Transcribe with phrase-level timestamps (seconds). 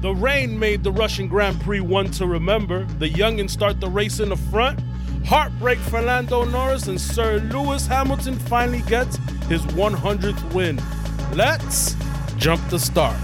[0.00, 2.84] The rain made the Russian Grand Prix one to remember.
[2.98, 4.78] The youngins start the race in the front.
[5.26, 9.16] Heartbreak Fernando Norris and Sir Lewis Hamilton finally gets
[9.48, 10.80] his 100th win.
[11.34, 11.96] Let's
[12.36, 13.18] jump the start.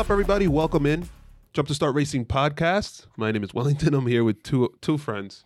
[0.00, 0.48] Up, everybody?
[0.48, 1.08] Welcome in.
[1.52, 3.04] Jump to Start Racing podcast.
[3.18, 3.92] My name is Wellington.
[3.92, 5.44] I'm here with two two friends.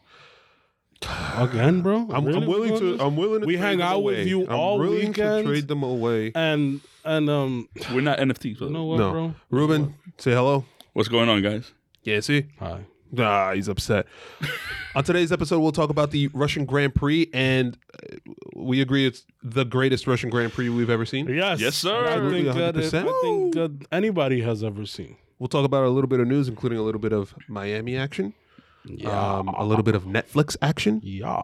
[1.36, 2.02] Again, bro?
[2.02, 2.46] I'm, I'm Really?
[2.46, 3.04] willing to.
[3.04, 3.46] I'm willing to.
[3.48, 4.28] We trade hang them out with away.
[4.28, 5.46] you I'm all willing to weekend.
[5.48, 6.30] trade them away.
[6.36, 8.60] And and um, We're not NFTs.
[8.60, 9.34] you know what, no, bro?
[9.50, 10.64] Ruben, say hello.
[10.92, 11.72] What's going on, guys?
[12.04, 12.46] Yeah, see.
[12.60, 12.84] Hi.
[13.18, 14.06] Ah, he's upset.
[14.94, 18.16] On today's episode, we'll talk about the Russian Grand Prix, and uh,
[18.54, 21.26] we agree it's the greatest Russian Grand Prix we've ever seen.
[21.28, 22.04] Yes, Yes, sir.
[22.06, 23.22] I think Absolutely, that, it, I 100%.
[23.22, 25.16] think that anybody has ever seen.
[25.38, 28.34] We'll talk about a little bit of news, including a little bit of Miami action,
[29.06, 31.40] um, a little bit of Netflix action, Yeah.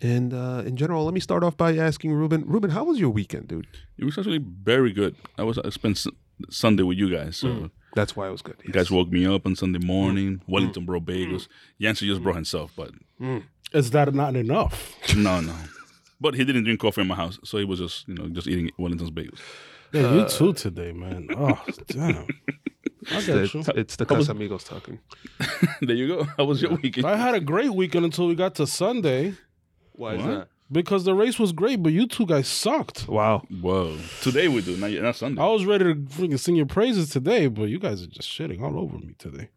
[0.00, 2.44] and uh, in general, let me start off by asking Ruben.
[2.46, 3.66] Ruben, how was your weekend, dude?
[3.98, 5.16] It was actually very good.
[5.36, 6.06] I was I spent S-
[6.50, 7.36] Sunday with you guys.
[7.36, 8.56] So That's why it was good.
[8.64, 10.36] you guys woke me up on Sunday morning.
[10.38, 10.40] Mm.
[10.48, 11.48] Wellington brought bagels.
[11.78, 12.90] Yancey just brought himself, but
[13.72, 14.94] Is that not enough?
[15.16, 15.54] no, no.
[16.20, 18.46] But he didn't drink coffee in my house, so he was just you know just
[18.46, 19.38] eating Wellington's bagels.
[19.92, 21.28] Yeah, Uh, you too today, man.
[21.36, 22.28] Oh, damn.
[23.10, 23.62] I get It's, you.
[23.74, 25.00] it's the Casamigos talking.
[25.80, 26.24] there you go.
[26.36, 27.06] How was your weekend?
[27.06, 29.34] I had a great weekend until we got to Sunday
[29.92, 30.48] Why is that?
[30.72, 33.08] Because the race was great, but you two guys sucked.
[33.08, 33.42] Wow.
[33.60, 33.96] Whoa.
[34.22, 35.42] Today we do, not, not Sunday.
[35.42, 38.62] I was ready to freaking sing your praises today, but you guys are just shitting
[38.62, 39.48] all over me today.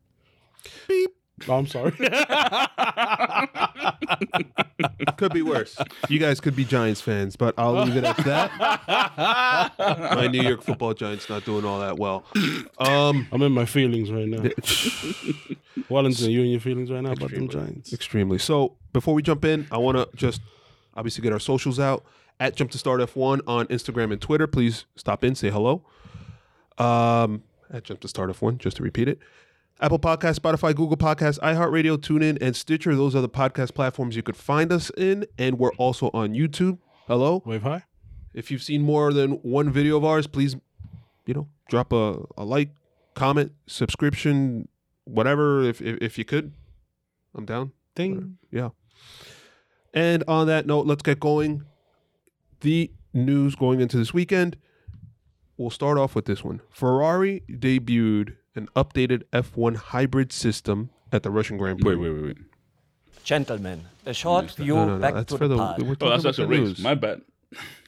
[0.87, 1.11] Beep.
[1.47, 1.91] Oh, I'm sorry.
[5.17, 5.77] Could be worse.
[6.07, 9.71] You guys could be Giants fans, but I'll leave it at that.
[10.15, 12.23] My New York Football Giants not doing all that well.
[12.77, 14.43] Um, I'm in my feelings right now.
[15.89, 17.93] Wellington, you in your feelings right now about them Giants?
[17.93, 18.37] extremely.
[18.37, 20.41] So before we jump in, I want to just
[20.95, 22.05] obviously get our socials out
[22.39, 24.47] at Jump to Start F1 on Instagram and Twitter.
[24.47, 25.83] Please stop in, say hello.
[26.77, 29.19] Um, at Jump to Start F1, just to repeat it.
[29.81, 32.95] Apple Podcast, Spotify, Google Podcast, iHeartRadio, TuneIn, and Stitcher.
[32.95, 36.77] Those are the podcast platforms you could find us in, and we're also on YouTube.
[37.07, 37.41] Hello.
[37.45, 37.83] Wave hi.
[38.33, 40.55] If you've seen more than one video of ours, please,
[41.25, 42.69] you know, drop a, a like,
[43.13, 44.67] comment, subscription,
[45.05, 45.63] whatever.
[45.63, 46.53] If, if if you could,
[47.35, 47.71] I'm down.
[47.95, 48.37] Ding.
[48.51, 48.69] Yeah.
[49.93, 51.63] And on that note, let's get going.
[52.61, 54.57] The news going into this weekend.
[55.57, 56.61] We'll start off with this one.
[56.71, 61.95] Ferrari debuted an updated F1 hybrid system at the Russian Grand Prix.
[61.95, 62.37] wait, wait, wait, wait.
[63.23, 65.01] Gentlemen, a short view No, no, no.
[65.01, 65.83] back That's to for the, the.
[65.85, 66.59] We're Oh, that's about that's a the race.
[66.59, 66.79] news.
[66.79, 67.21] My bad.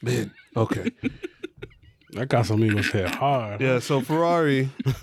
[0.02, 0.32] Man.
[0.56, 0.90] Okay.
[2.12, 3.60] That Casamigos hit hard.
[3.60, 3.78] Yeah.
[3.80, 4.70] So Ferrari.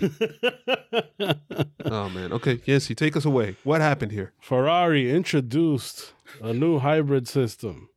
[1.84, 2.32] oh man.
[2.32, 2.60] Okay.
[2.64, 3.54] Yancy, take us away.
[3.62, 4.32] What happened here?
[4.40, 7.88] Ferrari introduced a new hybrid system.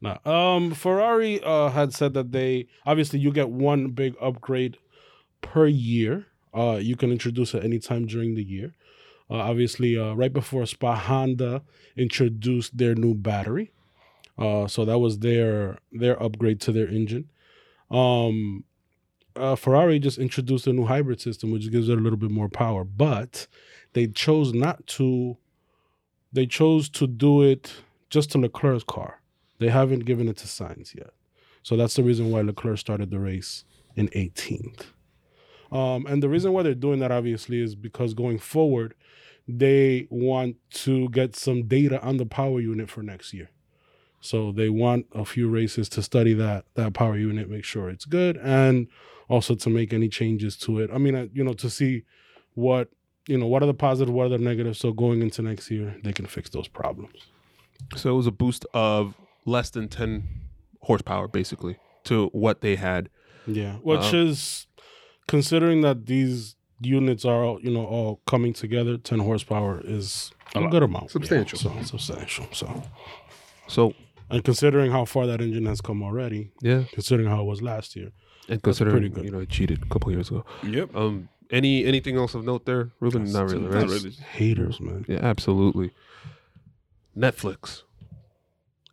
[0.00, 4.78] Now, um, Ferrari uh, had said that they obviously you get one big upgrade
[5.42, 6.26] per year.
[6.54, 8.74] Uh, you can introduce it anytime during the year.
[9.30, 11.62] Uh, obviously, uh, right before Spa, Honda
[11.96, 13.70] introduced their new battery.
[14.36, 17.28] Uh, so that was their their upgrade to their engine.
[17.90, 18.64] Um,
[19.36, 22.48] uh, Ferrari just introduced a new hybrid system, which gives it a little bit more
[22.48, 23.46] power, but
[23.92, 25.36] they chose not to.
[26.32, 27.72] They chose to do it
[28.08, 29.20] just to Leclerc's car.
[29.58, 31.10] They haven't given it to Sainz yet,
[31.62, 33.64] so that's the reason why Leclerc started the race
[33.96, 34.84] in 18th.
[35.72, 38.94] Um, and the reason why they're doing that obviously is because going forward,
[39.46, 43.50] they want to get some data on the power unit for next year.
[44.20, 48.04] So they want a few races to study that that power unit, make sure it's
[48.04, 48.88] good, and
[49.28, 50.90] also to make any changes to it.
[50.92, 52.04] I mean, you know, to see
[52.54, 52.90] what
[53.26, 54.78] you know, what are the positive, what are the negatives.
[54.78, 57.14] So going into next year, they can fix those problems.
[57.96, 59.14] So it was a boost of
[59.46, 60.24] less than 10
[60.82, 63.08] horsepower, basically, to what they had.
[63.46, 64.66] Yeah, which is
[65.26, 68.96] considering that these units are all, you know all coming together.
[68.96, 71.58] Ten horsepower is a, good amount, Substantial.
[71.62, 72.46] Yeah, so substantial.
[72.52, 72.82] So,
[73.66, 73.94] So,
[74.28, 76.84] and considering how far that engine has come already, yeah.
[76.92, 78.10] considering how it was last year,
[78.48, 79.24] And considering, pretty good.
[79.24, 80.44] you know, it cheated a couple years ago.
[80.64, 80.94] Yep.
[80.94, 83.30] Um, any anything else of note there, Ruben?
[83.32, 83.88] Not really, Not right?
[83.88, 84.10] really.
[84.10, 85.04] haters, man.
[85.08, 85.90] Yeah, absolutely.
[87.16, 87.82] Netflix,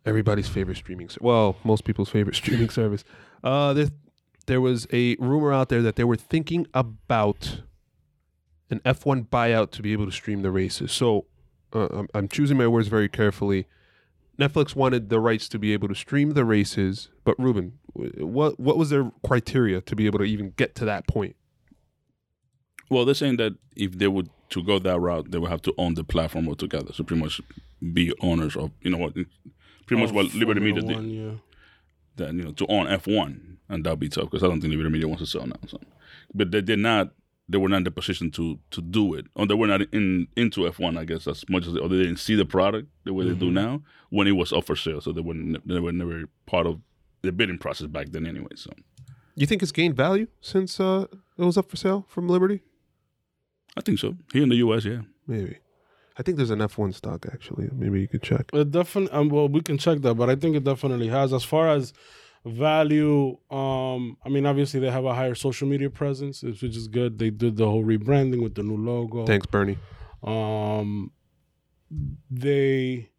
[0.04, 1.08] everybody's favorite streaming.
[1.08, 3.04] ser- Well, most people's favorite streaming service.
[3.44, 3.88] Uh, there,
[4.46, 7.62] there was a rumor out there that they were thinking about
[8.70, 10.92] an F1 buyout to be able to stream the races.
[10.92, 11.26] So,
[11.72, 13.66] uh, I'm, I'm choosing my words very carefully.
[14.38, 18.76] Netflix wanted the rights to be able to stream the races, but Ruben, what what
[18.78, 21.34] was their criteria to be able to even get to that point?
[22.90, 25.74] Well, they're saying that if they would to go that route, they would have to
[25.76, 26.92] own the platform altogether.
[26.92, 27.40] So pretty much
[27.92, 29.14] be owners of you know what,
[29.86, 31.04] pretty much Oh, what Liberty Media did.
[31.04, 31.30] Yeah.
[32.16, 34.70] That you know to own F one, and that'd be tough because I don't think
[34.72, 35.56] Liberty Media wants to sell now.
[35.66, 35.78] So,
[36.34, 37.12] but they did not.
[37.50, 40.28] They were not in the position to to do it, or they were not in
[40.36, 40.98] into F one.
[40.98, 43.34] I guess as much as they, or they didn't see the product the way they
[43.34, 45.00] do now when it was up for sale.
[45.00, 46.80] So they were ne- they were never part of
[47.22, 48.50] the bidding process back then anyway.
[48.56, 48.70] So
[49.34, 51.06] You think it's gained value since uh,
[51.38, 52.60] it was up for sale from Liberty?
[53.76, 54.16] I think so.
[54.32, 55.02] Here in the U.S., yeah.
[55.26, 55.58] Maybe.
[56.18, 57.68] I think there's an F1 stock actually.
[57.72, 58.50] Maybe you could check.
[58.52, 59.16] It definitely.
[59.16, 61.32] Um, well, we can check that, but I think it definitely has.
[61.32, 61.92] As far as
[62.44, 67.18] value, um, I mean, obviously they have a higher social media presence, which is good.
[67.18, 69.26] They did the whole rebranding with the new logo.
[69.26, 69.78] Thanks, Bernie.
[70.24, 71.12] Um,
[72.30, 73.10] they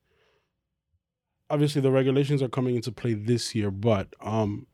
[1.50, 4.68] obviously the regulations are coming into play this year, but um,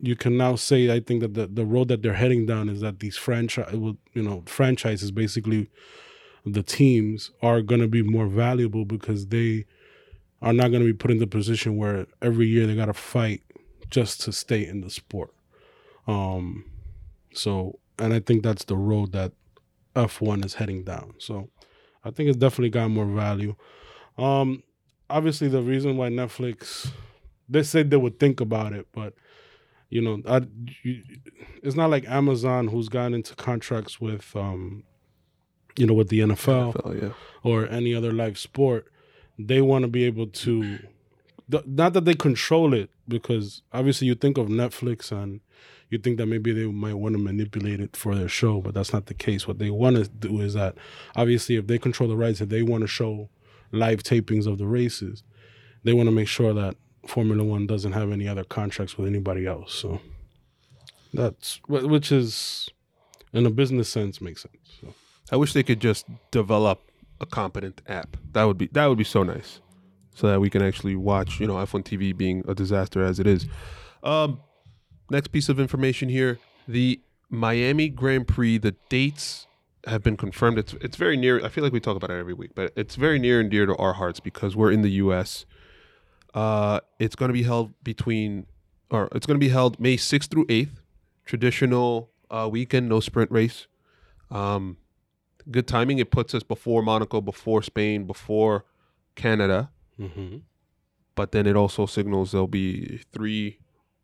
[0.00, 2.80] you can now say I think that the, the road that they're heading down is
[2.80, 5.70] that these franchise, you know, franchises basically,
[6.44, 9.66] the teams are going to be more valuable because they
[10.40, 12.94] are not going to be put in the position where every year they got to
[12.94, 13.42] fight
[13.90, 15.34] just to stay in the sport.
[16.06, 16.64] Um,
[17.34, 19.32] so, and I think that's the road that
[19.96, 21.14] F1 is heading down.
[21.18, 21.50] So,
[22.04, 23.56] I think it's definitely got more value.
[24.16, 24.62] Um,
[25.10, 26.92] obviously, the reason why Netflix
[27.48, 29.14] they said they would think about it, but
[29.90, 30.42] you know, I,
[31.62, 34.84] it's not like Amazon who's gotten into contracts with, um,
[35.76, 37.08] you know, with the NFL NFL, yeah.
[37.42, 38.92] or any other live sport.
[39.38, 40.78] They want to be able to,
[41.50, 45.40] th- not that they control it, because obviously you think of Netflix and
[45.90, 48.92] you think that maybe they might want to manipulate it for their show, but that's
[48.92, 49.48] not the case.
[49.48, 50.76] What they want to do is that
[51.16, 53.30] obviously if they control the rights, if they want to show
[53.72, 55.22] live tapings of the races,
[55.84, 56.76] they want to make sure that
[57.08, 59.74] Formula One doesn't have any other contracts with anybody else.
[59.74, 60.00] So
[61.12, 62.68] that's which is,
[63.32, 64.78] in a business sense, makes sense.
[64.80, 64.94] So.
[65.32, 66.80] I wish they could just develop
[67.20, 68.16] a competent app.
[68.32, 69.60] That would be that would be so nice,
[70.14, 71.40] so that we can actually watch.
[71.40, 73.46] You know, F1 TV being a disaster as it is.
[74.02, 74.40] Um,
[75.10, 77.00] next piece of information here: the
[77.30, 78.58] Miami Grand Prix.
[78.58, 79.46] The dates
[79.86, 80.58] have been confirmed.
[80.58, 81.44] It's it's very near.
[81.44, 83.66] I feel like we talk about it every week, but it's very near and dear
[83.66, 85.46] to our hearts because we're in the U.S.
[86.34, 88.46] Uh, it's going to be held between,
[88.90, 90.80] or it's going to be held May 6th through 8th.
[91.24, 93.66] Traditional uh, weekend, no sprint race.
[94.30, 94.78] Um,
[95.50, 95.98] good timing.
[95.98, 98.64] It puts us before Monaco, before Spain, before
[99.14, 99.70] Canada.
[100.00, 100.38] Mm-hmm.
[101.14, 103.58] But then it also signals there'll be three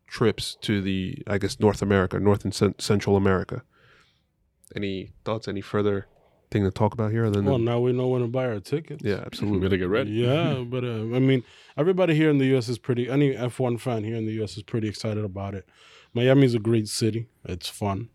[0.07, 3.63] trips to the, I guess, North America, North and Cent- Central America.
[4.75, 5.47] Any thoughts?
[5.47, 6.07] Any further
[6.55, 7.27] thing to talk about here?
[7.27, 9.05] Other than Well, now we know when to buy our tickets.
[9.05, 9.61] yeah, We absolutely.
[9.61, 10.13] better get ready.
[10.13, 11.43] Yeah, but uh, I mean,
[11.77, 12.69] everybody here in the U.S.
[12.69, 13.11] is pretty.
[13.11, 14.57] Any F1 fan here in the U.S.
[14.57, 15.69] is pretty excited about it.
[16.15, 17.27] Miami's a great city.
[17.45, 18.09] It's fun.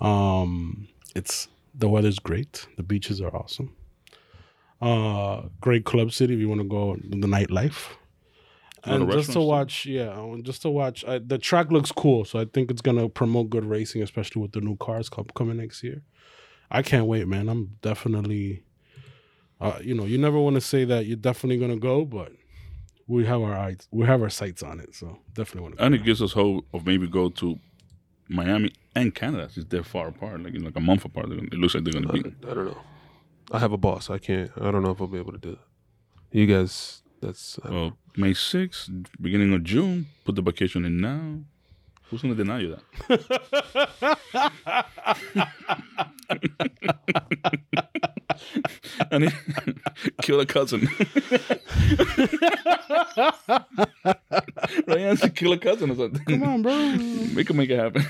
[0.00, 2.66] Um, it's the weather's great.
[2.76, 3.74] The beaches are awesome.
[4.80, 7.88] Uh, great club city if you want to go the nightlife.
[8.86, 11.04] A lot of And just to watch, yeah, just to watch.
[11.06, 14.52] I, the track looks cool, so I think it's gonna promote good racing, especially with
[14.52, 16.02] the new cars coming next year.
[16.74, 17.48] I can't wait, man.
[17.48, 18.64] I'm definitely
[19.60, 22.32] uh, you know, you never want to say that you're definitely gonna go, but
[23.06, 25.84] we have our eyes, we have our sights on it, so definitely want to.
[25.84, 27.58] And it gives us hope of maybe go to
[28.28, 31.30] Miami and Canada since they're far apart, like in like a month apart.
[31.30, 32.50] It looks like they're going to I, be.
[32.50, 32.78] I don't know.
[33.52, 34.10] I have a boss.
[34.10, 34.50] I can't.
[34.60, 36.38] I don't know if I'll be able to do that.
[36.38, 41.40] You guys, that's uh, Well, May 6th, beginning of June, put the vacation in now.
[42.14, 42.82] Who's going to deny you that?
[49.10, 49.30] and he,
[50.22, 50.82] kill a cousin.
[54.86, 56.24] Ryan said kill a cousin or something.
[56.24, 56.72] Come on, bro.
[57.34, 58.04] We can make it happen.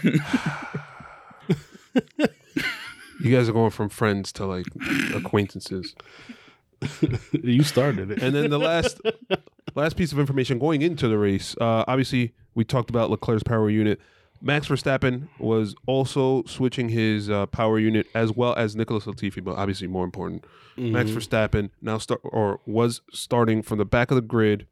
[3.20, 4.66] you guys are going from friends to like
[5.14, 5.94] acquaintances.
[7.32, 8.22] you started it.
[8.22, 9.00] And then the last
[9.74, 11.56] last piece of information going into the race.
[11.58, 14.00] Uh, obviously, we talked about Leclerc's power unit.
[14.42, 19.56] Max Verstappen was also switching his uh, power unit as well as Nicholas Latifi, but
[19.56, 20.44] obviously more important.
[20.76, 24.66] Max Verstappen now start or was starting from the back of the grid.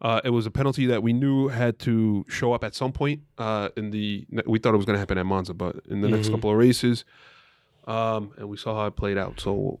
[0.00, 3.20] Uh, it was a penalty that we knew had to show up at some point.
[3.36, 6.08] Uh, in the we thought it was going to happen at Monza, but in the
[6.08, 6.32] next Mhm.
[6.34, 7.04] couple of races,
[7.86, 9.40] um, and we saw how it played out.
[9.40, 9.80] So,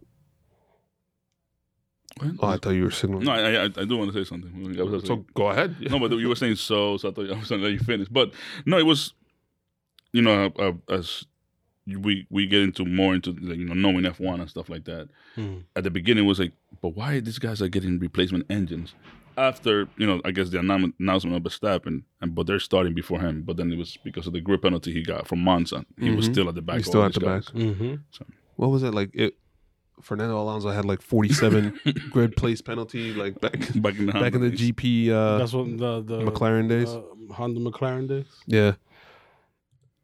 [2.40, 3.24] oh, I thought you were signaling.
[3.24, 4.76] no, I, I, I do want to say something.
[4.90, 5.76] Was so go ahead.
[5.90, 7.80] no, but you were saying so, so I thought I was going to let you
[7.80, 8.08] finish.
[8.08, 8.32] But
[8.66, 9.12] no, it was,
[10.12, 11.24] you know, uh, uh, as
[11.86, 14.84] we we get into more into like, you know knowing F one and stuff like
[14.84, 15.08] that.
[15.34, 15.58] Hmm.
[15.76, 18.94] At the beginning, it was like, but why these guys are getting replacement engines?
[19.36, 20.96] After you know, I guess the announcement
[21.36, 23.42] of Verstappen, and but they're starting before him.
[23.42, 25.84] But then it was because of the grip penalty he got from Monza.
[25.98, 26.32] He was Mhm.
[26.32, 26.78] still at the back.
[26.78, 27.44] He's still at the these back.
[27.54, 27.94] Mm-hmm.
[28.56, 29.10] What was it like?
[29.14, 29.36] It
[30.02, 31.78] Fernando Alonso had like 47
[32.10, 33.52] grid place penalty, like back
[33.82, 34.50] Back in the back in the.
[34.50, 35.10] GP.
[35.10, 36.88] Uh, That's what the the McLaren days?
[36.88, 37.02] uh,
[37.32, 38.26] Honda McLaren days.
[38.46, 38.72] yeah.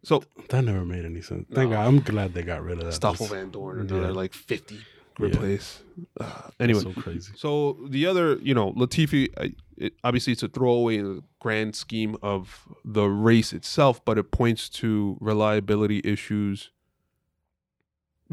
[0.02, 1.46] So That never made any sense.
[1.52, 1.76] Thank No.
[1.76, 1.86] God.
[1.86, 2.92] I'm glad they got rid of that.
[2.92, 4.10] Stoffel Vandoorne, Yeah.
[4.10, 4.78] like 50
[5.14, 5.38] grid Yeah.
[5.40, 5.82] place.
[6.20, 7.32] Uh, that's anyway, so crazy.
[7.36, 11.74] So the other, you know, Latifi, I- it, obviously it's a throwaway in the grand
[11.74, 16.70] scheme of the race itself, but it points to reliability issues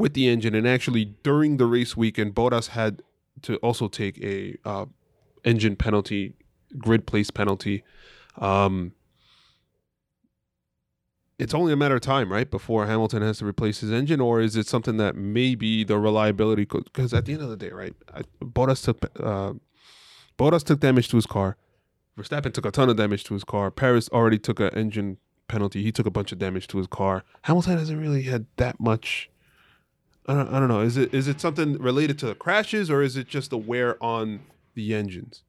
[0.01, 0.55] with the engine.
[0.55, 3.01] And actually, during the race weekend, Bottas had
[3.43, 4.85] to also take a uh,
[5.43, 6.33] engine penalty,
[6.77, 7.83] grid place penalty.
[8.37, 8.93] Um,
[11.39, 14.41] it's only a matter of time, right, before Hamilton has to replace his engine, or
[14.41, 16.65] is it something that maybe the reliability?
[16.65, 17.95] Because at the end of the day, right,
[18.39, 19.53] Bottas took uh,
[20.37, 21.57] Bottas took damage to his car.
[22.17, 23.71] Verstappen took a ton of damage to his car.
[23.71, 25.17] Paris already took an engine
[25.47, 25.81] penalty.
[25.81, 27.23] He took a bunch of damage to his car.
[27.43, 29.30] Hamilton hasn't really had that much.
[30.27, 30.81] I don't, I don't know.
[30.81, 34.01] Is it is it something related to the crashes, or is it just the wear
[34.03, 34.41] on
[34.75, 35.43] the engines?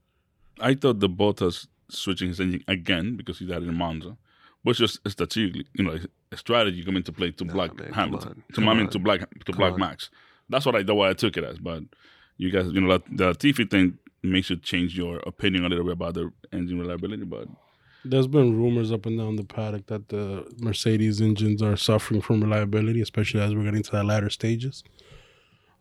[0.61, 4.17] I thought the Bottas switching his engine again because he died in Monza
[4.64, 5.99] was just strategically, you know,
[6.31, 8.99] a strategy coming to play to Nah, block man, Hamilton, to come I mean to
[8.99, 9.81] black to come block on.
[9.81, 10.11] Max.
[10.49, 11.59] That's what I the way I took it as.
[11.59, 11.83] But
[12.37, 15.85] you guys, you know, that, the Latifi thing makes you change your opinion a little
[15.85, 17.25] bit about the engine reliability.
[17.25, 17.49] But
[18.04, 22.42] There's been rumors up and down the paddock that the Mercedes engines are suffering from
[22.42, 24.82] reliability, especially as we're getting to the latter stages.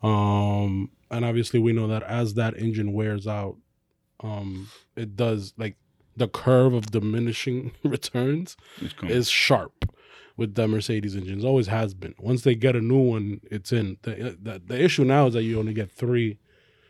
[0.03, 3.57] Um, and obviously, we know that as that engine wears out,
[4.21, 5.77] um, it does like
[6.15, 8.57] the curve of diminishing returns
[9.03, 9.89] is sharp
[10.37, 11.43] with the Mercedes engines.
[11.43, 12.15] Always has been.
[12.19, 13.97] Once they get a new one, it's in.
[14.03, 16.39] The, the, the issue now is that you only get three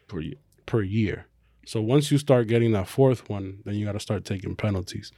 [0.07, 0.35] per year.
[0.65, 1.27] per year.
[1.65, 5.11] So once you start getting that fourth one, then you got to start taking penalties.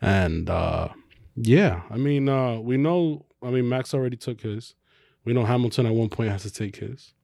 [0.00, 0.88] And uh
[1.36, 3.26] yeah, I mean, uh we know.
[3.42, 4.74] I mean, Max already took his.
[5.24, 7.14] We know Hamilton at one point has to take his.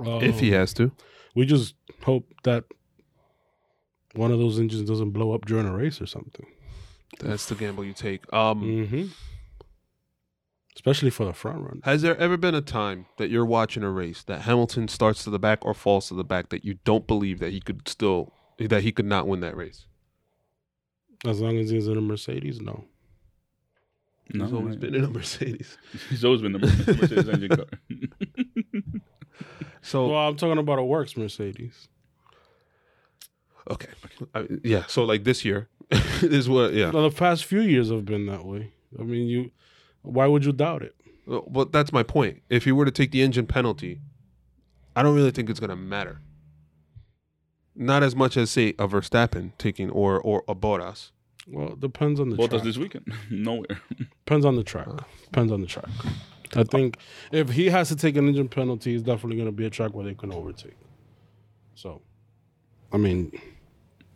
[0.00, 0.92] if he has to,
[1.34, 2.64] we just hope that
[4.14, 6.46] one of those engines doesn't blow up during a race or something.
[7.20, 8.30] that's the gamble you take.
[8.32, 9.04] Um, Mm-hmm.
[10.76, 11.80] Especially for the front run.
[11.84, 15.30] Has there ever been a time that you're watching a race that Hamilton starts to
[15.30, 18.32] the back or falls to the back that you don't believe that he could still
[18.58, 19.86] that he could not win that race?
[21.24, 22.84] As long as he's in a Mercedes, no.
[24.34, 24.80] No, He's always no.
[24.80, 25.78] been in a Mercedes.
[26.10, 27.66] He's always been the Mercedes engine car.
[29.82, 31.88] So Well, I'm talking about a works Mercedes.
[33.70, 33.88] okay,
[34.34, 34.84] I, yeah.
[34.88, 35.68] So like this year
[36.22, 36.90] is what yeah.
[36.90, 38.72] Well, the past few years have been that way.
[38.98, 39.50] I mean, you.
[40.06, 40.94] Why would you doubt it?
[41.26, 42.42] Well, but that's my point.
[42.48, 44.00] If he were to take the engine penalty,
[44.94, 46.20] I don't really think it's gonna matter.
[47.74, 51.10] Not as much as say a Verstappen taking or or a Bottas.
[51.48, 52.62] Well, it depends on the Bottas track.
[52.62, 53.80] this weekend, nowhere.
[54.24, 54.88] Depends on the track.
[55.24, 55.88] Depends on the track.
[56.54, 56.96] I think
[57.32, 59.92] if he has to take an engine penalty, it's definitely going to be a track
[59.94, 60.76] where they can overtake.
[61.74, 62.00] So,
[62.92, 63.32] I mean,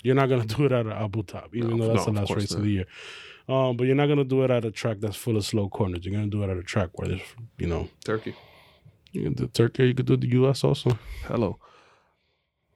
[0.03, 2.21] you're not going to do it at Abu Dhabi, even No, though that's no, the
[2.21, 2.87] last course race of the year.
[3.51, 5.69] Um, but you're not going to do it at a track that's full of slow
[5.69, 6.05] corners.
[6.05, 7.23] You're going to do it at a track where there's,
[7.59, 8.35] you know, Turkey.
[9.13, 10.63] you can do Turkey, you could do the U.S.
[10.63, 10.99] also.
[11.27, 11.59] Hello.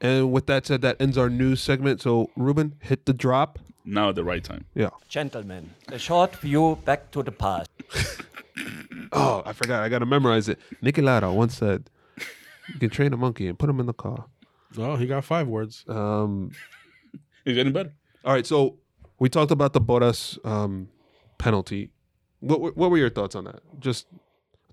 [0.00, 2.00] And with that said, that ends our news segment.
[2.02, 3.58] So Ruben, hit the drop.
[3.84, 4.64] now at the right time.
[4.74, 4.90] Yeah.
[5.08, 7.70] Gentlemen, a short view back to the past.
[9.16, 9.82] Oh, I forgot.
[9.84, 10.58] I got to memorize it.
[10.82, 11.88] Niki Lauda once said,
[12.72, 14.26] "You can train a monkey and put him in the car."
[14.76, 15.84] Oh, he got five words.
[15.88, 16.50] Um,
[17.44, 17.92] It's any better.
[18.24, 18.46] all right.
[18.46, 18.78] So
[19.18, 20.88] we talked about the Bottas um,
[21.38, 21.90] penalty.
[22.40, 23.60] What were- what were your thoughts on that?
[23.80, 24.06] Just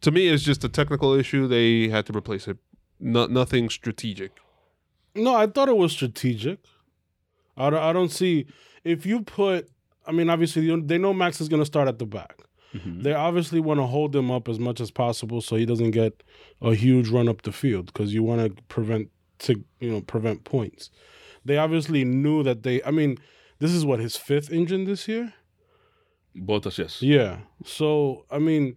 [0.01, 1.47] to me, it's just a technical issue.
[1.47, 2.57] They had to replace it.
[2.99, 4.31] No, nothing strategic.
[5.15, 6.59] No, I thought it was strategic.
[7.57, 8.45] I don't, I don't see
[8.83, 9.69] if you put.
[10.07, 12.37] I mean, obviously they know Max is going to start at the back.
[12.73, 13.03] Mhm.
[13.03, 16.23] They obviously want to hold him up as much as possible so he doesn't get
[16.61, 20.43] a huge run up the field because you want to prevent to you know prevent
[20.45, 20.89] points.
[21.43, 22.81] They obviously knew that they.
[22.83, 23.17] I mean,
[23.61, 25.33] this is what his fifth engine this year.
[26.35, 27.01] Bottas, yes.
[27.01, 27.37] Yeah.
[27.63, 28.75] So I mean,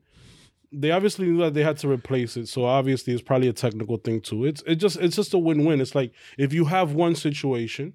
[0.70, 2.48] they obviously knew that they had to replace it.
[2.48, 4.44] So obviously, it's probably a technical thing too.
[4.44, 5.80] It's it just it's just a win win.
[5.80, 7.94] It's like if you have one situation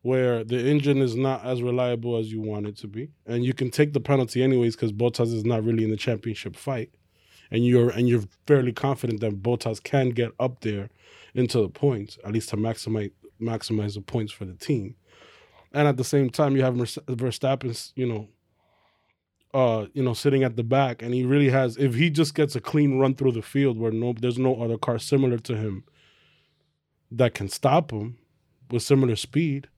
[0.00, 3.52] where the engine is not as reliable as you want it to be, and you
[3.52, 6.90] can take the penalty anyways because Bottas is not really in the championship fight,
[7.50, 10.88] and you're and you're fairly confident that Bottas can get up there
[11.34, 14.94] into the points at least to maximize maximize the points for the team.
[15.72, 18.28] And at the same time, you have Verstappen's, you know,
[19.54, 21.76] uh, you know, sitting at the back, and he really has.
[21.76, 24.78] If he just gets a clean run through the field where no, there's no other
[24.78, 25.84] car similar to him
[27.10, 28.18] that can stop him
[28.70, 29.68] with similar speed.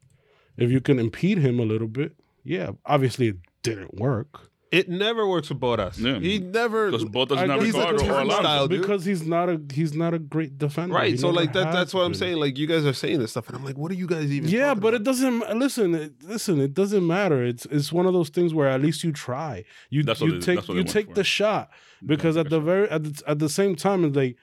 [0.56, 2.70] If you can impede him a little bit, yeah.
[2.84, 4.49] Obviously, it didn't work.
[4.72, 5.98] It never works with Bottas.
[5.98, 6.20] Yeah.
[6.20, 6.92] He never.
[6.92, 8.42] Because both I is not guess he's a Ricciardo or different Alonso.
[8.42, 8.68] style.
[8.68, 8.80] dude.
[8.82, 10.94] because he's not a he's not a great defender.
[10.94, 11.18] He Right.
[11.18, 11.72] So like that.
[11.72, 12.36] That's what I'm saying.
[12.36, 14.48] Like you guys are saying this stuff, and I'm like, what are you guys even?
[14.48, 15.00] Yeah, but about?
[15.00, 15.58] it doesn't.
[15.58, 16.60] Listen, it, listen.
[16.60, 17.42] It doesn't matter.
[17.44, 19.64] It's it's one of those things where at least you try.
[19.88, 21.70] You That's what you they- take that's what you take for the shot
[22.06, 24.36] because at the very at the, at the same time it's like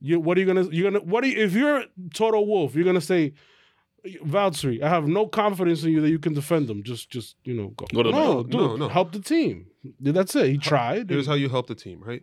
[0.00, 2.84] you what are you gonna you're gonna what are you, if you're Toto Wolff you're
[2.84, 3.32] gonna say
[4.04, 7.54] Valtteri I have no confidence in you that you can defend them just just you
[7.54, 8.88] know go, to the no dude No, no.
[8.88, 9.66] help the team
[10.00, 12.22] that's it he tried Here's how you help the team, right?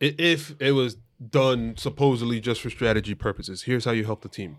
[0.00, 0.96] If it was
[1.30, 4.58] done supposedly just for strategy purposes, here's how you help the team.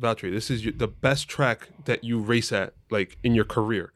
[0.00, 3.92] Valtteri, this is your, the best track that you race at, like in your career.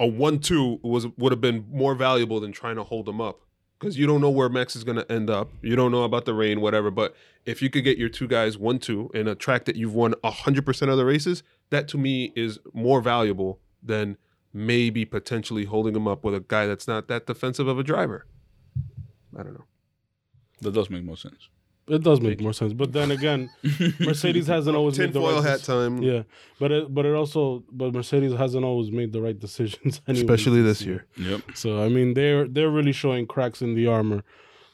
[0.00, 3.40] A one-two was would have been more valuable than trying to hold them up
[3.80, 5.50] because you don't know where Max is going to end up.
[5.62, 6.90] You don't know about the rain, whatever.
[6.90, 10.14] But if you could get your two guys one-two in a track that you've won
[10.22, 14.18] hundred percent of the races, that to me is more valuable than
[14.52, 18.26] maybe potentially holding him up with a guy that's not that defensive of a driver.
[19.38, 19.64] I don't know.
[20.60, 21.48] That does make more sense.
[21.90, 23.50] It does make more sense but then again
[24.00, 26.22] Mercedes hasn't always made the Tinfoil right hat dec- time, yeah
[26.58, 30.62] but it but it also but Mercedes hasn't always made the right decisions anyways especially
[30.62, 31.06] this year.
[31.16, 31.40] Yep.
[31.54, 34.22] So I mean, they're they're really showing cracks in the armor,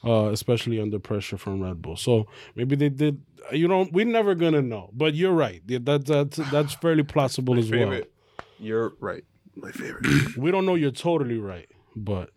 [0.03, 1.95] uh, especially under pressure from Red Bull.
[1.95, 3.21] So maybe they did.
[3.51, 4.89] You know, we're never gonna know.
[4.93, 5.61] But you're right.
[5.67, 8.11] Yeah, That that's that's fairly plausible as Favorite.
[8.59, 9.23] You're right.
[9.55, 10.05] My favorite.
[10.37, 12.31] We don't know you're totally right, but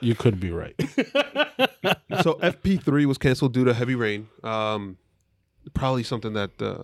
[0.00, 0.74] you could be right.
[2.22, 4.28] so FP3 was canceled due to heavy rain.
[4.42, 4.98] Um,
[5.74, 6.82] probably something that uh,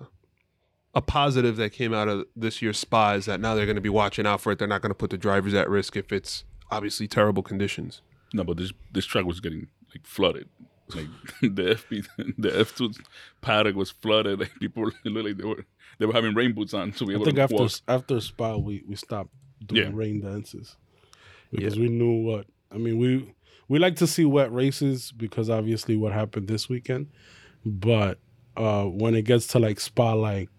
[0.94, 3.80] a positive that came out of this year's spa is that now they're going to
[3.82, 4.58] be watching out for it.
[4.58, 8.00] They're not going to put the drivers at risk if it's obviously terrible conditions.
[8.34, 10.48] No, but this this track was getting like flooded.
[10.94, 11.06] Like
[11.40, 12.06] the FP,
[12.38, 12.92] the F two
[13.40, 14.40] paddock was flooded.
[14.40, 15.64] Like people looked like they were
[15.98, 17.70] they were having rain boots on to be I able think to after walk.
[17.88, 19.30] after Spa, we we stopped
[19.64, 19.96] doing Yeah.
[19.96, 20.76] rain dances
[21.50, 22.46] because we knew what.
[22.74, 23.34] I mean, we
[23.72, 27.06] we like to see wet races because obviously what happened this weekend,
[27.64, 28.18] but
[28.54, 30.50] uh when it gets to like Spa like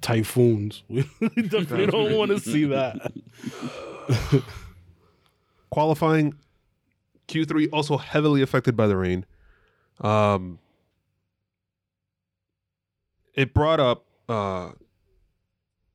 [0.00, 1.02] typhoons, we
[1.42, 3.12] definitely don't want to see that.
[5.70, 6.34] Qualifying
[7.26, 9.26] Q3 also heavily affected by the rain.
[10.00, 10.60] Um,
[13.34, 14.70] it brought up, uh,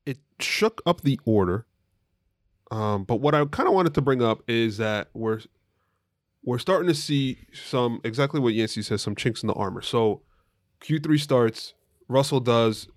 [0.04, 1.64] it shook up the order.
[2.70, 5.40] Um, but what I kind of wanted to bring up is that we're
[6.44, 9.82] we're starting to see some exactly what Yancey says, some chinks in the armor.
[9.82, 10.22] So
[10.80, 11.74] Q3 starts,
[12.08, 12.88] Russell does,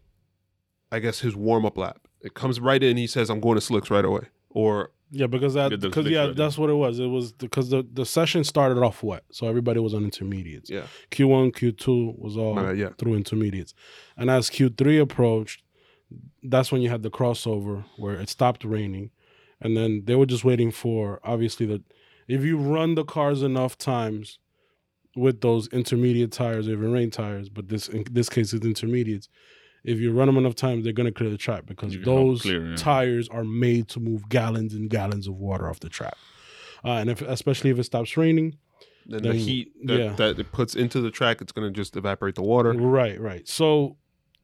[0.92, 2.00] I guess, his warm up lap.
[2.22, 2.98] It comes right in.
[2.98, 6.34] He says, "I'm going to slicks right away," or Yeah, because that because yeah, ready.
[6.34, 6.98] that's what it was.
[7.00, 10.72] It was because the the session started off wet, so everybody was on intermediates.
[10.72, 12.90] yeah, Q one, Q two was all My bad, yeah.
[12.98, 13.76] through intermediates,
[14.18, 15.62] and as Q three approached,
[16.42, 19.12] that's when you had the crossover where it stopped raining,
[19.62, 21.84] and then they were just waiting for obviously the
[22.28, 24.40] if you run the cars enough times
[25.16, 29.30] with those intermediate tires, even rain tires, but this in this case it's intermediates.
[29.84, 32.70] If you run them enough times, they're gonna clear the track because You those clear,
[32.72, 32.76] yeah.
[32.76, 36.16] tires are made to move gallons and gallons of water off the track.
[36.84, 38.58] Uh, and if especially if it stops raining,
[39.06, 40.14] then the heat that, yeah.
[40.14, 42.74] that it puts into the track, it's going to just evaporate the water.
[42.74, 43.48] Right, right.
[43.48, 43.98] So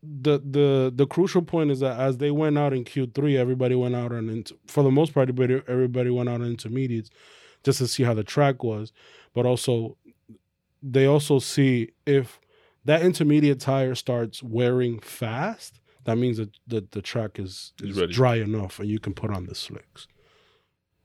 [0.03, 3.75] the the the crucial point is that as they went out in Q three, everybody
[3.75, 7.09] went out on inter- for the most part, everybody everybody went out on intermediates
[7.63, 8.91] just to see how the track was,
[9.33, 9.97] but also
[10.81, 12.39] they also see if
[12.85, 15.79] that intermediate tire starts wearing fast.
[16.05, 19.45] That means that the, the track is, is dry enough and you can put on
[19.45, 20.07] the slicks.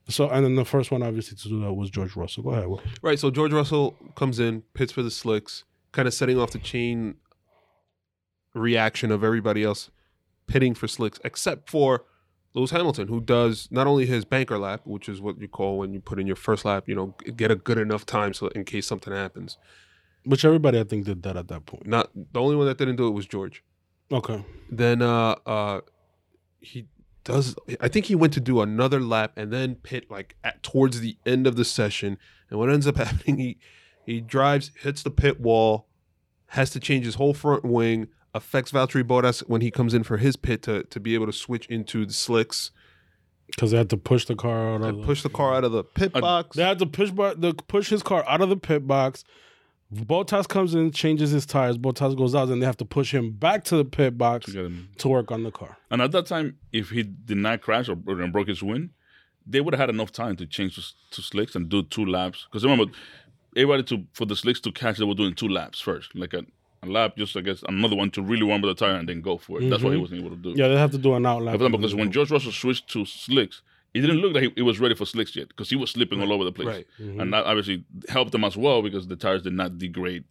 [0.08, 2.44] So and then the first one obviously to do that was George Russell.
[2.44, 2.68] Go ahead.
[2.68, 2.82] Will.
[3.02, 3.18] Right.
[3.18, 7.16] So George Russell comes in, pits for the slicks, kind of setting off the chain
[8.54, 9.90] reaction of everybody else
[10.46, 12.04] pitting for slicks, except for
[12.56, 15.92] Lewis Hamilton, who does not only his banker lap, which is what you call when
[15.92, 18.64] you put in your first lap, you know, get a good enough time so in
[18.64, 19.58] case something happens.
[20.24, 21.86] Which everybody I think did that at that point.
[21.86, 23.62] Not the only one that didn't do it was George.
[24.10, 24.42] Okay.
[24.70, 25.80] Then uh uh
[26.58, 26.86] he
[27.24, 31.00] does I think he went to do another lap and then pit like at towards
[31.00, 32.16] the end of the session.
[32.48, 33.58] And what ends up happening, he
[34.06, 35.88] he drives, hits the pit wall,
[36.48, 40.16] has to change his whole front wing, affects Valtteri Bottas when he comes in for
[40.18, 42.70] his pit to to be able to switch into the slicks,
[43.48, 45.72] Because they had to push the car out of and push the car out of
[45.72, 46.56] the pit Uh, box.
[46.56, 49.24] They had to push bar, the push his car out of the pit box.
[49.94, 51.78] Bottas comes in, changes his tires.
[51.78, 54.52] Bottas goes out, and they have to push him back to the pit box to
[54.52, 54.88] get him.
[54.98, 55.76] to work on the car.
[55.92, 58.90] And at that time, if he did not crash or, or broke his wind,
[59.46, 62.46] they would have had enough time to change to, to slicks and do two laps.
[62.50, 62.92] Because remember,
[63.54, 66.38] everybody to for the slicks to catch, they were doing two laps first, like a,
[66.38, 66.44] a
[66.88, 69.38] lap, just I guess another one to really warm up the tire and then go
[69.38, 69.68] for it.
[69.70, 70.54] That's what he wasn't able to do.
[70.56, 71.52] Yeah, they have to do an outline.
[71.52, 73.62] For example, because when George Russell switched to slicks,
[73.94, 76.20] it didn't look like he, he was ready for slicks yet because he was slipping
[76.20, 76.86] all over the place, Right.
[77.20, 80.24] and that obviously helped him as well because the tires did not degrade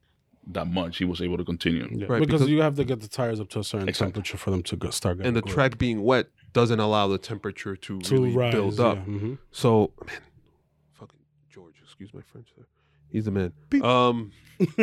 [0.48, 0.98] that much.
[0.98, 1.88] He was able to continue.
[1.92, 4.12] Yeah, Right, because, because- you have to get the tires up to a certain Exactly.
[4.14, 5.54] temperature for them to go, start getting and the grip.
[5.56, 8.98] track being wet doesn't allow the temperature to, to really rise, build up.
[8.98, 9.04] Yeah.
[9.14, 9.38] mhm.
[9.52, 10.16] So, man,
[10.94, 12.68] fucking George, excuse my French there.
[13.10, 13.52] He's the man.
[13.82, 14.32] Um,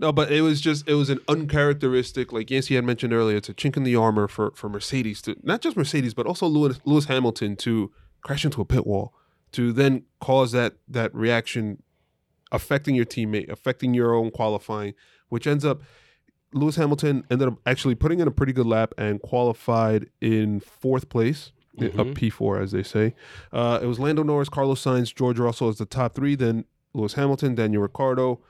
[0.00, 3.36] no, but it was just it was an uncharacteristic, like Yancey had mentioned earlier.
[3.36, 6.46] It's a chink in the armor for for Mercedes to not just Mercedes, but also
[6.46, 7.90] Lewis, Lewis Hamilton to
[8.22, 9.12] crash into a pit wall,
[9.52, 11.82] to then cause that that reaction,
[12.52, 14.94] affecting your teammate, affecting your own qualifying,
[15.28, 15.82] which ends up.
[16.54, 21.10] Lewis Hamilton ended up actually putting in a pretty good lap and qualified in fourth
[21.10, 23.14] place, a P4 as they say.
[23.52, 27.12] Uh, it was Lando Norris, Carlos Sainz, George Russell as the top three, then Lewis
[27.14, 28.40] Hamilton, Daniel Ricciardo,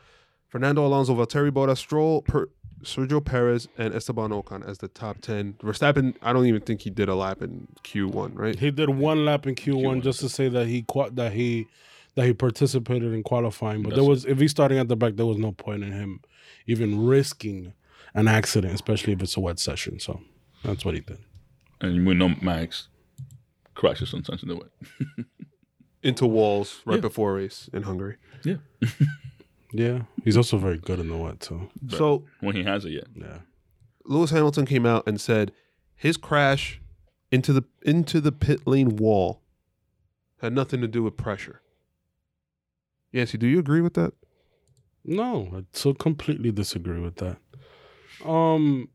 [0.48, 2.48] Fernando Alonso, Valtteri Bottas, Stroll, per-
[2.82, 5.54] Sergio Perez, and Esteban Ocon as the top 10.
[5.62, 8.58] Verstappen, I don't even think he did a lap in Q1, right?
[8.58, 11.66] He did one lap in Q1, Q1, just to say that he qua- that he
[12.14, 13.82] that he participated in qualifying.
[13.82, 15.92] But That's there was if he's starting at the back, there was no point in
[15.92, 16.20] him
[16.66, 17.72] even risking
[18.14, 19.98] an accident, especially if it's a wet session.
[20.00, 20.20] So
[20.64, 21.18] that's what he did.
[21.80, 22.88] And we know Max
[23.74, 25.26] crashes sometimes in the wet.
[26.02, 27.00] Into walls right Yeah.
[27.02, 28.16] before a race in Hungary.
[28.44, 28.56] Yeah.
[29.72, 31.68] Yeah, he's also very good in the wet too.
[31.88, 33.08] So when he has it yet.
[33.14, 33.38] Yeah,
[34.04, 35.52] Lewis Hamilton came out and said
[35.94, 36.80] his crash
[37.30, 39.42] into the into the pit lane wall
[40.40, 41.60] had nothing to do with pressure.
[43.12, 44.14] Yancy, do you agree with that?
[45.04, 47.38] no, I so completely disagree with that.
[48.24, 48.90] Um,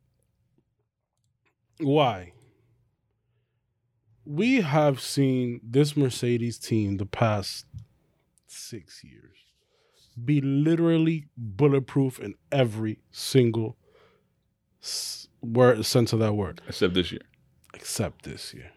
[1.79, 2.33] why?
[4.25, 7.65] We have seen this Mercedes team the past
[8.47, 9.42] six years
[10.13, 13.77] be literally bulletproof in every single
[14.81, 17.21] s- word sense of that word, Except this year.
[17.73, 18.71] except this year.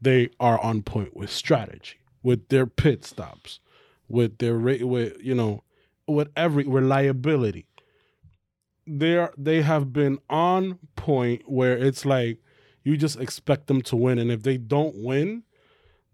[0.00, 3.60] They are on point with strategy, with their pit stops,
[4.08, 5.62] with their ra- with you know,
[6.06, 7.66] with every reliability.
[8.86, 12.38] They're they have been on point where it's like
[12.82, 15.42] you just expect them to win, and if they don't win,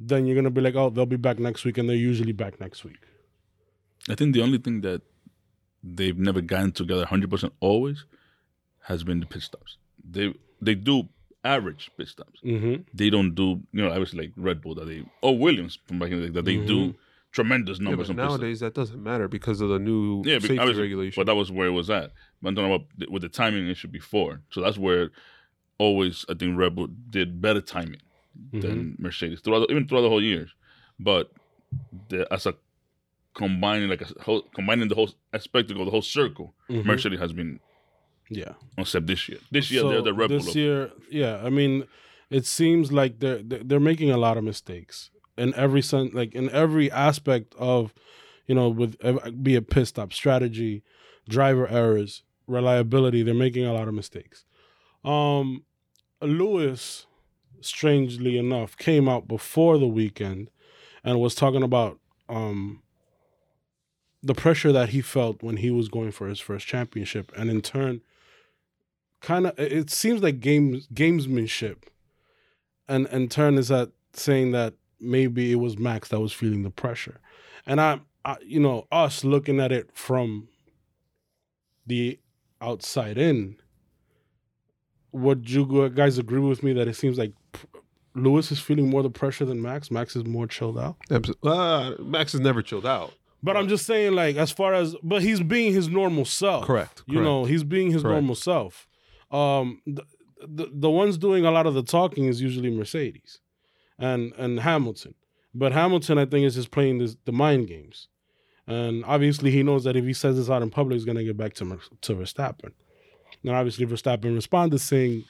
[0.00, 2.60] then you're gonna be like, oh, they'll be back next week, and they're usually back
[2.60, 2.98] next week.
[4.08, 5.02] I think the only thing that
[5.82, 8.04] they've never gotten together 100% always
[8.82, 9.76] has been the pit stops.
[10.08, 11.08] They they do
[11.44, 12.40] average pit stops.
[12.44, 12.82] Mm-hmm.
[12.94, 15.98] They don't do, you know, I was like Red Bull that they, or Williams from
[15.98, 16.94] back in the day, that they do
[17.32, 18.40] tremendous Yeah, numbers but on pit stops.
[18.40, 21.20] nowadays that doesn't matter because of the new Yeah, but safety obviously- regulation.
[21.20, 22.12] But that was where it was at.
[22.40, 24.40] But I'm talking about the- with the timing issue before.
[24.50, 25.10] So that's where
[25.78, 28.00] always I think Red Bull did better timing
[28.52, 30.50] than Mercedes throughout the, even throughout the whole years.
[30.98, 31.32] But
[32.08, 32.54] the, as a
[33.36, 37.60] combining like a whole combining the whole spectacle, the whole circle, Mercedes has been
[38.30, 38.54] Yeah.
[38.78, 39.38] except this year.
[39.50, 40.38] This year So they're the Red Bull.
[40.38, 41.42] this year, yeah.
[41.44, 41.84] I mean,
[42.30, 46.34] it seems like they're they're they're making a lot of mistakes in every sense, like
[46.34, 47.92] in every aspect of,
[48.46, 48.96] you know, with
[49.42, 50.82] be it pit stop strategy,
[51.28, 53.22] driver errors, reliability.
[53.22, 54.44] They're making a lot of mistakes.
[55.04, 55.64] Um,
[56.22, 57.06] Lewis,
[57.60, 60.50] strangely enough, came out before the weekend
[61.04, 62.82] and was talking about um
[64.26, 67.62] the pressure that he felt when he was going for his first championship, and in
[67.62, 68.02] turn
[69.20, 71.84] kind of it seems like games gamesmanship.
[72.88, 76.70] And in turn is that saying that maybe it was max that was feeling the
[76.70, 77.20] pressure.
[77.66, 80.48] And I, I you know us looking at it from
[81.86, 82.18] the
[82.60, 83.56] outside in
[85.12, 87.32] would you guys agree with me that it seems like
[88.14, 89.90] lewis is feeling more the pressure than max?
[89.90, 90.96] Max is more chilled out?
[91.42, 93.12] Uh, Max is never chilled out.
[93.46, 96.64] But i'm just saying like as far as but he's being his normal self.
[96.66, 98.14] Correct, you know he's being his Correct.
[98.14, 98.88] normal self.
[99.30, 100.04] Um the,
[100.58, 103.40] the the ones doing a lot of the talking is usually mercedes
[103.98, 105.14] and and hamilton.
[105.54, 108.08] But hamilton i think is just playing this the mind games.
[108.68, 111.24] And obviously he knows that if he says this out in public he's going to
[111.30, 112.72] get back to to verstappen.
[113.44, 115.24] And obviously verstappen responded saying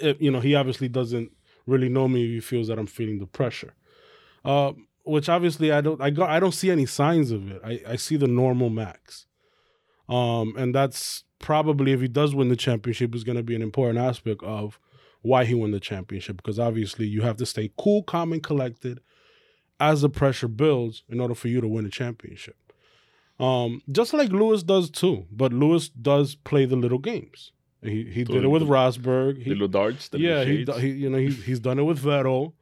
[0.00, 1.30] eh, you know he obviously doesn't
[1.66, 3.74] really know me if he feels that i'm feeling the pressure.
[4.44, 4.72] Uh,
[5.04, 7.96] which obviously i don't i got i don't see any signs of it i i
[7.96, 9.26] see the normal max
[10.08, 13.62] um, and that's probably if he does win the championship is going to be an
[13.62, 14.78] important aspect of
[15.22, 19.00] why he won the championship because obviously you have to stay cool, calm, and collected
[19.80, 22.56] as the pressure builds in order for you to win a championship.
[23.40, 27.52] Um, just like Lewis does too, but Lewis does play the little games.
[27.82, 29.38] He he did it with Rosberg.
[29.38, 30.08] He, the little darts.
[30.12, 32.52] Yeah, he, he you know he, he's done it with Vettel.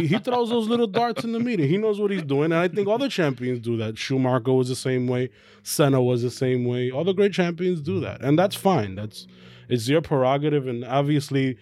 [0.00, 1.68] He, he throws those little darts in the meeting.
[1.68, 3.98] He knows what he's doing, and I think other champions do that.
[3.98, 5.30] Schumacher was the same way.
[5.62, 6.90] Senna was the same way.
[6.90, 8.94] All the great champions do that, and that's fine.
[8.94, 9.26] That's
[9.68, 11.58] it's your prerogative, and obviously,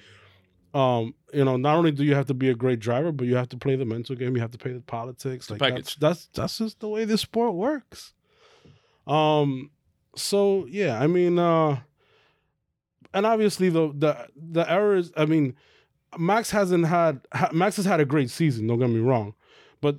[0.75, 3.37] um, you know, not only do you have to be a great driver, but you
[3.37, 4.35] have to play the mental game.
[4.35, 5.47] You have to play the politics.
[5.47, 8.12] the Like that's, that's that's just the way this sport works.
[9.07, 9.70] Um,
[10.16, 11.81] so yeah, I mean, uh,
[13.12, 15.12] and obviously the the the errors.
[15.16, 15.55] I mean,
[16.18, 18.66] Max hasn't had ha, Max has had a great season.
[18.66, 19.35] Don't get me wrong,
[19.81, 19.98] but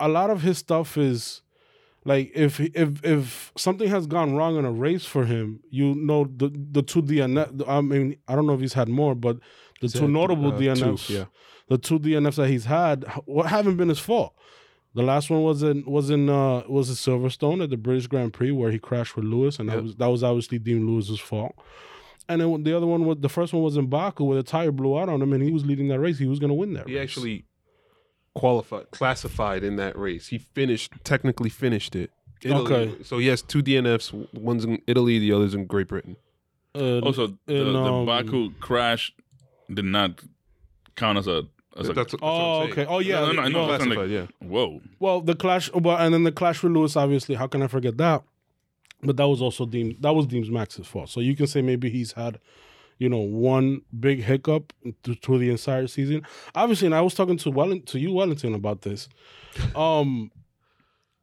[0.00, 1.42] a lot of his stuff is
[2.04, 6.24] like if if if something has gone wrong in a race for him, you know
[6.24, 7.68] the the two DNF.
[7.68, 9.36] I mean, I don't know if he's had more, but
[9.80, 11.24] the He's two had, notable uh, two, DNFs, yeah.
[11.68, 14.34] the two DNFs that he's had, what haven't been his fault.
[14.94, 18.32] The last one was in was in uh was in Silverstone at the British Grand
[18.32, 21.54] Prix where he crashed with Lewis, and that was that was obviously Dean Lewis's fault.
[22.28, 24.70] And then the other one was the first one was in Baku where the tire
[24.72, 26.18] blew out on him, and he was leading that race.
[26.18, 26.88] He was going to win that.
[26.88, 27.10] He race.
[27.10, 27.44] actually
[28.34, 30.28] qualified, classified in that race.
[30.28, 32.10] He finished, technically finished it.
[32.42, 32.72] Italy.
[32.72, 33.02] Okay.
[33.04, 34.28] So he has two DNFs.
[34.34, 36.16] One's in Italy, the other's in Great Britain.
[36.74, 39.12] Uh, Also, the, in, the um, Baku crash
[39.72, 40.20] did not
[40.96, 41.44] count as a
[41.76, 41.92] as a.
[41.92, 42.84] That's, that's Oh, okay.
[42.86, 43.20] Oh, yeah.
[43.20, 43.66] No, no, no, I know.
[43.66, 43.72] no.
[43.72, 44.48] That's not Classified, like, yeah.
[44.48, 44.80] whoa.
[44.98, 47.34] Well, the clash, well, and then the clash with Lewis, obviously.
[47.34, 48.22] How can I forget that?
[49.02, 51.08] But that was also deemed that was deemed Max's fault.
[51.08, 52.38] So you can say maybe he's had,
[52.98, 56.22] you know, one big hiccup th- through the entire season.
[56.54, 59.08] Obviously, and I was talking to Wellington, to you, Wellington, about this.
[59.74, 60.30] Um,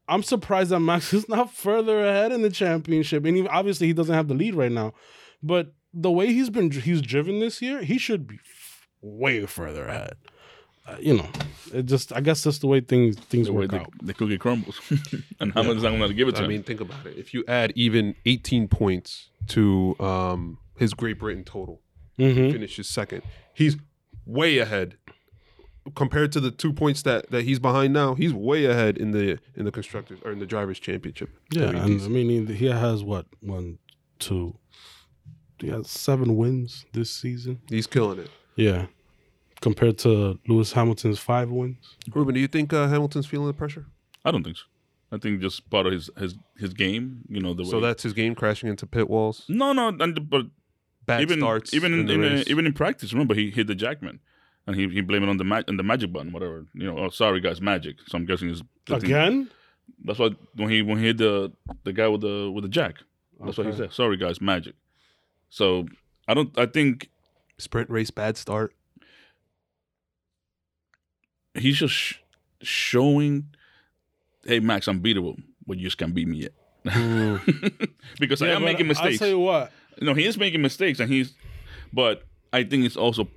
[0.10, 4.16] I'm surprised that Max is not further ahead in the championship, and obviously he doesn't
[4.16, 4.94] have the lead right now.
[5.42, 9.88] But the way he's been he's driven this year, he should be f- way further
[9.88, 10.16] ahead.
[10.90, 11.28] Uh, you know,
[11.74, 13.94] it just I guess that's the way things things The way work the, out.
[14.02, 14.80] the cookie crumbles,
[15.40, 16.50] and how much is I'm going to give it to I him?
[16.50, 17.18] mean, think about it.
[17.18, 21.82] If you add even 18 points to um, his Great Britain total,
[22.18, 22.52] Mm-hmm.
[22.52, 23.22] finishes second.
[23.54, 23.78] He's
[24.26, 24.98] way ahead
[25.96, 28.14] compared to the two points that, that he's behind now.
[28.16, 31.30] He's way ahead in the in the constructors or in the drivers' championship.
[31.54, 33.78] Yeah, and I mean he, he has what one,
[34.20, 34.58] two,
[35.60, 37.62] he has seven wins this season.
[37.70, 38.30] he's killing it.
[38.58, 38.88] Yeah,
[39.62, 41.98] compared to Lewis Hamilton's five wins.
[42.14, 43.86] Ruben, do you think uh, Hamilton's feeling the pressure?
[44.26, 44.64] I don't think so.
[45.12, 47.22] I think just part of his his his game.
[47.30, 47.70] You know the way.
[47.70, 50.46] So that's his game crashing into pit walls, no, no, and, but
[51.06, 52.48] bad even starts, even in in, the even, race.
[52.48, 53.12] even in practice.
[53.12, 54.20] Remember, he hit the jackman,
[54.68, 56.66] and he he blamed it on the ma- on the magic button, whatever.
[56.76, 57.98] You know, oh sorry guys, magic.
[58.08, 59.50] So I'm guessing is the thing- Again?
[60.06, 61.52] That's why when he when he hit the
[61.84, 62.98] the guy with the with the jack,
[63.44, 63.92] that's what he said.
[63.92, 64.76] Sorry guys, magic.
[65.50, 65.88] So
[66.28, 66.56] I don't.
[66.58, 67.10] I think
[67.58, 68.76] sprint race bad start.
[71.60, 72.16] He's just sh-
[72.62, 73.48] showing,
[74.46, 76.54] hey Max, I'm beatable, but you just can't beat me yet.
[78.20, 79.20] because I am making I'll mistakes.
[79.20, 79.72] tell you what.
[80.02, 81.34] No, he is making mistakes, and he's.
[81.92, 83.28] But I think it's also,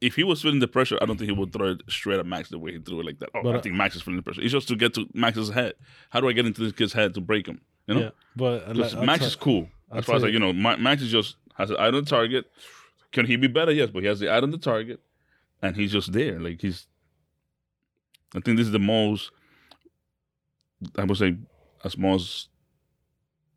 [0.00, 2.26] if he was feeling the pressure, I don't think he would throw it straight at
[2.26, 3.30] Max the way he threw it like that.
[3.34, 4.42] Oh, But, I uh, think Max is feeling the pressure.
[4.42, 5.74] It's just to get to Max's head.
[6.10, 7.60] How do I get into this kid's head to break him?
[7.86, 9.68] You know, Yeah, but uh, 'Cause I'll Max is cool.
[9.92, 12.44] As far as like you know, Max is just has an eye on the target.
[13.12, 13.72] Can he be better?
[13.72, 15.00] Yes, but he has the eye on the target,
[15.62, 16.38] and he's just there.
[16.38, 16.86] Like he's.
[18.34, 19.30] I think this is the most.
[20.96, 21.36] I would say,
[21.84, 22.48] as most.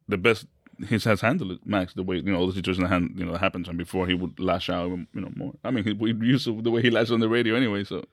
[0.07, 0.45] The best
[0.87, 1.93] he has handled it, Max.
[1.93, 4.07] The way you know all the situation that hand, you know that happens, and before
[4.07, 5.53] he would lash out, you know more.
[5.63, 7.83] I mean, he, we used to the way he lashed on the radio anyway.
[7.83, 8.03] So,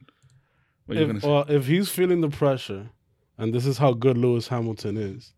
[0.87, 2.91] what are you gonna If, well, if he's feeling the pressure,
[3.37, 5.33] and this is how good Lewis Hamilton is,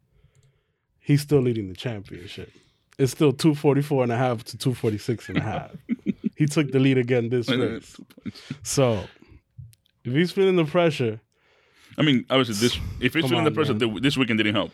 [0.99, 2.51] he's still leading the championship.
[2.99, 5.71] It's still 244 and a half to 246 and a half.
[6.37, 7.97] he took the lead again this race.
[8.63, 9.05] So,
[10.05, 11.21] if he's feeling the pressure,
[11.99, 13.95] I mean, obviously, this if he's Come feeling the on, pressure, man.
[13.95, 14.71] the, this weekend didn't help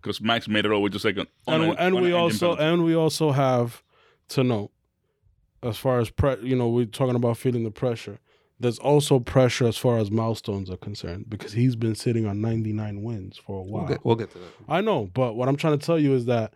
[0.00, 2.08] because Max made it all with just like an on and a- and on we
[2.10, 2.64] an engine also penalty.
[2.74, 3.82] and we also have
[4.28, 4.70] to note
[5.62, 8.18] as far as pre, you know, we're talking about feeling the pressure.
[8.60, 13.02] There's also pressure as far as milestones are concerned because he's been sitting on 99
[13.02, 13.80] wins for a while.
[13.82, 14.48] We'll get, we'll get to that.
[14.68, 16.54] I know, but what I'm trying to tell you is that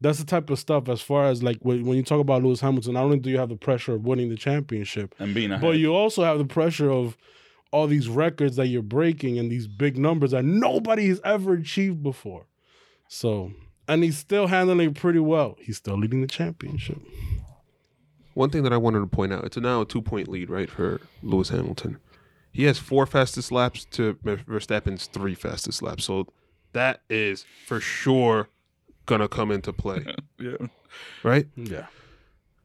[0.00, 2.60] that's the type of stuff as far as like when, when you talk about Lewis
[2.60, 5.62] Hamilton, not only do you have the pressure of winning the championship, and being ahead.
[5.62, 7.16] but you also have the pressure of
[7.76, 12.02] all these records that you're breaking and these big numbers that nobody has ever achieved
[12.02, 12.46] before.
[13.06, 13.52] So,
[13.86, 15.56] and he's still handling it pretty well.
[15.60, 16.98] He's still leading the championship.
[18.32, 20.70] One thing that I wanted to point out, it's now a two point lead, right,
[20.70, 21.98] for Lewis Hamilton.
[22.50, 26.06] He has four fastest laps to Ver- Verstappen's three fastest laps.
[26.06, 26.28] So
[26.72, 28.48] that is for sure
[29.04, 30.06] gonna come into play.
[30.38, 30.68] yeah.
[31.22, 31.46] right?
[31.56, 31.88] Yeah.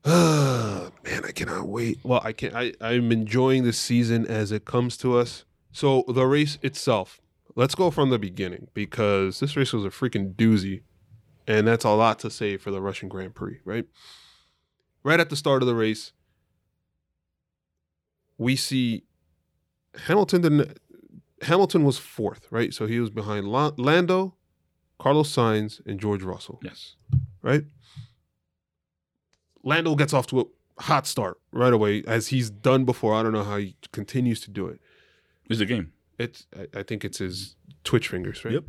[0.06, 0.92] Man,
[1.26, 2.00] I cannot wait.
[2.04, 5.46] Well, I can I, I'm enjoying this season as it comes to us.
[5.72, 7.22] So the race itself,
[7.56, 10.82] let's go from the beginning because this race was a freaking doozy.
[11.48, 13.86] And that's a lot to say for the Russian Grand Prix, right?
[15.04, 16.14] Right at the start of the race,
[18.38, 19.04] we see
[20.06, 20.78] Hamilton didn't.
[21.42, 22.74] Hamilton was fourth, right?
[22.74, 24.36] So he was behind Lando,
[25.00, 26.96] Carlos Sainz, and George Russell, Yes.
[27.42, 27.64] right?
[29.64, 30.46] Lando gets off to a
[30.84, 33.14] hot start right away, as he's done before.
[33.14, 34.80] I don't know how he continues to do it.
[35.50, 35.94] It's the game.
[36.18, 38.56] It's I, I think it's his twitch fingers, right?
[38.56, 38.66] Yep.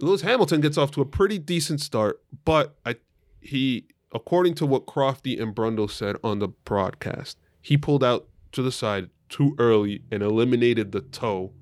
[0.00, 2.96] Lewis Hamilton gets off to a pretty decent start, but I
[3.40, 8.62] he according to what Crofty and Brundle said on the broadcast, he pulled out to
[8.62, 11.52] the side too early and eliminated the toe.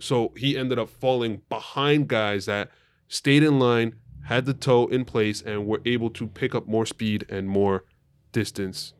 [0.00, 2.70] So he ended up falling behind guys that
[3.08, 6.86] stayed in line, had the tow in place, and were able to pick up more
[6.86, 7.84] speed and more
[8.32, 8.92] distance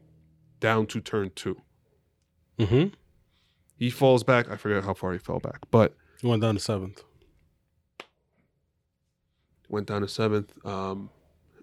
[0.58, 1.60] down to turn two.
[2.58, 2.94] Mm-hmm.
[3.76, 4.50] He falls back.
[4.50, 7.02] I forget how far he fell back, but He went down to seventh.
[9.68, 10.52] went down to seventh.
[10.66, 11.10] Um,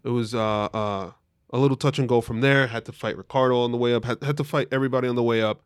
[0.04, 1.12] it was uh, uh,
[1.50, 2.67] a little touch and go from there.
[2.67, 4.06] Had to fight Ricciardo on the way up.
[4.06, 5.62] Had, had to fight everybody on the way up.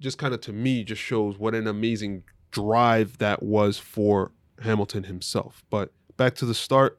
[0.00, 4.32] Just kind of to me, just shows what an amazing drive that was for
[4.62, 5.64] Hamilton himself.
[5.70, 6.98] But back to the start.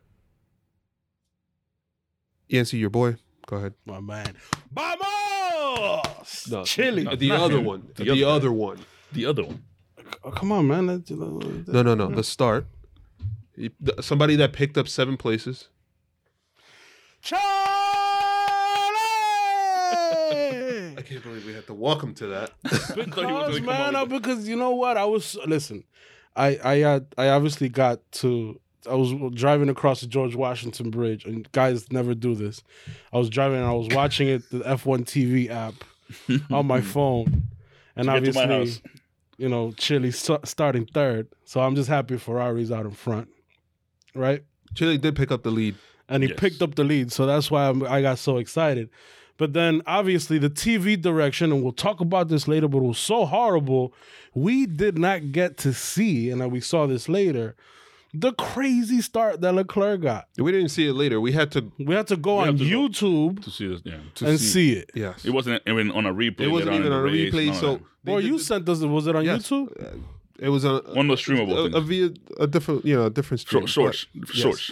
[2.48, 3.18] Yancey, your boy.
[3.46, 3.76] Go ahead.
[3.86, 4.36] My man.
[4.72, 6.48] Vamos!
[6.50, 7.04] No, Chili.
[7.04, 7.16] no.
[7.16, 7.90] The other one.
[7.96, 8.28] The The, other guy.
[8.32, 8.80] other one.
[9.12, 9.64] The other one.
[10.24, 10.88] Oh, come on, man.
[10.88, 11.10] That-
[11.68, 12.08] No, no, no.
[12.10, 12.66] The start.
[14.02, 15.68] Somebody that picked up seven places.
[17.22, 17.40] Charlie!
[20.98, 22.52] I can't believe we had to walk him to that.
[22.96, 24.22] because man, up with that.
[24.22, 24.96] because you know what?
[24.98, 25.84] I was listen.
[26.36, 28.60] I I uh, I obviously got to.
[28.90, 32.62] I was driving across the George Washington Bridge, and guys never do this.
[33.14, 35.76] I was driving, and I was watching it the F1 TV app
[36.52, 37.44] on my phone,
[37.96, 38.82] and To get to my obviously, house.
[39.38, 41.28] you know, Chile st- starting third.
[41.46, 43.30] So I'm just happy Ferrari's out in front,
[44.16, 44.44] right?
[44.76, 45.76] Chile did pick up the lead.
[46.12, 46.40] and he Yes.
[46.40, 47.12] picked up the lead.
[47.12, 48.90] So that's why I'm, I got so excited.
[49.38, 52.98] But then obviously the TV direction, and we'll talk about this later, but it was
[52.98, 53.94] so horrible.
[54.34, 57.56] We did not get to see, and we saw this later,
[58.14, 60.28] the crazy start that Leclerc got.
[60.38, 61.22] We didn't see it later.
[61.22, 62.88] We had to We had to go on have to go.
[62.90, 63.98] YouTube To see this, yeah.
[64.16, 64.90] to and see, it.
[64.96, 65.24] Yes.
[65.26, 66.42] It wasn't even on a replay.
[66.42, 67.46] It wasn't even on a race, replay.
[67.48, 67.82] none of So that.
[68.04, 68.80] they Well, did you the- sent us.
[68.82, 69.48] Was it on yes.
[69.50, 69.70] YouTube?
[69.82, 69.98] Uh,
[70.40, 71.88] It was a one of those streamable a, a things.
[71.88, 73.66] via a different you know a different stream.
[73.68, 74.72] Short, shorts, But- shorts.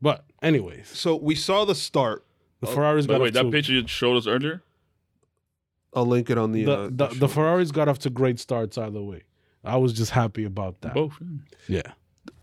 [0.00, 2.24] But anyways, So we saw the start.
[2.60, 4.62] the Ferraris By got the way, off that to, picture you showed us earlier.
[5.94, 7.34] I'll link it on the the, uh, the, show the notes.
[7.34, 9.22] Ferraris got off to great starts either way.
[9.64, 10.94] I was just happy about that.
[10.94, 11.18] Both.
[11.68, 11.82] yeah.
[11.84, 11.92] Yeah.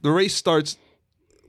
[0.01, 0.77] the race starts.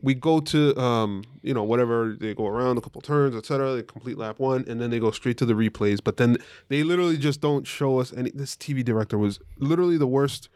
[0.02, 3.74] We go to um you know whatever they go around a couple turns etc.
[3.76, 5.98] They complete lap one and then they go straight to the replays.
[6.02, 8.30] But then they literally just don't show us any.
[8.30, 10.48] This TV director was literally the worst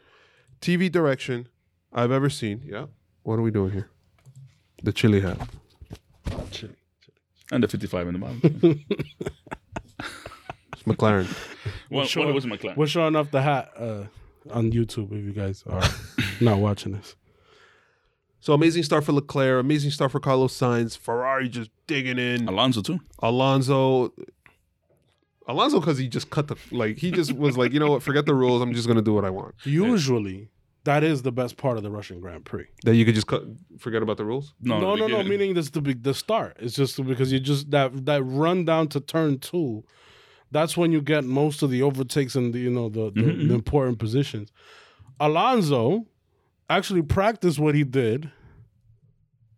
[0.61, 1.47] TV direction
[1.93, 2.63] I've ever seen.
[2.65, 2.87] Yeah.
[3.23, 3.89] What are we doing here?
[4.83, 5.37] The chili hat.
[6.51, 6.73] Chili.
[7.51, 8.85] And the 55 in the bottom.
[10.73, 11.27] It's McLaren.
[11.89, 12.23] well, sure.
[12.23, 12.75] well, it wasn't McLaren.
[12.75, 14.03] We're showing off the hat uh,
[14.51, 15.83] on YouTube if you guys are
[16.41, 17.15] not watching this.
[18.39, 22.47] So amazing start for Leclerc, amazing start for Carlos Sainz, Ferrari just digging in.
[22.47, 22.99] Alonso too.
[23.19, 24.13] Alonso,
[25.47, 28.25] Alonso because he just cut the like he just was like you know what forget
[28.25, 29.55] the rules I'm just gonna do what I want.
[29.63, 30.49] Usually,
[30.83, 32.65] that is the best part of the Russian Grand Prix.
[32.83, 33.43] That you could just cut
[33.79, 34.53] forget about the rules.
[34.61, 35.23] No, No, no, no.
[35.23, 36.57] Meaning this the big the start.
[36.59, 39.83] It's just because you just that that run down to turn two.
[40.57, 43.47] That's when you get most of the overtakes and the you know the the, Mhm,
[43.49, 44.47] the important positions.
[45.19, 46.05] Alonso
[46.69, 48.29] actually practiced what he did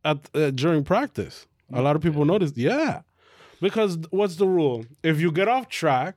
[0.04, 1.36] at uh, during practice.
[1.74, 3.02] A lot of people noticed, yeah,
[3.62, 4.86] because what's the rule?
[5.04, 6.16] If you get off track,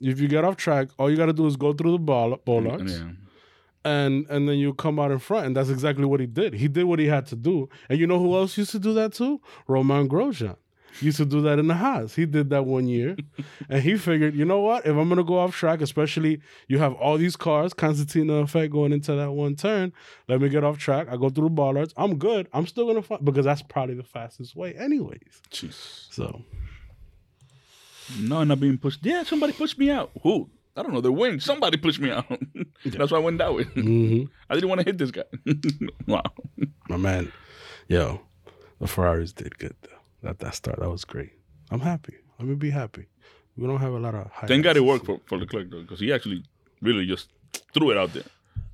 [0.00, 2.30] if you get off track, all you got to do is go through the ball
[2.44, 3.10] bollards Yeah.
[3.84, 6.54] and and then you come out in front, and that's exactly what he did.
[6.54, 8.92] He did what he had to do, and you know who else used to do
[8.94, 9.40] that too?
[9.68, 10.56] Romain Grosjean
[11.00, 12.14] used to do that in the Haas.
[12.14, 13.16] He did that one year,
[13.68, 14.86] and he figured, you know what?
[14.86, 18.92] If I'm gonna go off track, especially you have all these cars, concertina effect going
[18.92, 19.92] into that one turn.
[20.28, 21.08] Let me get off track.
[21.10, 21.94] I go through the bollards.
[21.96, 22.48] I'm good.
[22.52, 25.42] I'm still gonna fight because that's probably the fastest way, anyways.
[25.50, 26.12] Jeez.
[26.12, 26.42] So
[28.18, 29.04] No, I'm not being pushed.
[29.04, 30.10] Yeah, somebody pushed me out.
[30.22, 30.50] Who?
[30.76, 31.00] I don't know.
[31.00, 31.42] The wind.
[31.42, 32.24] Somebody pushed me out.
[32.86, 33.64] That's why I went that way.
[33.76, 34.28] mhm.
[34.48, 35.24] I didn't want to hit this guy.
[36.06, 36.22] wow.
[36.88, 37.30] my man,
[37.88, 38.20] yo,
[38.80, 39.91] the Ferraris did good though.
[40.22, 41.30] That that start that was great.
[41.70, 42.14] I'm happy.
[42.38, 43.06] I'm gonna be happy.
[43.56, 44.30] We don't have a lot of.
[44.46, 46.44] Thank God it worked for, for Leclerc though, because he actually
[46.80, 47.28] really just
[47.74, 48.24] threw it out there.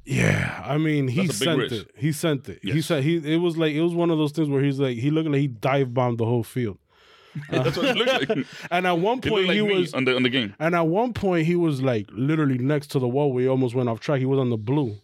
[0.05, 1.75] Yeah, I mean, he That's a big sent risk.
[1.75, 1.91] it.
[1.97, 2.61] He sent it.
[2.63, 3.17] He said he.
[3.17, 5.41] It was like it was one of those things where he's like he looked like
[5.41, 6.79] he dive bombed the whole field.
[7.51, 8.47] That's what it looked like.
[8.71, 9.93] And at one point like he was.
[9.95, 10.55] on the on the game.
[10.59, 13.75] And at one point he was like literally next to the wall where he almost
[13.75, 14.19] went off track.
[14.21, 14.97] He was on the blue.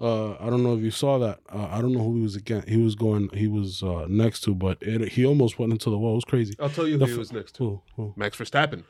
[0.00, 1.38] Uh, I don't know if you saw that.
[1.48, 2.68] Uh, I don't know who he was against.
[2.68, 3.28] He was going.
[3.32, 6.12] He was uh, next to, but it, he almost went into the wall.
[6.12, 6.54] It was crazy.
[6.58, 7.64] I'll tell you The who he was next to.
[7.64, 7.82] Who?
[7.96, 8.14] Who?
[8.16, 8.82] Max Verstappen.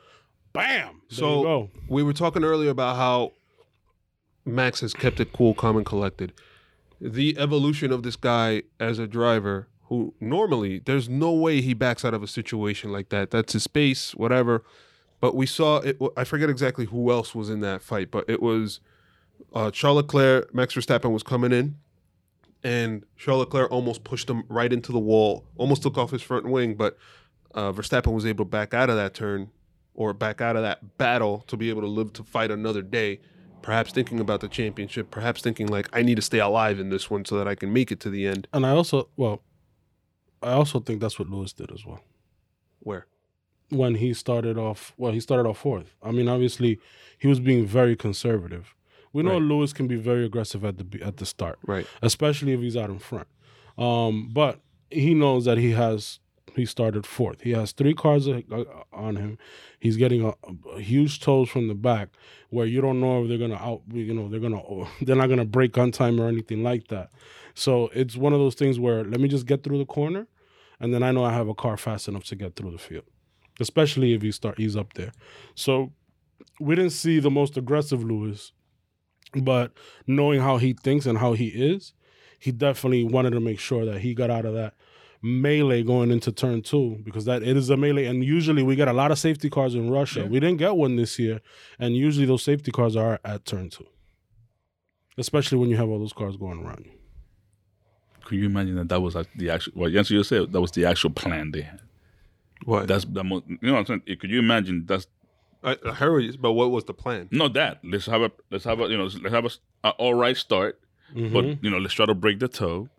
[0.53, 1.01] bam.
[1.09, 3.33] There So we were talking earlier about how
[4.45, 6.33] Max has kept it cool, calm, and collected.
[6.99, 12.03] The evolution of this guy as a driver, who normally there's no way he backs
[12.03, 13.29] out of a situation like that.
[13.29, 14.63] That's his space, whatever.
[15.21, 15.99] But we saw it.
[16.17, 18.79] I forget exactly who else was in that fight, but it was
[19.53, 20.53] uh, Charles Leclerc.
[20.53, 21.75] Max Verstappen was coming in,
[22.63, 26.45] and Charles Leclerc almost pushed him right into the wall, almost took off his front
[26.45, 26.97] wing, but
[27.53, 29.49] uh, Verstappen was able to back out of that turn
[29.93, 33.19] or back out of that battle to be able to live to fight another day.
[33.61, 37.09] Perhaps thinking about the championship, perhaps thinking like I need to stay alive in this
[37.09, 38.47] one so that I can make it to the end.
[38.53, 39.41] And I also, well,
[40.43, 42.01] I also think that's what Lewis did as well.
[42.79, 43.07] Where?
[43.69, 45.95] When he started off, well, he started off fourth.
[46.03, 46.79] I mean, obviously,
[47.17, 48.75] he was being very conservative.
[49.15, 49.41] We know Right.
[49.41, 51.87] Lewis can be very aggressive at the at the start, Right.
[52.01, 53.27] especially if he's out in front.
[53.77, 54.59] Um, but
[54.91, 56.19] he knows that he has
[56.55, 57.41] he started fourth.
[57.41, 58.63] He has three cars uh,
[58.93, 59.37] on him.
[59.79, 60.33] He's getting a,
[60.75, 62.09] a huge tows from the back,
[62.49, 63.81] where you don't know if they're gonna out.
[63.91, 64.61] You know, they're gonna
[65.01, 67.09] they're not gonna brake on time or anything like that.
[67.53, 70.27] So it's one of those things where let me just get through the corner,
[70.81, 73.05] and then I know I have a car fast enough to get through the field,
[73.61, 75.13] especially if he start he's up there.
[75.55, 75.93] So
[76.59, 78.51] we didn't see the most aggressive Lewis,
[79.43, 79.71] but
[80.07, 81.93] knowing how he thinks and how he is,
[82.39, 84.73] he definitely wanted to make sure that he got out of that
[85.21, 88.87] melee going into turn two because that it is a melee and usually we get
[88.87, 90.25] a lot of safety cars in Russia.
[90.25, 91.41] We didn't get one this year,
[91.79, 93.87] and usually those safety cars are at turn two.
[95.17, 96.91] Especially when you have all those cars going around you.
[98.25, 99.73] Could you imagine that that was like the actual?
[99.75, 101.79] Well, Yancy, you said that was the actual plan they had.
[102.65, 102.87] What?
[102.87, 103.45] That's the most.
[103.47, 104.17] You know what I'm saying?
[104.19, 104.85] Could you imagine?
[104.85, 105.07] That's
[105.65, 107.27] I, I heard you, but what was the plan?
[107.31, 107.79] not that.
[107.83, 108.31] Let's have a.
[108.51, 108.87] Let's have a.
[108.87, 109.05] You know.
[109.05, 109.45] Let's have
[109.83, 110.79] a all right start.
[111.13, 111.33] Mm-hmm.
[111.33, 112.89] But you know, let's try to break the tow.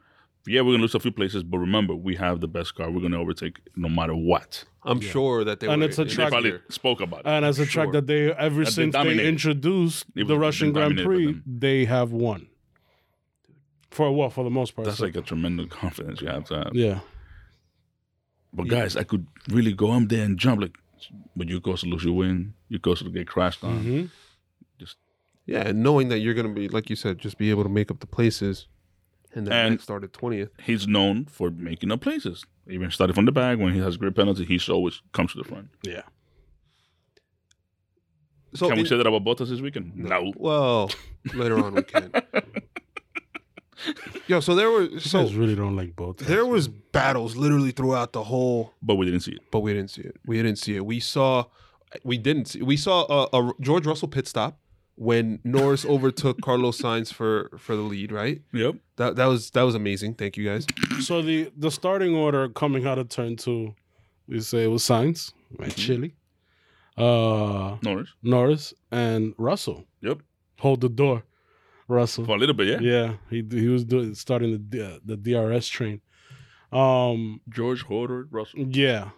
[0.49, 2.89] Yeah, we're gonna lose a few places, but remember, we have the best car.
[2.91, 4.65] We're gonna overtake no matter what.
[4.85, 6.63] I'm sure that they And were it's a in They probably here.
[6.69, 7.27] spoke about it.
[7.27, 9.27] And as a track that they ever they since they dominated.
[9.27, 12.47] introduced was- the Russian Grand Prix, they have won.
[13.91, 14.35] For what?
[14.35, 14.87] For the most part.
[14.87, 16.71] That's so- like a tremendous confidence you have to have.
[16.75, 17.01] yeah.
[18.53, 20.77] But guys, I could really go up there and jump like,
[21.35, 22.55] but you cause lose your win.
[22.69, 23.85] You cause to get crashed on.
[23.85, 24.11] Mhm.
[25.49, 27.89] Yeah, and knowing that you're gonna be like you said, just be able to make
[27.93, 28.67] up the places,
[29.33, 30.51] and then And- Max started twentieth.
[30.61, 32.45] He's known for making up places.
[32.69, 35.39] Even started from the back when he has a great penalty, he always comes to
[35.39, 35.69] the front.
[35.85, 36.03] Yeah.
[38.55, 39.95] So Can we in- say that about Bottas this weekend?
[39.97, 40.33] No.
[40.37, 40.91] Well,
[41.35, 42.11] later on we can.
[44.27, 46.17] Yo, so there were You so guys really don't like both.
[46.17, 49.43] there was battles literally throughout the whole, But we didn't see it.
[49.53, 50.17] but we didn't see it.
[50.25, 50.85] We didn't see it.
[50.87, 51.45] We saw,
[52.05, 52.63] we didn't see.
[52.63, 54.59] We saw a, a George Russell pit stop
[54.97, 58.13] when Norris overtook Carlos Sainz for for the lead.
[58.13, 58.43] Right.
[58.53, 58.77] Yep.
[58.97, 60.15] That that was that was amazing.
[60.15, 60.67] Thank you guys.
[61.01, 63.75] So the the starting order coming out of turn two,
[64.29, 65.75] we say it was Sainz, right?
[65.75, 66.15] Chile,
[66.97, 68.11] uh, Norris.
[68.23, 69.85] Norris, and Russell.
[70.01, 70.21] Yep.
[70.61, 71.25] Hold the door,
[71.89, 72.25] Russell.
[72.25, 72.79] For a little bit, yeah.
[72.81, 76.01] Yeah, he he was doing starting the D- the DRS train.
[76.73, 78.61] Um, George Horder, Russell.
[78.71, 79.11] yeah,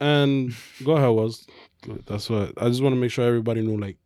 [0.00, 0.54] and
[0.84, 1.46] go ahead, was
[2.06, 3.96] that's what I just want to make sure everybody knew like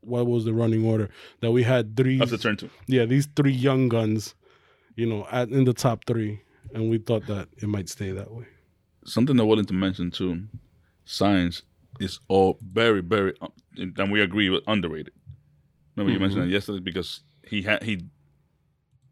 [0.00, 1.08] what was the running order
[1.40, 2.18] that we had three.
[2.18, 2.70] The turn two.
[2.86, 4.34] yeah, these three young guns,
[4.96, 6.40] you know, at in the top three,
[6.74, 8.46] and we thought that it might stay that way.
[9.04, 10.44] Something I wanted to mention too.
[11.06, 11.62] Sainz
[12.00, 15.12] is all very, very, uh, and we agree with underrated.
[15.96, 18.04] Remember you mentioned that yesterday because he had he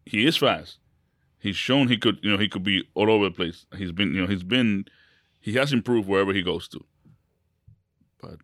[0.04, 0.78] he is fast.
[1.38, 3.66] He's shown he could, you know, he could be all over the place.
[3.76, 4.84] He's been, you know, he's been,
[5.42, 6.80] he has improved wherever he goes to,
[8.20, 8.36] but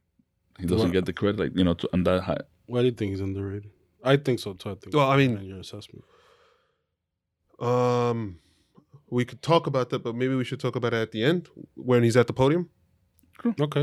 [0.58, 2.42] he doesn't Well- get the credit, like you know, to, on that high.
[2.66, 3.70] Why do you think he's underrated?
[4.04, 4.70] I think so too.
[4.70, 4.94] I think.
[4.94, 6.04] Well, I mean- in your assessment.
[7.58, 8.38] Um,
[9.10, 11.48] we could talk about that, but maybe we should talk about it at the end
[11.74, 12.68] when he's at the podium.
[13.60, 13.82] Okay.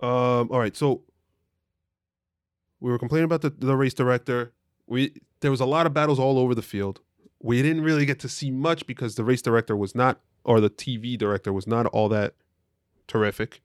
[0.00, 1.02] Um, all right, so
[2.80, 4.52] we were complaining about the, the race director.
[4.86, 7.00] We there was a lot of battles all over the field.
[7.40, 10.70] We didn't really get to see much because the race director was not, or the
[10.70, 12.34] TV director was not all that
[13.06, 13.62] terrific.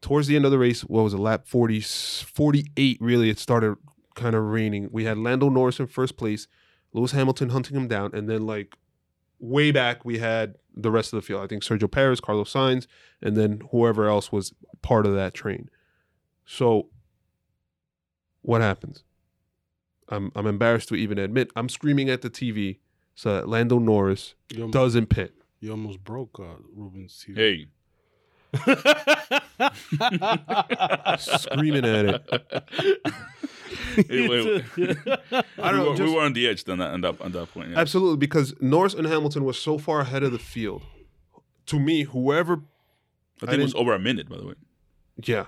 [0.00, 3.76] Towards the end of the race, what was it, lap 40, 48, really, it started
[4.14, 4.88] kind of raining.
[4.92, 6.46] We had Lando Norris in first place,
[6.92, 8.76] Lewis Hamilton hunting him down, and then like
[9.40, 11.42] way back we had the rest of the field.
[11.42, 12.86] I think Sergio Perez, Carlos Sainz,
[13.20, 15.68] and then whoever else was part of that train.
[16.46, 16.88] So
[18.42, 19.04] what happens?
[20.08, 22.78] I'm I'm embarrassed to even admit I'm screaming at the TV
[23.14, 25.34] so that Lando Norris almost, doesn't pit.
[25.60, 27.36] you almost broke uh, Ruben's TV.
[27.36, 27.66] Hey,
[31.18, 32.22] Screaming at it.
[34.08, 34.96] Hey, wait, wait.
[35.58, 37.20] I don't we, know, were, just- we were on the edge then at, at, that,
[37.20, 37.70] at that point.
[37.70, 37.78] Yeah.
[37.78, 40.82] Absolutely, because Norris and Hamilton were so far ahead of the field.
[41.66, 42.62] To me, whoever
[43.42, 44.54] I think it was over a minute, by the way.
[45.22, 45.46] Yeah.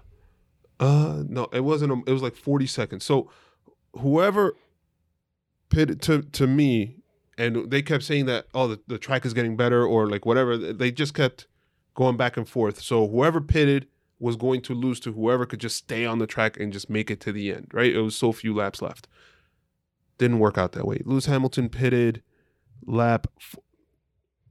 [0.79, 1.93] Uh, no, it wasn't.
[1.93, 3.05] A, it was like forty seconds.
[3.05, 3.31] So
[3.95, 4.55] whoever
[5.71, 6.97] pitted to to me,
[7.39, 10.57] and they kept saying that oh the, the track is getting better or like whatever.
[10.57, 11.47] They just kept
[11.95, 12.81] going back and forth.
[12.81, 13.87] So whoever pitted
[14.19, 17.11] was going to lose to whoever could just stay on the track and just make
[17.11, 17.69] it to the end.
[17.73, 17.95] Right?
[17.95, 19.09] It was so few laps left.
[20.19, 21.01] Didn't work out that way.
[21.05, 22.23] Lewis Hamilton pitted
[22.87, 23.27] lap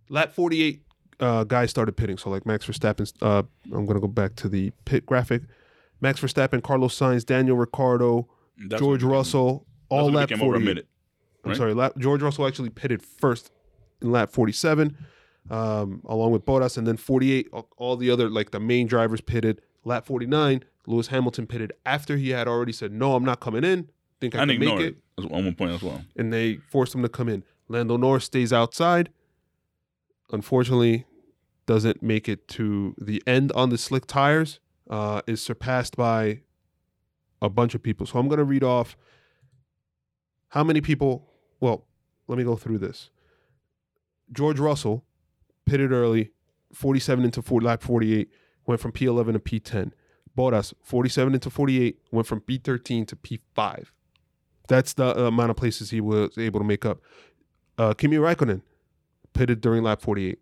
[0.10, 0.84] lap forty eight.
[1.20, 2.18] Uh, guys started pitting.
[2.18, 3.12] So like Max Verstappen.
[3.22, 5.44] Uh, I'm gonna go back to the pit graphic.
[6.02, 8.28] Max Verstappen, Carlos Sainz, Daniel Ricciardo,
[8.58, 10.64] That's George Russell, all lap a 48.
[10.66, 10.88] minute.
[11.44, 13.52] I'm sorry, lap, George Russell actually pitted first
[14.02, 14.96] in lap 47,
[15.50, 17.50] um, along with Bottas, and then 48.
[17.78, 19.62] all- the other like the main drivers pitted.
[19.86, 23.90] Lap 49, Lewis Hamilton pitted after he had already said, "No, I'm not coming in.
[24.20, 26.04] Think I And can make it," it on one point as well.
[26.18, 27.44] and they forced him to come in.
[27.70, 29.10] Lando Norris stays outside.
[30.32, 31.06] Unfortunately,
[31.66, 34.60] doesn't make it to the end on the slick tires.
[34.90, 36.42] Uh, is surpassed by
[37.44, 38.08] a bunch of people.
[38.08, 38.98] So I'm going to read off
[40.50, 41.28] how many people.
[41.60, 41.86] Well,
[42.28, 43.12] let me go through this.
[44.32, 45.06] George Russell
[45.70, 46.32] pitted early,
[46.74, 48.30] 47 into 4, lap 48,
[48.66, 49.92] went from P11 to P10.
[50.38, 53.88] Bottas, 47 into 48, went from P13 to P5.
[54.68, 57.00] That's the uh, amount of places he was able to make up.
[57.78, 58.62] Uh, Kimi Raikkonen
[59.34, 60.40] pitted during lap 48.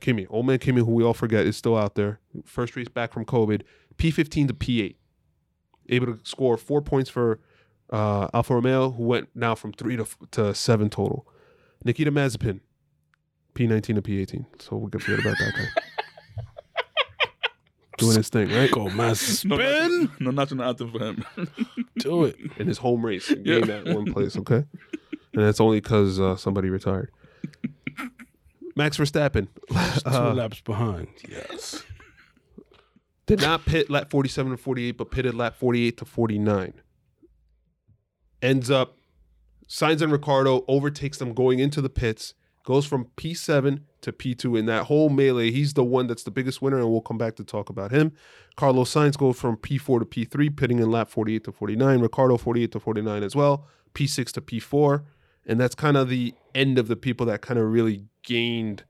[0.00, 2.18] Kimi, old man Kimi, who we all forget is still out there.
[2.44, 3.62] First race back from COVID.
[3.96, 4.96] P15 to P8.
[5.88, 7.40] Able to score four points for
[7.90, 11.26] uh, Alfa Romeo, who went now from three to, to seven total.
[11.84, 12.60] Nikita Mazepin,
[13.54, 14.44] P19 to P18.
[14.62, 15.82] So we can forget about that guy.
[17.98, 18.70] Doing his thing, right?
[18.70, 18.96] Go, man.
[19.08, 19.58] No, Spin.
[19.58, 21.24] national- no national anthem for him.
[21.98, 22.36] Do it.
[22.58, 24.36] in his home race, and gained that one place.
[24.36, 24.64] Okay,
[25.34, 27.10] and that's only because uh, somebody retired.
[28.74, 29.74] Max Verstappen Two
[30.10, 31.08] uh, laps behind.
[31.28, 31.84] Yes.
[33.26, 36.72] did not pit lap 47 to 48, but pitted lap 48 to 49.
[38.40, 38.96] Ends up,
[39.68, 42.32] Sainz and Ricciardo overtakes them going into the pits,
[42.64, 45.50] goes from P7 to P2 in that whole melee.
[45.50, 48.12] He's the one that's the biggest winner, and we'll come back to talk about him.
[48.56, 52.00] Carlos Sainz goes from P4 to P3, pitting in lap 48 to 49.
[52.00, 55.04] Ricciardo 48 to 49 as well, P6 to P4.
[55.46, 58.84] And that's kind of the end of the people that kind of really gained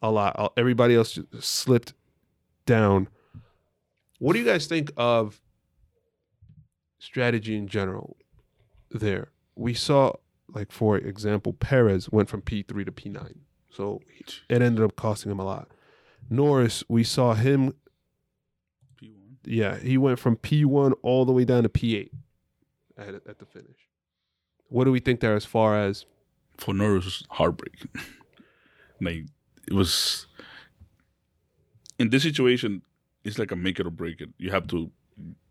[0.00, 0.34] a lot.
[0.36, 1.94] Uh, Everybody else slipped
[2.66, 3.08] down.
[4.18, 5.40] What do you guys think of
[6.98, 8.16] strategy in general
[8.90, 9.30] there?
[9.54, 10.14] We saw,
[10.54, 13.36] like, for example, Perez went from P3 to P9.
[13.70, 14.02] So
[14.48, 15.68] it ended up costing him a lot.
[16.28, 17.74] Norris, we saw him,
[19.02, 19.10] P1.
[19.44, 22.10] yeah, he went from P1 all the way down to P8
[22.98, 23.88] at, at the finish.
[24.68, 26.06] What do we think there as far as
[26.56, 27.86] For Norris, heartbreak.
[29.00, 29.24] like
[29.66, 30.26] it was
[31.98, 32.82] in this situation.
[33.24, 34.30] It's like a make it or break it.
[34.38, 34.90] You have to.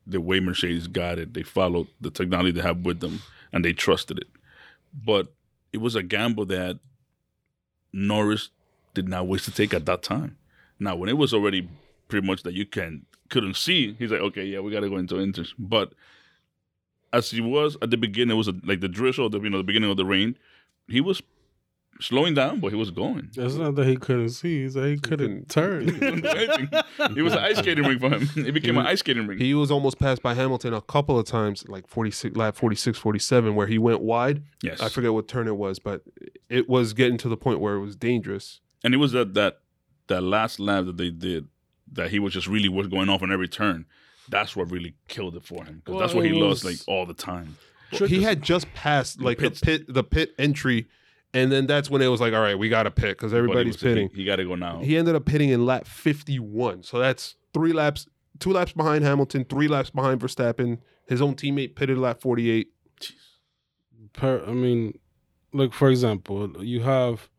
[0.08, 3.22] The way Mercedes got it, they followed the technology they have with them,
[3.54, 4.28] and they trusted it.
[4.94, 5.34] But
[5.72, 6.80] it was a gamble that
[7.94, 8.50] Norris
[8.94, 10.38] did not wish to take at that time.
[10.80, 11.70] Now, when it was already
[12.08, 14.98] pretty much that you can couldn't see, he's like, okay, yeah, we got to go
[14.98, 15.54] into inters.
[15.58, 15.94] But
[17.14, 19.58] as he was at the beginning, it was a, like the drizzle, the you know,
[19.58, 20.38] the beginning of the rain.
[20.88, 21.22] He was
[22.02, 23.30] slowing down, but he was going.
[23.36, 24.64] It's not that he couldn't see.
[24.64, 25.88] It's that he couldn't turn.
[25.88, 26.70] He couldn't do anything.
[27.18, 28.28] it was an ice skating rink for him.
[28.48, 29.42] It became an ice skating rink.
[29.42, 33.56] he was almost passed by Hamilton a couple of times, like 46, lap 46, 47,
[33.56, 34.44] where he went wide.
[34.62, 36.02] yes, I forget what turn it was, but
[36.50, 38.60] it was getting to the point where it was dangerous.
[38.84, 39.60] and it was that that
[40.08, 41.48] that last lap that they did
[41.94, 43.86] that he was just really was going off on every turn.
[44.30, 47.06] That's what really killed it for him because that's what he it lost like all
[47.06, 47.58] the time.
[47.92, 49.60] he had just passed like the pits.
[49.60, 50.88] pit, the pit entry,
[51.34, 53.78] and then that's when it was like, all right, we got to pit because everybody's
[53.78, 54.10] pitting.
[54.10, 54.80] He, he got to go now.
[54.80, 58.06] He ended up pitting in lap 51, so that's three laps,
[58.40, 60.80] two laps behind Hamilton, three laps behind Verstappen.
[61.08, 62.70] His own teammate pitted lap 48.
[64.14, 64.98] per, I mean,
[65.54, 67.30] like for example, you have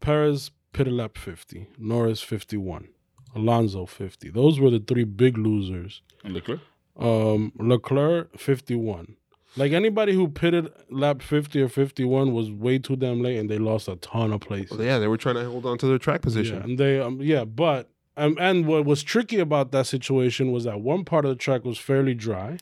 [0.00, 2.88] Perez pitted lap 50, Norris 51,
[3.34, 4.30] Alonso 50.
[4.30, 6.02] Those were the three big losers.
[6.24, 6.60] And Leclerc?
[6.98, 9.16] Um, Leclerc 51.
[9.56, 13.58] Like anybody who pitted lap 50 or 51 was way too damn late and they
[13.58, 14.76] lost a ton of places.
[14.78, 16.56] Well, yeah, they were trying to hold on to their track position.
[16.58, 20.64] Yeah, and they um, yeah, but um, and what was tricky about that situation was
[20.64, 22.58] that one part of the track was fairly dry,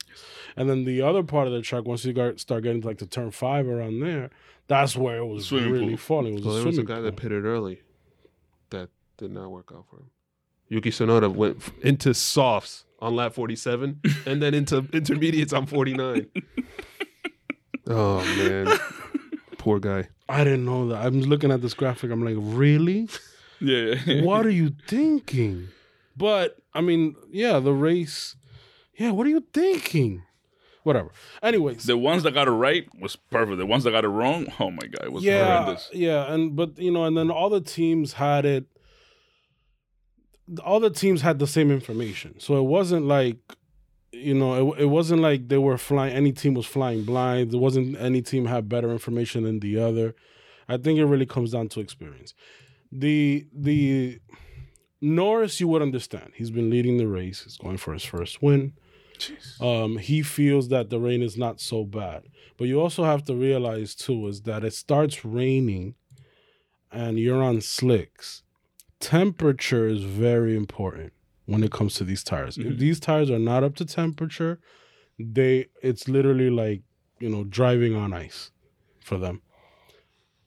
[0.56, 2.98] and then the other part of the track, once you got start getting to like
[2.98, 4.30] the turn five around there,
[4.68, 5.96] that's where it was Swimming really pool.
[5.96, 6.34] falling.
[6.38, 7.02] It was So a there was a guy pool.
[7.04, 7.82] that pitted early
[8.70, 10.10] that did not work out for him.
[10.68, 16.26] Yuki Tsunoda went into softs on lap 47 and then into intermediates on 49.
[17.88, 18.78] oh, man.
[19.58, 20.08] Poor guy.
[20.28, 21.04] I didn't know that.
[21.04, 22.10] I'm looking at this graphic.
[22.10, 23.08] I'm like, really?
[23.60, 23.94] Yeah.
[24.22, 25.68] what are you thinking?
[26.16, 28.36] But I mean, yeah, the race.
[28.96, 30.22] Yeah, what are you thinking?
[30.82, 31.10] Whatever.
[31.42, 33.58] Anyways, The ones that got it right was perfect.
[33.58, 35.90] The ones that got it wrong, oh my god, it was yeah, horrendous.
[35.92, 38.64] yeah, and but you know, and then all the teams had it.
[40.64, 43.36] All the teams had the same information, so it wasn't like,
[44.12, 46.14] you know, it, it wasn't like they were flying.
[46.14, 47.50] Any team was flying blind.
[47.50, 50.14] There wasn't any team had better information than the other.
[50.68, 52.34] I think it really comes down to experience.
[52.90, 54.20] The the
[55.00, 56.32] Norris, you would understand.
[56.34, 57.44] He's been leading the race.
[57.44, 58.72] He's going for his first win.
[59.60, 62.24] Um, he feels that the rain is not so bad.
[62.56, 65.94] But you also have to realize too is that it starts raining
[66.90, 68.42] and you're on slicks.
[69.00, 71.12] Temperature is very important
[71.46, 72.58] when it comes to these tires.
[72.58, 74.60] If these tires are not up to temperature,
[75.18, 76.82] they it's literally like,
[77.20, 78.50] you know, driving on ice
[79.02, 79.42] for them.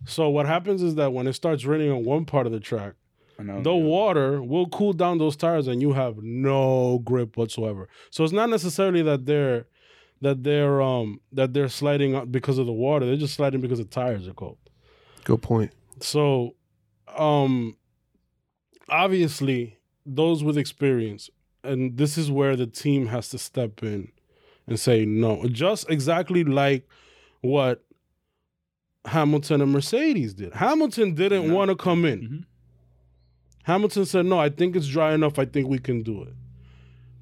[0.05, 2.93] So what happens is that when it starts raining on one part of the track,
[3.39, 3.61] I know.
[3.61, 7.87] the water will cool down those tires and you have no grip whatsoever.
[8.09, 9.65] So it's not necessarily that they're
[10.21, 13.05] that they're um that they're sliding up because of the water.
[13.05, 14.57] They're just sliding because the tires are cold.
[15.23, 15.71] Good point.
[15.99, 16.55] So
[17.17, 17.75] um
[18.89, 21.29] obviously those with experience
[21.63, 24.11] and this is where the team has to step in
[24.67, 25.45] and say no.
[25.47, 26.87] Just exactly like
[27.41, 27.83] what
[29.05, 30.53] Hamilton and Mercedes did.
[30.53, 32.21] Hamilton didn't want to come in.
[32.21, 32.45] Mhm.
[33.63, 35.37] Hamilton said, No, I think it's dry enough.
[35.37, 36.33] I think we can do it.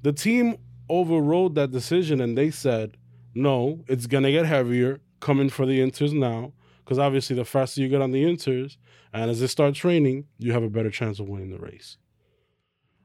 [0.02, 0.56] The team
[0.88, 2.96] overrode that decision and they said,
[3.34, 6.52] No, it's going to get heavier coming for the inters now.
[6.90, 8.76] Because obviously, the faster you get on the inters
[9.12, 11.98] and as it starts raining, you have a better chance of winning the race.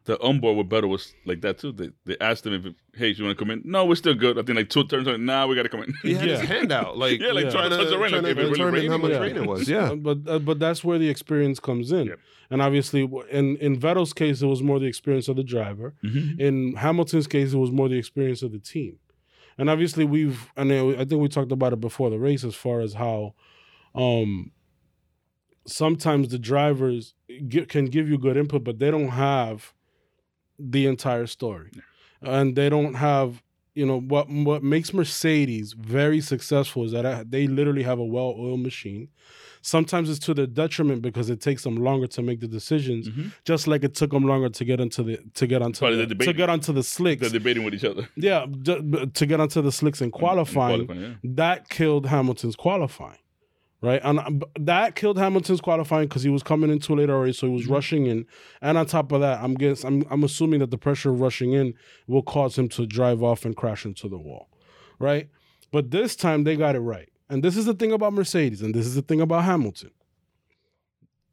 [0.05, 1.71] the onboard with Vettel was like that too.
[1.71, 2.63] They they asked him if,
[2.95, 3.61] hey, do you want to come in?
[3.63, 4.39] No, we're still good.
[4.39, 5.23] I think like two turns on.
[5.23, 5.93] Nah, we got to come in.
[6.01, 7.51] He had his hand out, like Yeah, like Yeah.
[7.51, 9.35] trying to, touch the rain, trying like, to if it really determine how much raining,
[9.35, 9.69] rain it was.
[9.75, 12.07] Yeah, Uh, but uh, but that's where the experience comes in.
[12.07, 12.19] Yep.
[12.49, 15.93] And obviously, in in Vettel's case, it was more the experience of the driver.
[16.03, 16.39] Mhm.
[16.39, 18.97] In Hamilton's case, it was more the experience of the team.
[19.59, 22.81] And obviously, we've and I think we talked about it before the race as far
[22.81, 23.35] as how
[23.95, 24.51] um
[25.65, 27.13] sometimes the drivers
[27.47, 29.73] gi- can give you good input, but they don't have
[30.59, 31.71] the entire story,
[32.21, 33.41] and they don't have.
[33.73, 34.29] You know what?
[34.29, 39.09] What makes Mercedes very successful is that uh, they literally have a well-oiled machine.
[39.61, 43.33] Sometimes it's to their detriment because it takes them longer to make the decisions, Mhm.
[43.43, 46.15] just like it took them longer to get into the to get onto Probably the,
[46.15, 47.19] to get onto the slicks.
[47.21, 48.07] They're debating with each other.
[48.15, 53.17] Yeah, to get onto the slicks in qualifying, Qualifying, that killed Hamilton's qualifying,
[53.85, 54.01] right?
[54.03, 57.47] And uh, that killed Hamilton's qualifying because he was coming in too late already, so
[57.47, 58.25] he was rushing in.
[58.61, 61.53] And on top of that, I'm guess I'm I'm assuming that the pressure of rushing
[61.53, 61.75] in
[62.07, 64.49] will cause him to drive off and crash into the wall,
[64.99, 65.29] right?
[65.71, 68.73] But this time they got it right, and this is the thing about Mercedes, and
[68.73, 69.91] this is the thing about Hamilton.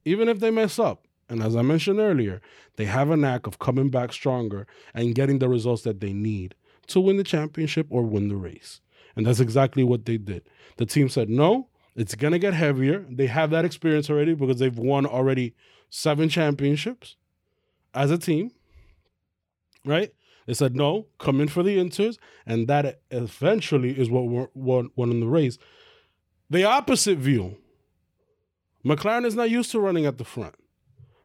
[0.05, 2.43] Even if they mess up, and as I mentioned earlier,
[2.77, 6.55] they have a knack of coming back stronger and getting the results that they need
[6.89, 8.81] to win the championship or win the race.
[9.15, 10.43] And that's exactly what they did.
[10.79, 13.05] The team said, no, it's going to get heavier.
[13.09, 15.55] They have that experience already because they've won already
[15.91, 17.17] seven championships
[17.95, 18.53] as a team,
[19.85, 20.13] right?
[20.47, 22.19] They said, no, come in for the inters.
[22.47, 25.59] And that eventually is what won, won, won in the race.
[26.51, 27.57] The opposite view
[28.85, 30.55] McLaren is not used to running at the front.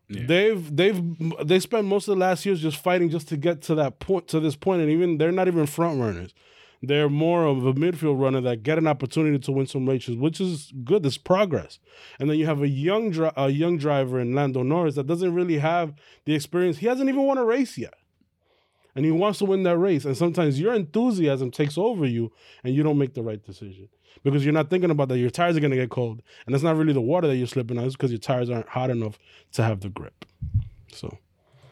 [0.10, 0.26] Yeah.
[0.26, 1.04] They've they've
[1.46, 4.28] they spent most of the last years just fighting just to get to that point
[4.30, 6.34] to this point, and even they're not even front runners.
[6.82, 10.40] They're more of a midfield runner that get an opportunity to win some races, which
[10.40, 11.06] is good.
[11.06, 11.80] It's progress.
[12.20, 15.34] And then you have a young dri- a young driver in Lando Norris that doesn't
[15.34, 15.94] really have
[16.26, 16.78] the experience.
[16.78, 17.96] He hasn't even won a race yet,
[18.96, 20.06] and he wants to win that race.
[20.06, 22.32] And sometimes your enthusiasm takes over you,
[22.64, 23.90] and you don't make the right decision
[24.24, 26.64] because you're not thinking about that your tires are going to get cold, and it's
[26.64, 27.86] not really the water that you're slipping on.
[27.86, 29.18] It's because your tires aren't hot enough
[29.54, 30.26] to have the grip.
[30.92, 31.18] So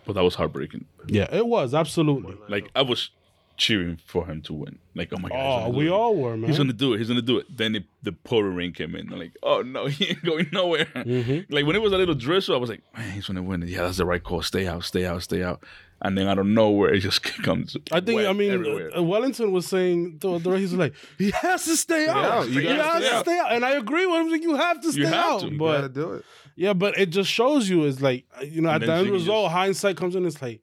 [0.06, 0.86] But that was heartbreaking.
[1.08, 2.38] yeah, it was absolutely.
[2.48, 3.12] Like I was
[3.58, 4.80] cheering for him to win.
[4.96, 5.92] Like oh my god, Oh, gonna we it.
[5.92, 6.50] all were, man.
[6.50, 6.98] He's gonna do it.
[7.00, 7.46] He's gonna do it.
[7.56, 9.12] Then it, the pouring rain came in.
[9.12, 10.86] I'm like, oh no, he ain't going nowhere.
[10.86, 11.54] Mm-hmm.
[11.54, 13.62] Like when it was a little drizzle, I was like, man, he's gonna win.
[13.68, 14.42] Yeah, that's the right call.
[14.42, 15.64] Stay out, stay out, stay out.
[16.02, 17.78] And then out of nowhere, it just comes.
[17.92, 18.22] I think.
[18.22, 18.96] I mean, everywhere.
[18.98, 22.18] uh, Wellington was saying the, the he's like he has to stay out.
[22.26, 22.50] out.
[22.50, 23.26] You He gotta stay out.
[23.26, 24.30] stay out, and I agree with him.
[24.30, 25.40] Like, you have to stay You have out.
[25.42, 25.50] to.
[25.52, 26.26] You But gotta do it.
[26.58, 29.46] yeah, but it just shows you is like you know And at the end result,
[29.46, 30.26] just- hindsight comes in.
[30.26, 30.62] It's like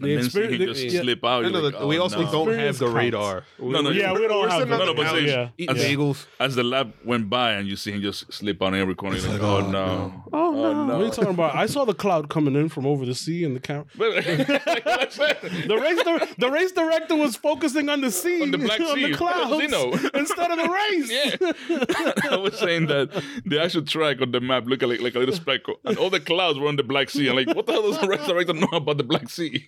[0.00, 1.02] and then seeing him just yeah.
[1.02, 1.44] slip out.
[1.44, 2.32] I you're know like, that we oh, also no.
[2.32, 2.96] don't have the counts.
[2.96, 3.44] radar.
[3.58, 5.48] No, no, Yeah, we don't have the- on no, no, but couch say- Yeah.
[5.58, 6.26] eating as- bagels.
[6.40, 9.28] As the lab went by and you see him just slip on every corner, you're
[9.30, 9.70] like, like, oh, oh, no.
[9.70, 10.24] no.
[10.32, 10.84] Oh, oh, no.
[10.86, 10.92] no.
[10.94, 11.54] What are you talking about?
[11.54, 13.84] I saw the cloud coming in from over the sea and the camera.
[13.96, 15.38] But- like what I said.
[15.68, 18.94] The race, dir- the race director was focusing on the sea, On the Black on
[18.94, 19.92] Sea, the clouds, Casino.
[20.14, 21.10] instead of the race.
[21.10, 22.12] Yeah.
[22.32, 25.34] I was saying that the actual track on the map looked like, like a little
[25.34, 27.28] speckle, and all the clouds were on the Black Sea.
[27.28, 29.64] I'm like, what the hell does the race director know about the Black Sea?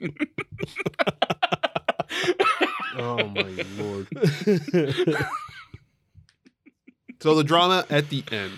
[2.97, 4.07] Oh my lord.
[7.21, 8.53] so the drama at the end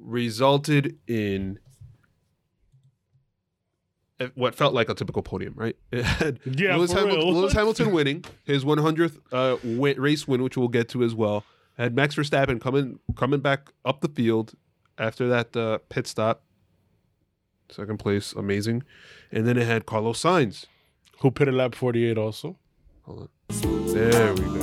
[0.00, 1.58] resulted in
[4.34, 5.76] what felt like a typical podium, right?
[5.92, 7.34] It had Yeah, Lewis, for Hamilton, real.
[7.34, 11.44] Lewis Hamilton winning his 100th uh, wi- race win, which we'll get to as well.
[11.78, 14.54] Had Max Verstappen coming coming back up the field
[14.98, 16.42] after that uh, pit stop,
[17.72, 18.82] second place, amazing,
[19.32, 20.66] and then it had Carlos Sainz.
[21.20, 22.56] Who pitted lap 48 also?
[23.02, 23.92] Hold on.
[23.92, 24.54] There we go.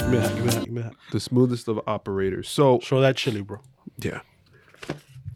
[0.00, 0.92] Give me that, give me that, give me that.
[1.12, 2.48] The smoothest of operators.
[2.48, 3.60] So Show that chili, bro.
[3.98, 4.20] yeah.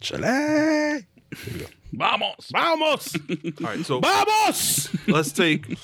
[0.01, 1.07] Chile.
[1.93, 2.51] Vamos.
[2.53, 3.17] Vamos!
[3.61, 3.85] All right.
[3.85, 4.89] So Vamos!
[5.09, 5.79] let's take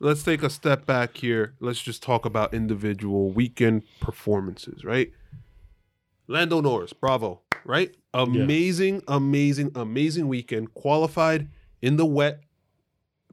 [0.00, 1.54] let's take a step back here.
[1.60, 5.12] Let's just talk about individual weekend performances, right?
[6.28, 7.94] Lando Norris, bravo, right?
[8.14, 10.72] Amazing, amazing, amazing weekend.
[10.74, 11.48] Qualified
[11.82, 12.42] in the wet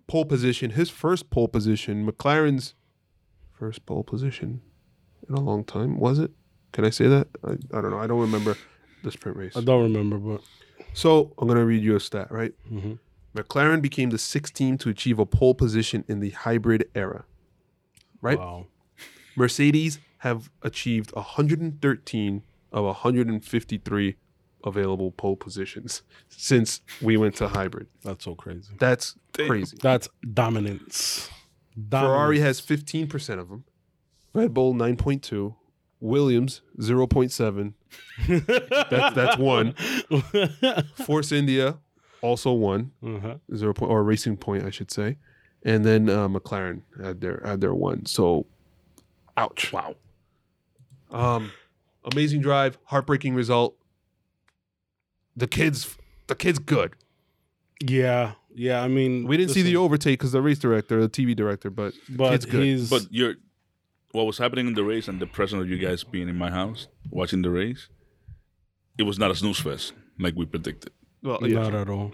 [0.08, 2.74] pole position, his first pole position, McLaren's
[3.52, 4.62] first pole position
[5.30, 5.98] in a long time.
[6.00, 6.32] Was it?
[6.74, 7.28] Can I say that?
[7.46, 8.00] I, I don't know.
[8.00, 8.58] I don't remember
[9.04, 9.56] the sprint race.
[9.56, 10.42] I don't remember, but
[10.94, 12.54] So I'm gonna read you a stat, right?
[12.72, 13.00] Mhm.
[13.36, 17.26] McLaren became the sixth team to achieve a pole position in the hybrid era.
[18.22, 18.38] Right?
[18.38, 18.68] wow.
[19.36, 22.44] Mercedes have achieved 113
[22.74, 24.16] of 153
[24.66, 27.88] available pole positions since we went to hybrid.
[28.04, 28.74] That's so crazy.
[28.80, 29.78] That's crazy.
[29.82, 31.30] That's dominance.
[31.90, 33.66] Ferrari has 15% of them.
[34.34, 35.56] Red Bull 9.2.
[36.00, 37.74] Williams 0.7.
[38.90, 39.74] that's that's one.
[40.96, 41.78] Force India
[42.24, 42.92] also one.
[43.06, 43.36] uh-huh.
[43.56, 45.18] zero point or racing point, I should say,
[45.64, 48.06] and then uh, McLaren had their had their one.
[48.06, 48.48] So,
[49.38, 49.72] ouch!
[49.72, 49.96] Wow.
[51.12, 51.52] Um,
[52.12, 53.76] amazing drive, heartbreaking result.
[55.36, 55.98] The kids,
[56.28, 56.94] the kids, good.
[57.82, 58.82] Yeah, yeah.
[58.82, 61.94] I mean, We didn't see the overtake because the race director, the TV director, but
[62.10, 62.64] but kid's good.
[62.64, 63.36] he's But you're
[64.12, 66.52] what was happening in the race and the presence of you guys being in my
[66.52, 67.90] house watching the race,
[68.98, 70.92] it was not a snooze fest like we predicted.
[71.24, 71.64] well, yeah.
[71.64, 72.14] not at all.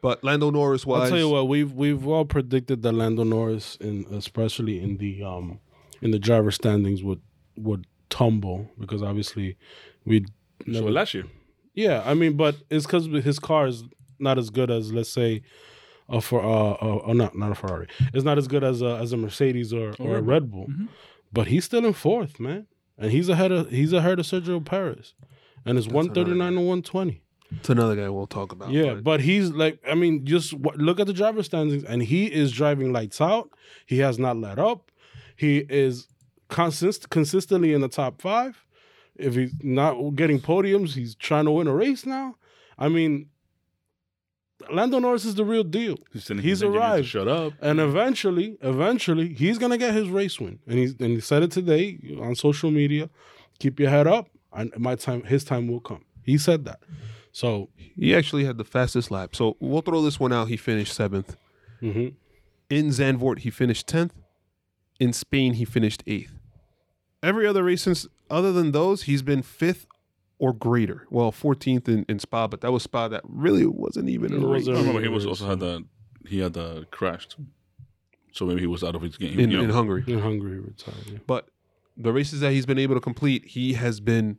[0.00, 1.02] But Lando Norris was.
[1.02, 5.22] I'll tell you what, we've we've all predicted that Lando Norris, in especially in the
[5.22, 5.60] um
[6.00, 7.20] in the driver standings, would
[7.56, 9.56] would tumble because obviously
[10.04, 10.24] we
[10.66, 10.90] So never.
[10.90, 11.24] last year,
[11.74, 13.84] yeah, I mean, but it's because his car is
[14.18, 15.42] not as good as let's say.
[16.10, 17.86] A for uh, uh, uh not not a Ferrari.
[18.14, 20.88] It's not as good as a as a Mercedes or, or a Red Bull, Mhm.
[21.34, 25.12] but he's still in fourth, man, and he's ahead of he's ahead of Sergio Perez,
[25.66, 27.20] and it's one thirty nine to one twenty.
[27.58, 28.70] it's another guy we'll talk about.
[28.70, 32.02] Yeah, but- but he's like, I mean, just w- look at the driver standings, and
[32.02, 33.50] he is driving lights out.
[33.84, 34.90] He has not let up.
[35.36, 36.08] He is
[36.48, 38.64] consist- consistently in the top five.
[39.16, 42.36] If he's not getting podiums, he's trying to win a race now.
[42.78, 43.30] I mean,
[44.72, 47.06] Lando Norris is the real deal, he's, telling He's his engineer arrived.
[47.06, 47.52] Shut up.
[47.60, 50.58] and eventually, eventually, he's gonna get his race win.
[50.66, 53.08] And he's and he said it today on social media.
[53.60, 56.04] Keep your head up, and my time, his time will come.
[56.24, 56.80] He said that.
[57.32, 59.34] So, he actually had the fastest lap.
[59.36, 60.48] So we'll throw this one out.
[60.48, 61.36] He finished seventh.
[61.80, 62.14] mhm.
[62.68, 64.10] In Zandvoort, he finished 10th.
[65.00, 66.37] In Spain, he finished 8th.
[67.22, 69.86] Every other race since, other than those, he's been 5th
[70.38, 71.06] or greater.
[71.10, 74.52] Well, 14th in, in Spa, but that was Spa that really wasn't even a It
[74.52, 74.68] race.
[74.68, 75.84] Oh, I remember he was also had the
[76.26, 77.46] he had the crash too.
[78.32, 79.38] So maybe he was out of his game.
[79.40, 79.64] in, you know.
[79.64, 80.04] in Hungary.
[80.06, 80.96] in Hungary retired.
[81.06, 81.18] Yeah.
[81.26, 81.48] But
[81.96, 84.38] the races that he's been able to complete, he has been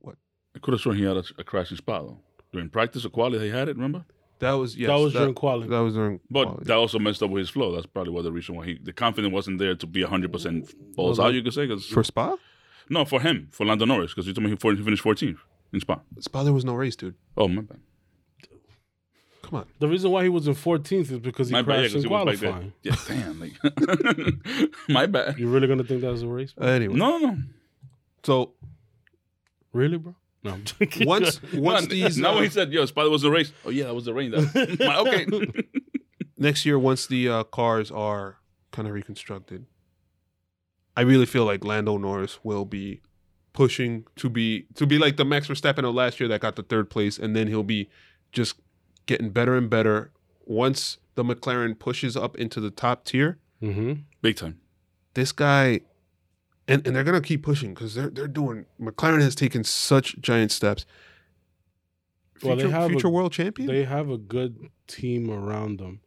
[0.00, 0.16] What
[0.56, 2.18] I could have sworn he had a, a crash in Spa though.
[2.52, 3.76] During practice or quality, he had it.
[3.76, 4.04] Remember?
[4.40, 5.68] That was yes, that was that, during quality.
[5.70, 6.64] that was during But quality.
[6.66, 7.72] that also messed up with his flow.
[7.74, 10.74] That's probably what the reason why he the confidence wasn't there to be hundred percent
[10.96, 11.32] balls out.
[11.34, 12.36] You could say 'cause- for Spa.
[12.88, 15.38] no for him for Lando Norris because you told me he, for- he finished 14th
[15.72, 16.00] in Spa.
[16.18, 17.14] Spa there was no race, dude.
[17.36, 17.78] Oh my bad.
[19.42, 19.66] Come on.
[19.80, 21.72] the reason why he was in 14th is because he My bad.
[21.72, 22.50] Yeah, crashed 'cause in he was back there.
[22.50, 22.72] qualifying.
[22.82, 23.40] Yeah, damn.
[23.40, 25.38] Like, my bad.
[25.38, 26.52] You really gonna think that was a race?
[26.52, 26.66] bro?
[26.68, 27.38] Anyway, No, no, no.
[28.22, 28.52] so
[29.72, 30.14] Really, bro?
[30.42, 30.52] No.
[30.54, 31.06] I'm joking.
[31.06, 33.84] once once No, these now uh, he said, "Yo, Spa was the race," oh yeah,
[33.84, 34.30] that was the rain.
[34.30, 35.26] That my, okay.
[36.38, 38.38] next year once the uh, cars are
[38.72, 39.66] kind of reconstructed
[40.96, 43.00] i really feel like lando norris will be
[43.52, 46.62] pushing to be to be like the max verstappen of last year that got the
[46.62, 47.90] third place and then he'll be
[48.32, 48.54] just
[49.06, 50.12] getting better and better
[50.46, 54.58] once the mclaren pushes up into the top tier hmm Big time.
[55.14, 55.80] this guy
[56.70, 60.50] and, and they're gonna keep pushing because they're they're doing mclaren has taken such giant
[60.52, 60.86] steps
[62.42, 66.00] Well, they future, have a- future world champion They have a good team around them.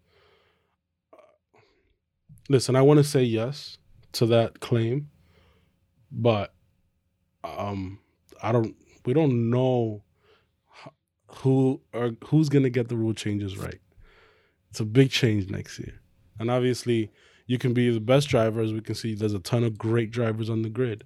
[2.50, 3.78] Listen, I want to say yes
[4.14, 5.10] to that claim,
[6.12, 6.54] but
[7.44, 8.00] um,
[8.42, 8.76] I don't.
[9.06, 10.04] We don't know
[11.28, 13.80] who are who's gonna get the rule changes right.
[14.70, 16.02] It's a big change next year,
[16.40, 17.12] And obviously,
[17.46, 19.16] you can be the best driver, as we can see.
[19.16, 21.04] There's a ton of great drivers on the grid,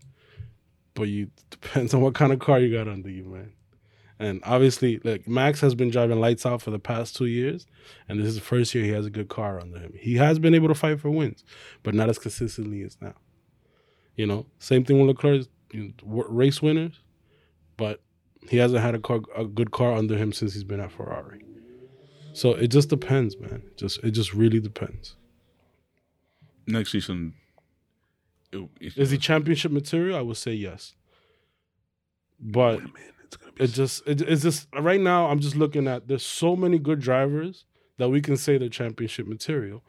[0.94, 3.54] but you depends on what kind of car you got under you, man.
[4.20, 7.68] And obviously, like Max has been driving lights out for the past two years,
[8.10, 9.94] and this is the first year he has a good car under him.
[9.96, 11.44] He has been able to fight for wins,
[11.84, 13.14] but not as consistently as now.
[14.16, 17.00] You know, same thing with Leclerc, you know, race winners,
[17.78, 18.02] but
[18.50, 21.44] he hasn't had a car, a good car under him since he's been at Ferrari.
[22.34, 23.64] So it just depends, man.
[23.78, 25.16] Just it just really depends.
[26.68, 27.34] Next season,
[28.52, 30.18] it, it- Is he championship material?
[30.18, 30.94] I would say yes.
[32.40, 32.92] But Man,
[33.24, 36.26] it's gonna be it just it, it's just right now I'm just looking at there's
[36.26, 37.66] so many good drivers
[37.98, 39.84] that we can say they're championship material.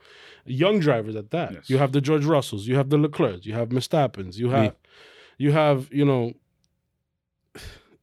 [0.46, 1.52] Young drivers at that.
[1.52, 1.68] Yes.
[1.70, 4.74] You have the George Russells, you have the Leclercs, you have Verstappens, you have
[5.36, 6.32] you have, you know,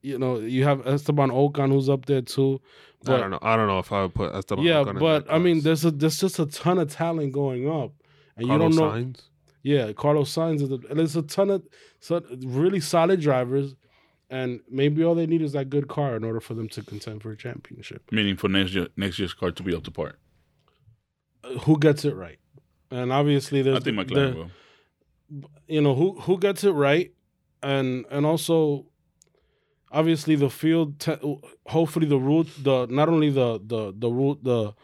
[0.00, 2.60] you know, you have Esteban Ocon who's up there too.
[3.06, 3.38] I don't know.
[3.42, 5.62] I don't know if I would put Esteban yeah, Ocon in but that I mean
[5.62, 7.92] there's a there's just a ton of talent going up.
[8.36, 9.22] And Carlos you don't know Sainz.
[9.62, 11.62] yeah, Carlos Sainz is a, there's a ton of
[12.00, 13.74] so, really solid drivers,
[14.30, 17.22] and maybe all they need is that good car in order for them to contend
[17.22, 18.02] for a championship.
[18.12, 20.14] meaning for next year, next year's car to be up to par.
[21.44, 22.38] Uh, Who gets it right?
[22.90, 25.50] And obviously, there's I think McLaren the- will.
[25.66, 27.12] you know who who gets it right,
[27.62, 28.86] and and also
[29.90, 30.98] obviously the field.
[31.00, 34.74] Te- hopefully, the rule the not only the the the rule the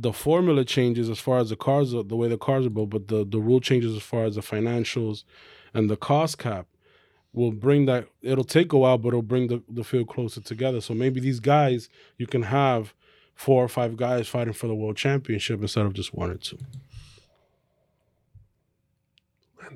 [0.00, 2.90] the formula changes as far as the cars are, the way the cars are built,
[2.90, 5.24] but the the rule changes as far as the financials
[5.72, 6.66] and the cost cap
[7.32, 8.08] will bring that.
[8.22, 10.80] It'll take a while, but it'll bring the the field closer together.
[10.80, 11.88] So maybe these guys
[12.18, 12.94] you can have
[13.34, 16.58] four or five guys fighting for the world championship instead of just one or two.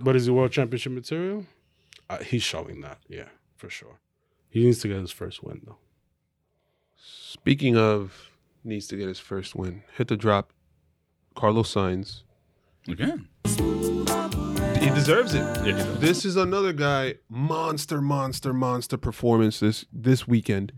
[0.00, 1.46] But is he world championship material?
[2.08, 3.98] Uh, he's showing that, yeah, for sure.
[4.48, 5.78] He needs to get his first win though.
[6.96, 8.29] Speaking of
[8.64, 10.52] needs to get his first win, hit the drop.
[11.34, 12.22] Carlos Sainz.
[12.88, 13.28] Again.
[14.80, 15.40] He deserves it.
[15.40, 15.98] Yeah, he does.
[16.00, 20.72] This is another guy, monster, monster, monster performance this this weekend.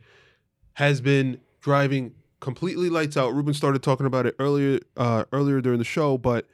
[0.74, 3.32] Has been driving completely lights out.
[3.34, 6.46] Ruben started talking about it earlier uh earlier during the show, but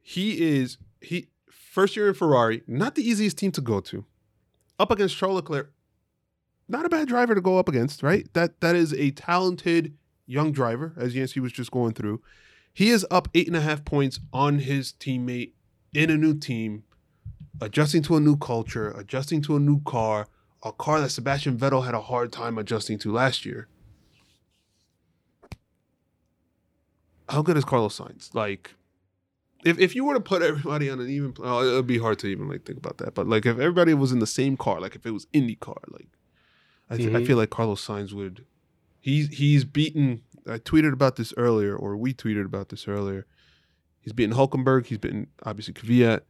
[0.00, 4.04] he is he first year in Ferrari, not the easiest team to go to.
[4.78, 5.72] Up against Charles Leclerc.
[6.68, 8.32] Not a bad driver to go up against, right?
[8.34, 9.94] That that is a talented
[10.26, 12.20] young driver, as Yancey was just going through.
[12.72, 15.52] He is up eight and a half points on his teammate
[15.94, 16.84] in a new team,
[17.60, 20.28] adjusting to a new culture, adjusting to a new car,
[20.62, 23.68] a car that Sebastian Vettel had a hard time adjusting to last year.
[27.28, 28.34] How good is Carlos Sainz?
[28.34, 28.74] Like,
[29.64, 32.18] if, if you were to put everybody on an even, oh, it would be hard
[32.20, 33.14] to even like think about that.
[33.14, 36.08] But like, if everybody was in the same car, like if it was IndyCar, like,
[36.88, 37.26] I, th- I Mhm.
[37.26, 38.44] feel like Carlos Sainz would.
[39.06, 40.22] He's he's beaten.
[40.48, 43.24] I tweeted about this earlier, or we tweeted about this earlier.
[44.00, 44.86] He's beaten Hulkenberg.
[44.86, 46.22] He's been obviously Kvyat.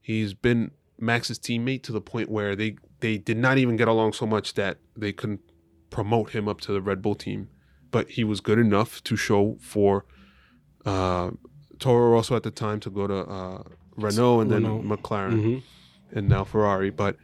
[0.00, 4.14] He's been Max's teammate to the point where they they did not even get along
[4.14, 5.42] so much that they couldn't
[5.90, 7.50] promote him up to the Red Bull team.
[7.90, 10.06] But he was good enough to show for
[10.86, 11.32] uh,
[11.78, 13.62] Toro Rosso at the time to go to uh,
[13.96, 14.96] Renault and then Renault.
[14.96, 15.58] McLaren hmm
[16.14, 16.88] and now Ferrari.
[16.88, 17.16] But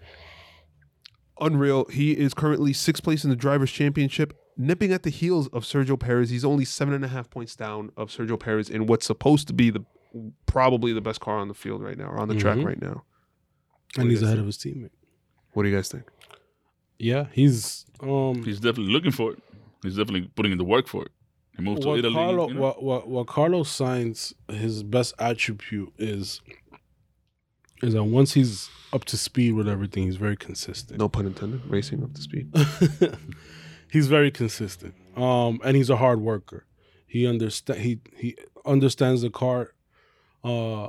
[1.41, 1.87] unreal.
[1.87, 5.99] He is currently sixth place in the drivers' championship, nipping at the heels of Sergio
[5.99, 6.29] Perez.
[6.31, 9.55] He's only seven and a half points down of Sergio Perez in what's supposed to
[9.55, 9.85] be the
[10.47, 12.65] probably the best car on the field right now or on the track Mhm.
[12.65, 13.05] right now.
[13.95, 14.41] What And he's ahead think?
[14.41, 14.91] of his teammate.
[15.53, 16.05] What do you guys think?
[16.99, 19.43] Yeah, he's um He's definitely looking for it.
[19.83, 21.13] He's definitely putting in the work for it.
[21.57, 22.15] He moved to Italy.
[22.15, 22.61] Carlo, you know?
[22.61, 26.41] what, what what Carlos Sainz his best attribute is
[27.83, 30.99] is that once he's up to speed with everything, he's very consistent.
[30.99, 31.61] No pun intended.
[31.69, 32.53] Racing up to speed.
[33.91, 34.95] he's very consistent.
[35.17, 36.67] Um, and he's a hard worker.
[37.07, 39.73] He understand he he understands the car.
[40.45, 40.89] Uh,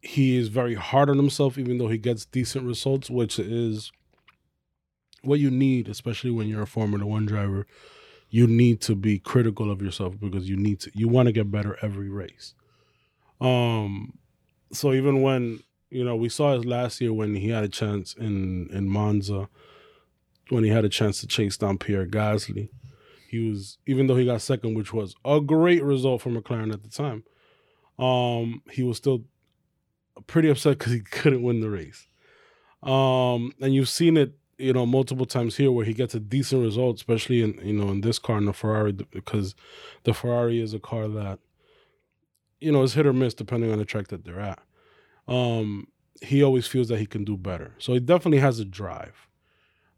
[0.00, 3.90] he is very hard on himself, even though he gets decent results, which is
[5.22, 7.66] what you need, especially when you're a Formula One driver.
[8.30, 10.90] You need to be critical of yourself because you need to.
[10.94, 12.54] You want to get better every race.
[13.40, 14.18] Um,
[14.72, 18.14] so even when you know we saw it last year when he had a chance
[18.14, 19.48] in in Monza,
[20.48, 22.68] when he had a chance to chase down Pierre Gasly,
[23.28, 26.82] he was even though he got second, which was a great result for McLaren at
[26.82, 27.24] the time.
[27.98, 29.24] Um, he was still
[30.26, 32.06] pretty upset because he couldn't win the race.
[32.82, 36.62] Um, and you've seen it, you know, multiple times here where he gets a decent
[36.62, 39.54] result, especially in you know in this car in the Ferrari because
[40.04, 41.40] the Ferrari is a car that
[42.60, 44.60] you know is hit or miss depending on the track that they're at.
[45.28, 45.88] Um,
[46.22, 49.25] he always feels that he can do better, so he definitely has a drive.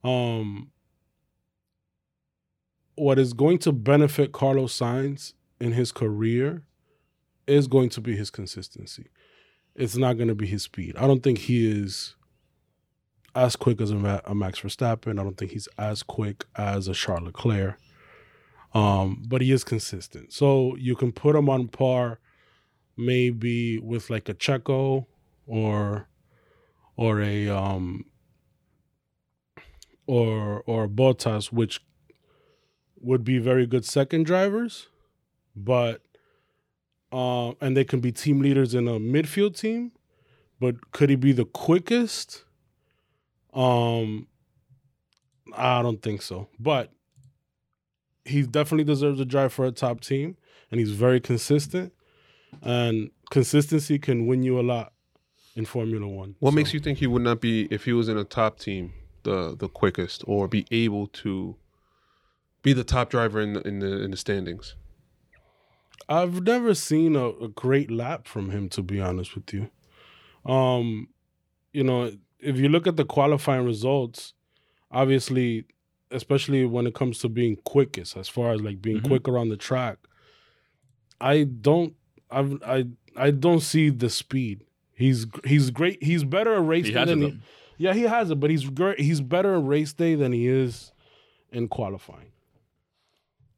[0.04, 0.70] Um,
[2.94, 6.62] what is going to benefit Carlos Sainz in his career
[7.46, 9.06] is going to be his consistency.
[9.74, 10.96] It's not going to be his speed.
[10.96, 12.16] I don't think he is
[13.34, 15.18] as quick as a, Ma- a Max Verstappen.
[15.18, 17.78] I don't think he's as quick as a Charles Leclerc.
[18.74, 20.32] Um, but he is consistent.
[20.32, 22.18] So you can put him on par
[22.96, 25.06] maybe with like a Checo
[25.46, 26.08] or
[26.96, 28.04] or a um
[30.08, 31.80] or or Bottas, which
[33.00, 34.88] would be very good second drivers,
[35.54, 36.00] but
[37.12, 39.92] um and they can be team leaders in a midfield team,
[40.58, 42.44] but could he be the quickest?
[43.52, 44.26] Um
[45.56, 46.48] I don't think so.
[46.58, 46.90] But
[48.24, 50.36] he definitely deserves a drive for a top team
[50.70, 51.92] and he's very consistent
[52.62, 54.92] and consistency can win you a lot
[55.54, 56.36] in Formula 1.
[56.40, 58.58] What So- makes you think he would not be if he was in a top
[58.58, 58.92] team
[59.22, 61.56] the the quickest or be able to
[62.62, 64.74] be the top driver in the in the in the standings?
[66.08, 69.70] I've never seen a, a great lap from him, to be honest with you.
[70.50, 71.08] Um,
[71.72, 74.32] you know, if you look at the qualifying results,
[74.90, 75.66] obviously,
[76.10, 79.04] especially when it comes to being quickest, as far as like being Mhm.
[79.08, 79.98] quicker on the track,
[81.20, 81.94] I don't,
[82.30, 82.84] I've, I,
[83.16, 84.64] I don't see the speed.
[84.94, 86.02] He's he's great.
[86.02, 87.38] He's better at race He day has it than he,
[87.78, 89.00] yeah, he has it, but he's great.
[89.00, 90.92] He's better in race day than he is
[91.50, 92.32] in qualifying,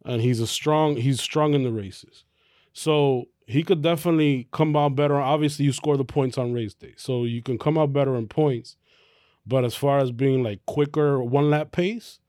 [0.04, 0.96] and he's a strong.
[0.96, 2.24] He's strong in the races,
[2.72, 5.16] so he could definitely come out better.
[5.20, 8.28] Obviously, you score the points on race day, so you can come out better in
[8.28, 8.76] points.
[9.46, 12.20] But as far as being like quicker one lap pace,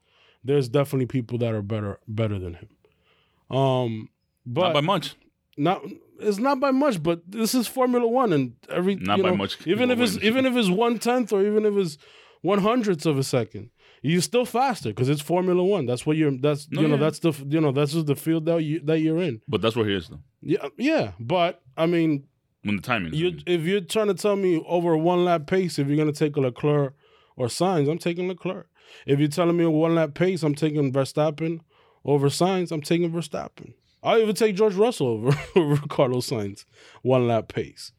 [0.44, 3.56] there's definitely people that are better better than him.
[3.56, 4.10] Um,
[4.46, 5.16] but Not by much.
[5.58, 5.84] not
[6.22, 9.36] it's not by much, but this is Formula One, and every Not you by know,
[9.38, 11.98] much Even if it's even if it's one tenth or even if it's
[12.42, 13.70] one hundredths of a second,
[14.02, 15.86] you're still faster because it's Formula One.
[15.86, 16.32] That's what you're.
[16.38, 17.02] That's No, you know yeah.
[17.02, 19.42] that's the you know that's the field that you that you're in.
[19.48, 20.20] But that's where he is though.
[20.42, 21.12] Yeah, yeah.
[21.20, 22.26] But I mean,
[22.64, 23.14] When the timing.
[23.14, 26.12] you if you're trying to tell me over a one lap pace, if you're gonna
[26.14, 26.94] take a Leclerc
[27.36, 28.68] or Sainz, I'm taking Leclerc.
[29.06, 31.62] If you're telling me a one lap pace, I'm taking Verstappen
[32.04, 32.72] over Sainz.
[32.72, 33.74] I'm taking Verstappen.
[34.04, 36.66] I'll even take George Russell over, Carlos Sainz
[37.02, 37.92] one lap pace.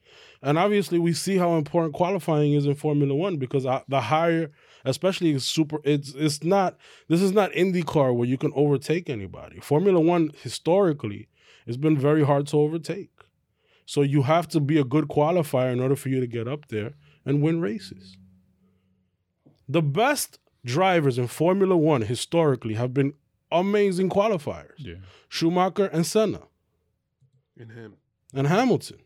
[0.43, 4.51] And obviously, we see how important qualifying is in Formula One because the higher,
[4.85, 6.77] especially super, it's it's not.
[7.09, 9.61] This is not IndyCar where you can overtake anybody.
[9.61, 11.29] Formula One historically,
[11.67, 13.11] it's been very hard to overtake.
[13.87, 16.69] So you have to be a good qualifier in order for you to get up
[16.69, 16.95] there
[17.25, 18.17] and win races.
[19.69, 23.15] The best drivers in Formula One historically have been
[23.53, 24.95] amazing qualifiers yeah.
[25.29, 26.41] Schumacher and Senna
[27.57, 27.95] In him.
[28.35, 28.99] and Hamilton.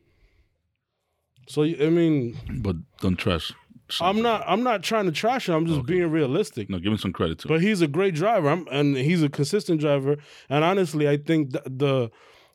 [1.49, 3.53] So, I mean, But don't trash.
[4.01, 5.55] I'm not I'm not trying to trash him.
[5.55, 5.93] I'm just Okay.
[5.95, 6.69] being realistic.
[6.69, 7.49] No, give him some credit too.
[7.49, 10.17] But he's a great driver, I'm, and he's a consistent driver.
[10.49, 12.11] And honestly, I think the, the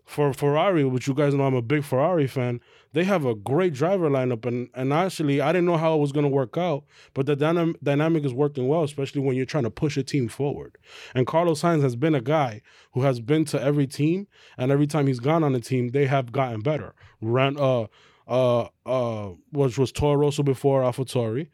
[0.05, 2.59] for Ferrari, which you guys know, I'm a big Ferrari fan.
[2.93, 6.11] They have a great driver lineup, and and actually, I didn't know how it was
[6.11, 6.83] going to work out,
[7.13, 10.27] but the dynam- dynamic is working well, especially when you're trying to push a team
[10.27, 10.77] forward.
[11.15, 12.61] And Carlos Sainz has been a guy
[12.93, 14.27] who has been to every team,
[14.57, 16.93] and every time he's gone on a team, they have gotten better.
[17.21, 17.87] Ran, uh,
[18.27, 21.47] uh, uh, which was Toro Rosso before AlphaTauri,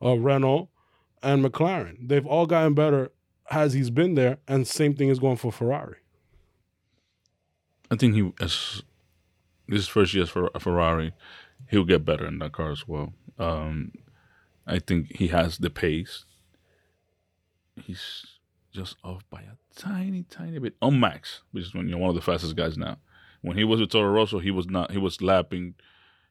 [0.00, 0.70] uh, Renault,
[1.22, 2.08] and McLaren.
[2.08, 3.10] They've all gotten better
[3.50, 5.96] as he's been there, and same thing is going for Ferrari.
[7.90, 8.82] I think he as
[9.68, 11.12] this is first year for Ferrari,
[11.70, 13.12] he'll get better in that car as well.
[13.38, 13.92] Um,
[14.66, 16.24] I think he has the pace.
[17.76, 18.24] He's
[18.72, 22.14] just off by a tiny, tiny bit on Max, which is when you're one of
[22.16, 22.98] the fastest guys now.
[23.42, 24.90] When he was with Toro Rosso, he was not.
[24.90, 25.74] He was lapping.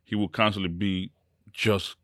[0.03, 1.11] He would constantly be
[1.51, 1.95] just.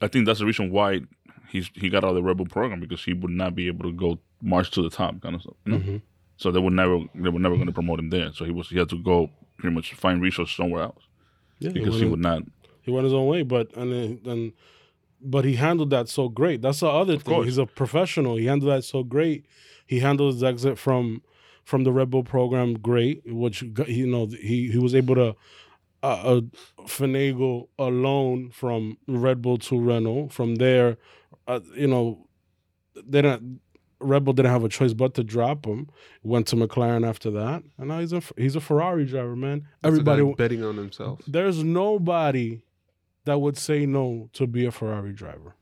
[0.00, 1.00] I think that's the reason why
[1.48, 3.84] he's he got out of the Red Bull program because he would not be able
[3.84, 5.54] to go march to the top kind of stuff.
[5.66, 5.78] You know?
[5.78, 6.02] Mhm.
[6.36, 8.32] So they were never they were never going to promote him there.
[8.32, 9.30] So he was he had to go
[9.62, 11.02] pretty much find resources somewhere else
[11.60, 12.42] Yeah, because he went, would not.
[12.82, 14.52] he went his own way, but and then-
[15.24, 16.62] but he handled that so great.
[16.62, 17.34] That's the other thing.
[17.34, 17.46] course.
[17.46, 18.34] He's a professional.
[18.36, 19.46] He handled that so great.
[19.86, 21.22] He handled his exit from
[21.62, 25.28] from the Red Bull program great, which you know he he was able to
[26.02, 26.40] uh, uh,
[26.86, 30.30] finagle a loan from Red Bull to Renault.
[30.30, 30.96] From there,
[31.46, 32.26] uh, you know,
[32.96, 33.60] they didn't.
[34.02, 35.88] Red Bull didn't have a choice but to drop him.
[36.22, 39.66] Went to McLaren after that, and now he's a he's a Ferrari driver, man.
[39.80, 41.20] That's Everybody, betting on himself.
[41.26, 42.62] there's nobody
[43.24, 45.54] that would say no to be a Ferrari driver.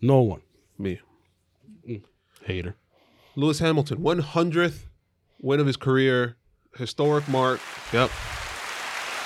[0.00, 0.42] No one.
[0.78, 1.00] Me.
[2.44, 2.76] Hater.
[3.36, 4.84] Lewis Hamilton, 100th
[5.40, 6.36] win of his career,
[6.76, 7.60] historic mark.
[7.92, 8.10] Yep.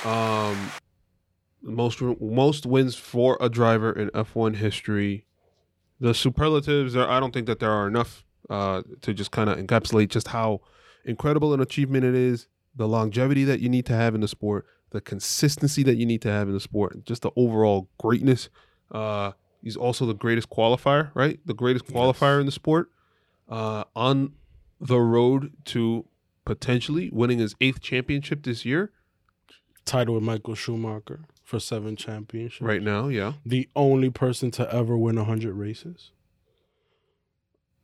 [0.07, 0.71] Um,
[1.63, 5.25] most most wins for a driver in F1 history.
[6.01, 7.09] The superlatives are.
[7.09, 10.61] I don't think that there are enough uh, to just kind of encapsulate just how
[11.05, 12.47] incredible an achievement it is.
[12.77, 16.23] The longevity that you need to have in the sport, the consistency that you need
[16.23, 18.49] to have in the sport, just the overall greatness.
[18.93, 19.33] Uh,
[19.63, 21.41] he's also the greatest qualifier, right?
[21.45, 22.91] The greatest qualifier in the sport.
[23.49, 24.35] Uh, on
[24.81, 26.05] the road to
[26.45, 28.93] potentially winning his eighth championship this year.
[29.85, 32.61] title with Michael Schumacher for seven championships.
[32.61, 33.33] Right now, yeah.
[33.47, 36.11] The only person to ever win 100 races.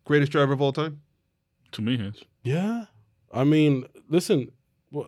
[0.04, 1.00] Greatest driver of all time.
[1.72, 2.24] To me, yes.
[2.42, 2.84] Yeah.
[3.32, 4.52] I mean, listen,
[4.92, 5.06] wha-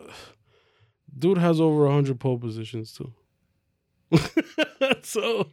[1.18, 3.12] dude has over 100 pole positions too.
[5.02, 5.50] so,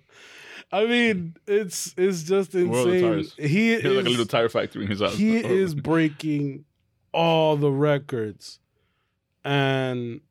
[0.71, 3.01] I mean, it's it's just insane.
[3.01, 3.33] tires.
[3.37, 5.15] He He is like a little tire factory in his house.
[5.17, 6.63] he is breaking
[7.11, 8.61] all the records
[9.43, 10.21] and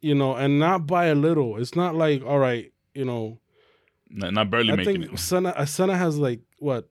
[0.00, 1.56] you know and not by a little.
[1.56, 3.38] It's not like all right you know
[4.08, 5.18] not, not barely i making think it.
[5.18, 6.88] Senna, uh, Senna has like what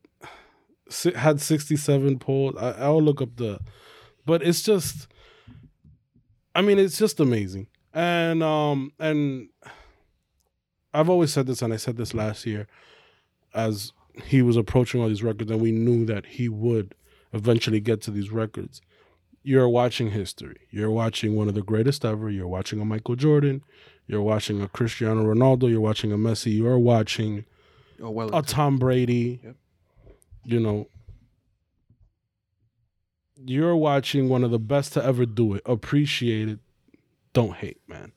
[1.16, 3.60] had 67 poles I, i'll look up the
[4.26, 5.08] but it's just
[6.56, 7.68] i mean it's just amazing.
[7.94, 9.50] And um and
[10.94, 12.68] i've always said this and i said this last year
[13.54, 13.92] as
[14.24, 16.96] he was approaching all these records and we knew that he would
[17.34, 18.82] eventually get to these records
[19.44, 23.62] you're watching history you're watching one of the greatest ever you're watching a michael jordan
[24.08, 27.46] you're watching a cristiano ronaldo you're watching a messi you're watching
[28.02, 28.30] Oh well.
[28.30, 29.42] a uh, Tom Brady.
[29.44, 29.56] Yep.
[30.46, 30.88] You know,
[33.46, 35.62] you're watching one of the best to ever do it.
[35.66, 36.60] Appreciate it.
[37.34, 38.14] Don't hate, man.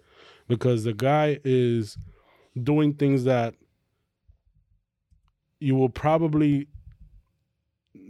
[0.48, 1.98] Because the guy is
[2.60, 3.54] doing things that
[5.60, 6.68] you will probably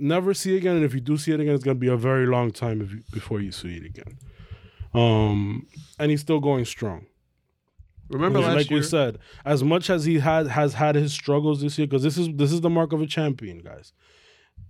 [0.02, 0.76] never see again.
[0.76, 2.80] And if you do see it again, it's going to be a very long time
[2.80, 4.18] if you, before you see it again.
[4.92, 5.66] Um,
[5.98, 7.06] and he's still going strong.
[8.10, 8.80] Remember last like year?
[8.80, 12.18] we said, as much as he had has had his struggles this year, because this
[12.18, 13.92] is this is the mark of a champion, guys.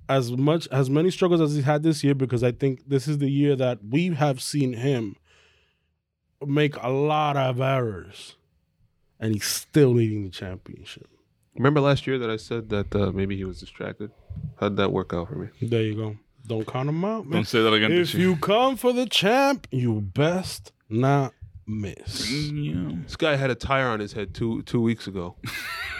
[0.08, 3.18] As much as many struggles as he had this year, because I think this is
[3.18, 5.16] the year that we have seen him
[6.46, 8.36] make a lot of errors,
[9.18, 11.08] and he's still leading the championship.
[11.56, 14.12] Remember last year that I said that uh, maybe he was distracted.
[14.60, 15.48] How'd that work out for me?
[15.60, 16.16] There you go.
[16.46, 17.38] Don't count him out, man.
[17.38, 17.92] Don't say that again.
[17.92, 21.34] If you come for the champ, you best not
[21.66, 22.30] miss.
[22.30, 22.92] yeah.
[23.04, 25.36] This guy had a tire on his head two two weeks ago.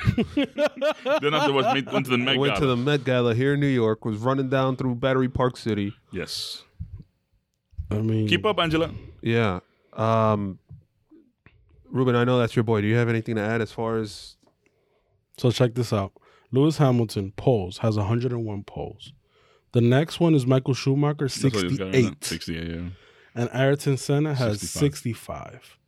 [0.35, 3.61] then afterwards, we went to the Met I went to the Met Gala here in
[3.61, 4.05] New York.
[4.05, 5.95] Was running down through Battery Park City.
[6.11, 6.65] Yes.
[7.91, 8.91] I mean, Keep up, Angela.
[9.21, 9.61] Yeah.
[9.93, 10.59] Um,
[11.91, 12.81] Ruben, I know that's your boy.
[12.81, 14.37] Do you have anything to add as far as
[15.37, 16.13] So check this out.
[16.53, 19.13] Lewis Hamilton poles has 101 poles.
[19.73, 22.25] The next one is Michael Schumacher, That's what 68.
[22.25, 22.81] 68, yeah.
[23.35, 24.81] And Ayrton Senna has 65.
[24.81, 25.79] 65.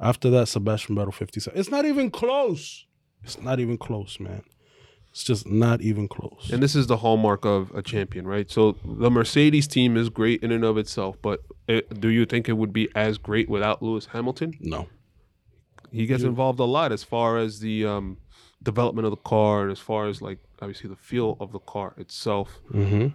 [0.00, 1.58] After that, Sebastian Vettel 57.
[1.58, 2.86] It's not even close.
[3.24, 4.42] It's not even close, man.
[5.10, 6.50] It's just not even close.
[6.52, 8.50] And this is the hallmark of a champion, right?
[8.50, 12.48] So the Mercedes team is great in and of itself, but it, do you think
[12.48, 14.54] it would be as great without Lewis Hamilton?
[14.60, 14.88] no.
[15.90, 18.16] He gets You- involved a lot as far as the um,
[18.62, 21.94] development of the car, and as far as like obviously the feel of the car
[21.96, 22.60] itself.
[22.72, 23.08] Mm-hmm.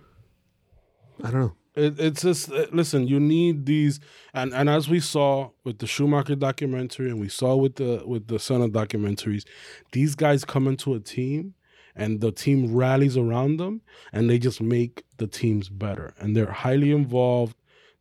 [1.26, 1.56] I don't know.
[1.76, 3.08] It, it's just uh, listen.
[3.08, 4.00] You need these,
[4.34, 8.28] and and as we saw with the Schumacher documentary, and we saw with the with
[8.28, 9.46] the Senna documentaries,
[9.92, 11.54] these guys come into a team,
[11.96, 13.82] and the team rallies around them,
[14.12, 16.14] and they just make the teams better.
[16.20, 17.56] And they're highly involved.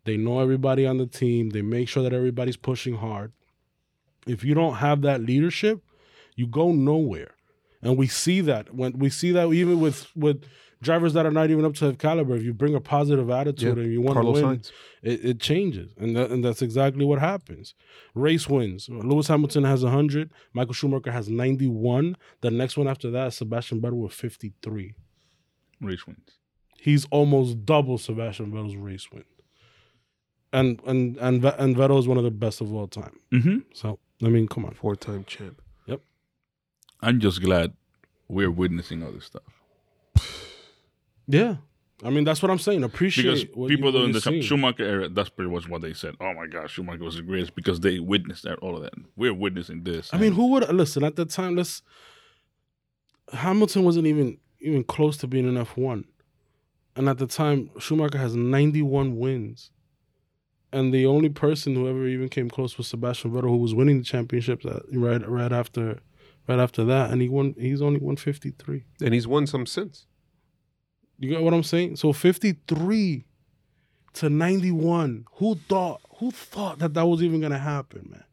[0.04, 1.50] They know everybody on the team.
[1.50, 3.32] They make sure that everybody's pushing hard.
[4.26, 5.82] If you don't have that leadership,
[6.34, 7.35] you go nowhere.
[7.86, 10.44] And we see that when we see that even with with
[10.82, 12.36] drivers that are not even up to caliber.
[12.36, 14.62] If you bring a positive attitude Yeah, and you want Carlos to win,
[15.02, 17.74] it, it changes, and that, and that's exactly what happens.
[18.14, 18.88] Race wins.
[18.88, 20.30] Lewis Hamilton has hundred.
[20.52, 22.16] Michael Schumacher has ninety one.
[22.40, 24.94] The next one after that, is Sebastian Vettel with fifty three.
[25.80, 26.38] Race wins.
[26.78, 29.24] He's almost double Sebastian Vettel's race win.
[30.52, 33.18] And and and and Vettel is one of the best of all time.
[33.32, 33.58] Mm-hmm.
[33.72, 34.74] So I mean, come on.
[34.74, 35.62] Four-time champ.
[37.00, 37.72] I'm just glad
[38.28, 39.42] we're witnessing all this stuff.
[41.28, 41.56] Yeah,
[42.04, 42.84] I mean that's what I'm saying.
[42.84, 44.42] Appreciate Because people you, in the.
[44.42, 46.14] Schumacher era, that's pretty much what they said.
[46.20, 48.94] Oh my gosh, Schumacher was the greatest because they witnessed that, all of that.
[49.16, 50.10] We're witnessing this.
[50.12, 51.56] I mean, who would listen at the time?
[51.56, 51.82] Lewis
[53.32, 56.04] Hamilton wasn't even even close to being an F one,
[56.94, 59.70] and at the time Schumacher has ninety one wins,
[60.72, 63.98] and the only person who ever even came close was Sebastian Vettel, who was winning
[63.98, 65.98] the championships at, right right after
[66.48, 67.54] right after that, and he won.
[67.58, 68.84] He's only won fifty three.
[69.02, 70.06] And he's won some since.
[71.18, 71.96] You get what I'm saying?
[71.96, 73.24] So fifty three
[74.14, 75.24] to ninety one.
[75.34, 76.00] Who thought?
[76.18, 78.24] Who thought that that was even gonna happen, man?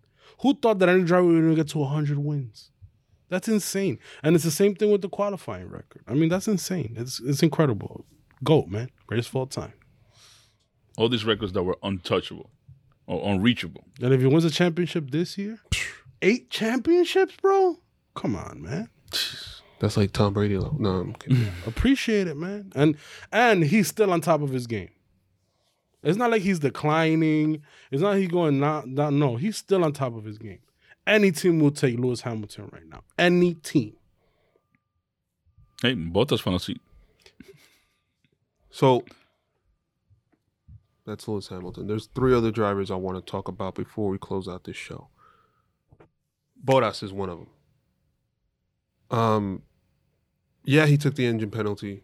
[0.42, 2.72] Who thought that any driver would even get to hundred wins?
[3.30, 3.98] That's insane.
[4.22, 6.04] And it's the same thing with the qualifying record.
[6.08, 6.94] I mean, that's insane.
[6.98, 8.06] It's it's incredible.
[8.44, 8.90] Goat, man.
[9.08, 9.74] Greatest of all time.
[10.98, 12.50] all these records that were untouchable
[13.08, 13.86] or unreachable.
[14.02, 15.60] And if he wins a championship this year,
[16.22, 17.78] eight championships, bro.
[18.16, 18.90] Come on, man.
[19.80, 20.58] That's like Tom Brady.
[20.58, 20.80] level.
[20.80, 21.48] No, I'm kidding.
[21.68, 22.72] Appreciate it, man.
[22.76, 22.96] And
[23.32, 24.90] and he's still on top of his game.
[26.04, 27.62] It's not like he's declining.
[27.92, 29.36] It's not he going not, not no.
[29.38, 30.60] He's still on top of his game.
[31.06, 33.04] Any team will take Lewis Hamilton right now.
[33.18, 33.94] Any team.
[35.82, 36.82] Hey, Bottas found a seat.
[38.70, 39.04] So
[41.06, 41.88] that's Lewis Hamilton.
[41.88, 45.10] There's three other drivers I want to talk about before we close out this show.
[46.64, 47.50] Bottas is one of them.
[49.14, 49.62] Um,
[50.66, 52.04] yeah, he took the engine penalty.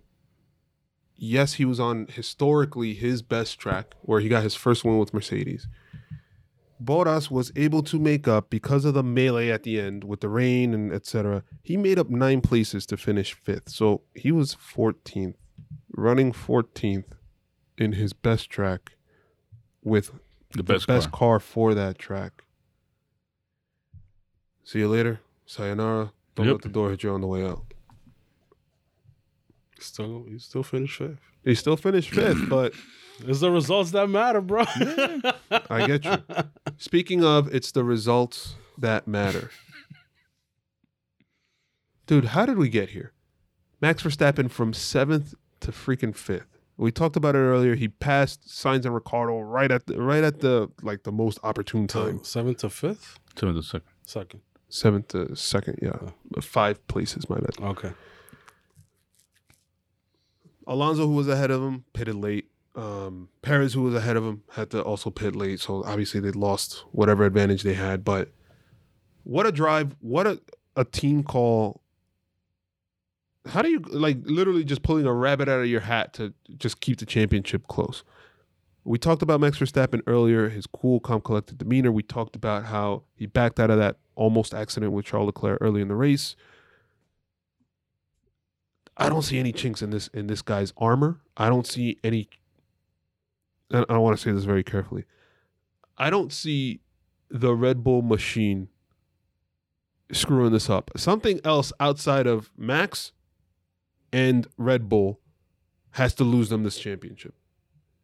[1.15, 5.14] Yes, he was on historically his best track where he got his first win with
[5.14, 5.68] Mercedes.
[6.81, 10.30] Bottas was able to make up because of the melee at the end with the
[10.30, 11.44] rain and etc.
[11.61, 15.34] He made up nine places to finish fifth, so he was 14th,
[15.91, 17.03] running 14th
[17.77, 18.94] in his best track
[19.84, 20.11] with
[20.52, 21.19] The best, the best car.
[21.19, 22.44] car for that track.
[24.64, 25.19] See you later.
[25.45, 26.14] Sayonara.
[26.40, 26.53] Don't Yep.
[26.56, 27.64] let the door hit you on the way out.
[29.80, 31.20] Still he still finished fifth.
[31.44, 32.74] He still finished fifth, but
[33.28, 34.64] It's the results that matter, bro.
[35.70, 36.18] I get you.
[36.78, 39.52] Speaking of, it's the results that matter.
[42.07, 43.11] Dude, how did we get here?
[43.82, 46.57] Max Verstappen from seventh to freaking fifth.
[46.78, 47.76] We talked about it earlier.
[47.76, 51.88] He passed Sainz and Ricciardo right at the right at the like the most opportune
[51.88, 52.24] time.
[52.24, 53.20] Seventh to fifth?
[53.38, 53.88] Seven to second.
[54.06, 54.41] Second.
[54.69, 55.97] Seventh to second, yeah.
[56.41, 57.59] Five places, my bad.
[57.59, 57.91] Okay.
[60.67, 62.45] Alonso, who was ahead of him, pitted late.
[62.75, 65.59] Um, Perez, who was ahead of him, had to also pit late.
[65.59, 68.05] So obviously they lost whatever advantage they had.
[68.05, 68.31] But
[69.23, 69.95] what a drive!
[69.99, 70.39] What a
[70.75, 71.81] a team call!
[73.47, 76.79] How do you like literally just pulling a rabbit out of your hat to just
[76.79, 78.03] keep the championship close?
[78.83, 81.91] We talked about Max Verstappen earlier, his cool, calm, collected demeanor.
[81.91, 85.81] We talked about how he backed out of that almost accident with Charles Leclerc early
[85.81, 86.35] in the race.
[88.97, 91.21] I don't see any chinks in this in this guy's armor.
[91.37, 92.29] I don't see any.
[93.71, 95.05] and I want to say this very carefully.
[95.97, 96.81] I don't see
[97.31, 98.67] the Red Bull machine
[100.11, 100.91] screwing this up.
[100.97, 103.13] Something else outside of Max
[104.11, 105.19] and Red Bull
[105.91, 107.35] has to lose them this championship.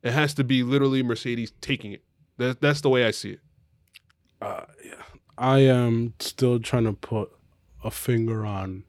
[0.02, 2.04] It has to be literally Mercedes taking it.
[2.38, 3.40] That, that's the way I see it.
[4.42, 5.02] Uh, yeah.
[5.38, 7.30] I am still trying to put
[7.84, 8.84] a finger on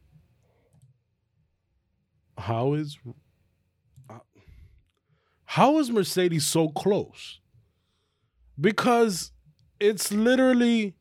[2.39, 2.98] how is
[4.09, 4.18] uh,
[5.44, 7.40] how is Mercedes so close?
[8.60, 9.32] Because
[9.81, 10.97] it's literally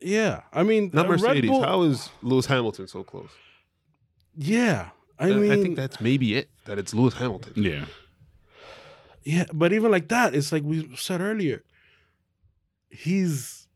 [0.00, 0.42] yeah.
[0.52, 1.50] I mean, Not Mercedes.
[1.50, 3.30] Bull- How is Lewis Hamilton so close?
[4.36, 4.90] yeah.
[5.18, 6.50] I I, mean, I think that's maybe it.
[6.64, 7.52] That it's Lewis Hamilton.
[7.56, 7.84] Yeah.
[9.22, 11.62] Yeah, but even like that, it's like we said earlier.
[12.92, 13.66] He's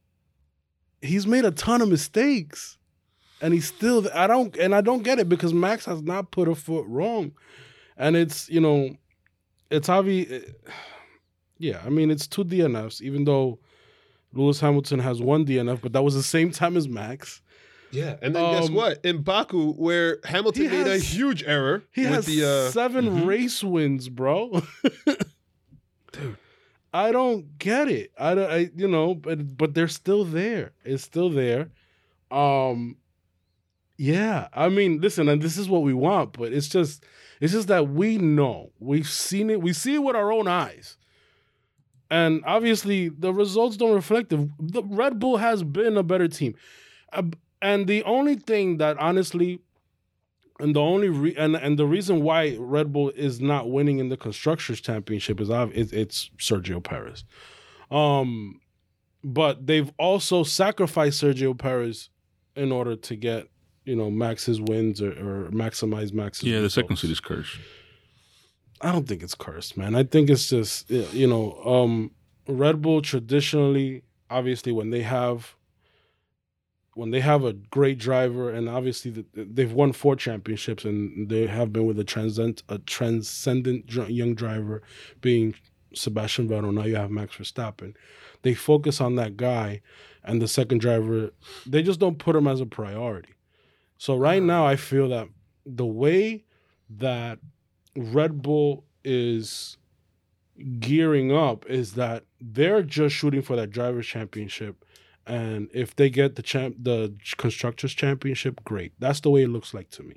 [1.01, 2.79] he's made a ton of mistakes,
[3.41, 4.09] and he's still.
[4.15, 7.33] I don't and I don't get it because Max has not put a foot wrong,
[7.97, 8.91] and it's you know,
[9.71, 10.45] it's obvious.
[11.59, 13.59] Yeah, I mean it's two DNFs, even though
[14.35, 17.41] Lewis Hamilton has one DNF, but that was the same time as Max.
[17.91, 18.99] Yeah, and then guess Um, what?
[19.05, 23.27] In Baku, where Hamilton made a huge error He with has the uh, 7 mhm.
[23.27, 24.63] race wins, bro.
[26.97, 28.11] I don't get it.
[28.19, 28.51] I don't.
[28.51, 30.73] I you know, but but they're still there.
[30.83, 31.69] It's still there.
[32.31, 32.97] Um,
[33.99, 34.49] yeah.
[34.55, 37.05] I mean, listen, and this is what we want, but it's just
[37.39, 39.61] it's just that we know we've seen it.
[39.61, 40.97] We see it with our own eyes.
[42.11, 44.49] And obviously, the results don't reflect it.
[44.59, 46.55] The Red Bull has been a better team,
[47.61, 49.61] and the only thing that honestly
[50.61, 54.09] and the only re- and and the reason why Red Bull is not winning in
[54.09, 57.25] the constructors championship is it, it's Sergio Perez.
[57.91, 58.61] Um
[59.25, 62.11] but they've also sacrificed Sergio Perez
[62.55, 63.49] in order to get,
[63.85, 67.03] you know, Max's wins or, or maximize Max's Yeah, the second results.
[67.03, 67.57] seat is cursed.
[68.81, 69.95] I don't think it's cursed, man.
[69.97, 72.13] I think it's just you know, um
[72.49, 75.56] Red Bull traditionally, obviously, when they have
[76.97, 81.47] when they have a great driver, and obviously the, they've won four championships, and they
[81.47, 84.83] have been with a transcendent a transcendent young driver,
[85.21, 85.55] being
[85.95, 86.73] Sebastian Vettel.
[86.73, 87.95] Now you have Max Verstappen.
[88.41, 89.83] They focus on that guy,
[90.25, 91.33] and the second driver,
[91.67, 93.35] they just don't put him as a priority.
[93.99, 95.29] So right now, I feel that
[95.67, 96.45] the way
[96.89, 97.41] that
[97.95, 99.77] Red Bull is
[100.81, 104.83] gearing up is that they're just shooting for that drivers championship
[105.27, 109.75] and if they get the champ the constructors championship great that's the way it looks
[109.75, 110.17] like to me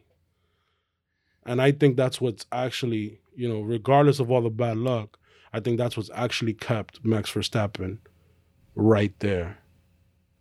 [1.46, 5.18] and i think that's what's actually you know regardless of all the bad luck
[5.52, 7.98] I think that's what's actually kept Max Verstappen
[8.76, 9.58] right there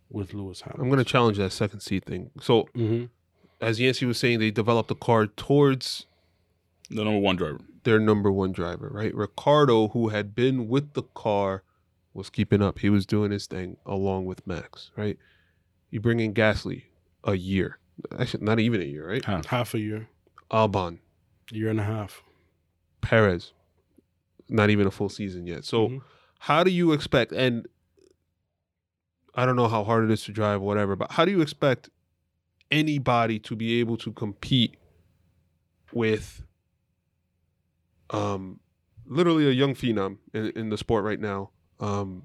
[0.07, 0.83] with Lewis Hamilton.
[0.83, 2.29] I'm going to challenge that second seat thing.
[2.39, 3.05] So, hmm
[3.59, 6.05] as Yancey was saying, they developed a car towards
[6.91, 7.59] The number one driver.
[7.85, 9.13] their number one driver, right?
[9.15, 11.63] Ricciardo, who had been with the car,
[12.13, 12.79] was keeping up.
[12.79, 15.17] He was doing his thing along with Max, right?
[15.89, 16.83] You bring in Gasly,
[17.23, 17.79] a year.
[18.17, 19.23] Actually, not even a year, right?
[19.25, 19.45] Half.
[19.47, 20.07] Half a year,
[20.51, 20.99] Albon,
[21.51, 22.23] year and a half.
[23.01, 23.53] Perez,
[24.47, 25.65] not even a full season yet.
[25.65, 26.01] So, Mhm.
[26.39, 27.31] how do you expect?
[27.31, 27.67] And
[29.35, 31.89] I don't know how hard it is to drive, whatever, but how do you expect
[32.71, 34.75] anybody to be able to compete
[35.91, 36.43] with
[38.11, 38.59] um
[39.05, 41.49] literally a young phenom in, in the sport right now
[41.79, 42.23] um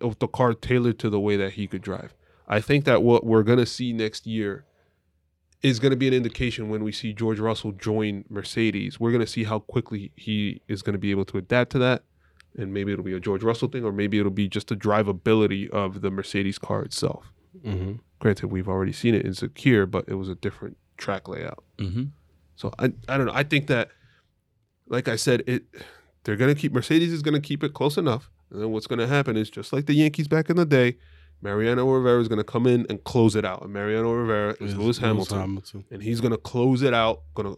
[0.00, 2.14] with the car tailored to the way that he could drive
[2.48, 4.64] i think that what we're going to see next year
[5.62, 9.20] is going to be an indication when we see george russell join mercedes we're going
[9.24, 12.02] to see how quickly he is going to be able to adapt to that
[12.56, 15.68] and maybe it'll be a george russell thing or maybe it'll be just the drivability
[15.70, 17.32] of the mercedes car itself
[17.64, 18.00] Mhm.
[18.20, 21.64] granted we've already seen it in Sakhir, but it was a different track layout.
[21.78, 22.04] Mm-hmm.
[22.56, 23.32] So I I don't know.
[23.34, 23.88] I think that
[24.86, 25.64] like I said, it
[26.22, 28.30] they're gonna keep Mercedes is gonna keep it close enough.
[28.50, 30.96] And then what's gonna happen is just like the Yankees back in the day,
[31.42, 33.62] Mariano Rivera is gonna come in and close it out.
[33.62, 35.38] And Mariano Rivera is Is Lewis Hamilton.
[35.38, 35.84] Hamilton.
[35.90, 37.22] And he's gonna close it out.
[37.34, 37.54] Gonna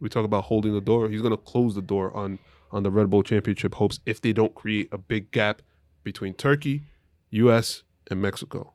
[0.00, 1.08] we talk about holding the door.
[1.08, 2.38] He's gonna close the door on
[2.72, 5.62] on the Red Bull Championship hopes if they don't create a big gap
[6.04, 6.82] between Turkey,
[7.30, 8.74] US, and Mexico.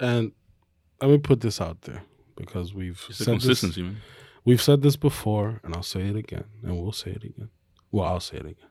[0.00, 0.32] And
[1.00, 2.02] let me put this out there
[2.36, 3.96] because we've It's the said this, consistency, man.
[4.44, 7.50] we've said this before, and I'll say it again, and we'll say it again.
[7.92, 8.68] Well, I'll say it again.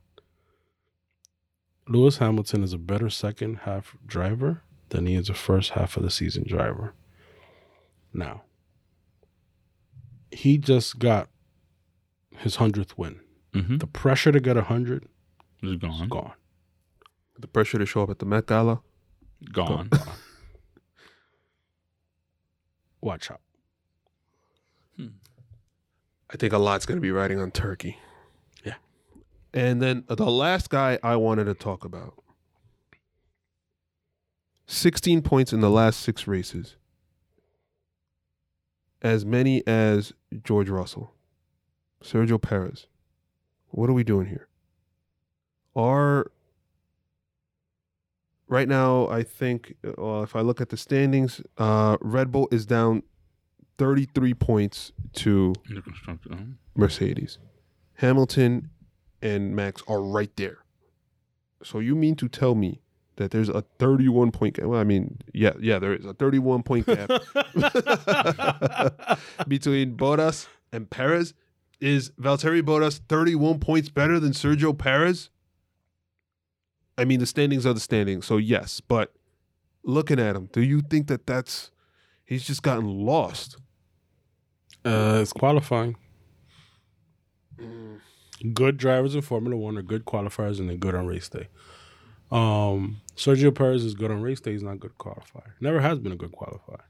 [1.88, 6.03] Lewis Hamilton is a better second half driver than he is a first half of
[6.03, 6.94] the season driver.
[8.14, 8.44] Now,
[10.32, 11.30] he just got
[12.38, 13.20] his hundredth win.
[13.53, 13.78] Mm-hmm.
[13.78, 15.07] The pressure to get a hundred
[15.62, 16.10] is gone.
[16.10, 16.34] gone.
[17.38, 18.82] The pressure to show up at the Met Gala.
[19.52, 19.90] Gone.
[23.02, 23.41] Watch out.
[26.28, 27.98] I think a lot's going to be riding on Turkey.
[29.56, 32.22] And then the last guy I wanted to talk about
[34.68, 36.76] 16 points in the last six races,
[39.02, 40.11] as many as
[40.44, 41.14] George Russell,
[42.03, 42.88] Sergio Perez.
[43.69, 44.49] What are we doing here?
[45.73, 46.32] Are
[48.49, 52.65] right now, I think, well, if I look at the standings, uh, Red Bull is
[52.65, 53.03] down
[53.77, 55.53] 33 points to.
[56.76, 57.38] Mercedes.
[57.95, 58.69] Hamilton
[59.26, 60.60] and Max are right there.
[61.64, 62.82] So you mean to tell me
[63.16, 64.66] that there's a 31 point gap?
[64.66, 67.10] Well, I mean, yeah, yeah, there is a 31 point gap
[69.48, 71.34] between Bottas and Perez.
[71.82, 75.30] Is Valtteri Bottas 31 points better than Sergio Perez?
[76.98, 79.14] I mean, the standings are the standings, so yes, but
[79.84, 81.72] looking at him, do you think that that's
[82.24, 83.58] he's just gotten lost?
[84.86, 85.98] Uh, it's qualifying.
[88.53, 91.48] Good drivers in Formula One are good qualifiers and they're good on race day.
[92.32, 94.52] Um, Sergio Perez is good on race day.
[94.52, 95.53] He's not a good qualifier.
[95.62, 96.82] Never has been a good qualifier.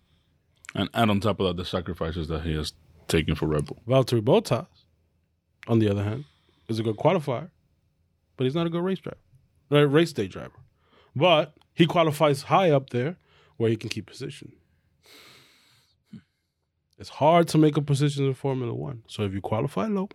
[0.73, 2.73] And add on top of that the sacrifices that he has
[3.07, 3.81] taken for Red Bull.
[3.87, 4.67] Valtteri Bottas,
[5.67, 6.25] on the other hand,
[6.67, 7.49] is a good qualifier,
[8.37, 9.17] but he's not a good race driver,
[9.69, 9.81] right?
[9.81, 10.59] Race day driver.
[11.15, 13.17] But he qualifies high up there
[13.57, 14.51] where he can keep position.
[16.97, 19.03] It's hard to make a position in Formula One.
[19.07, 20.09] So if you qualify low,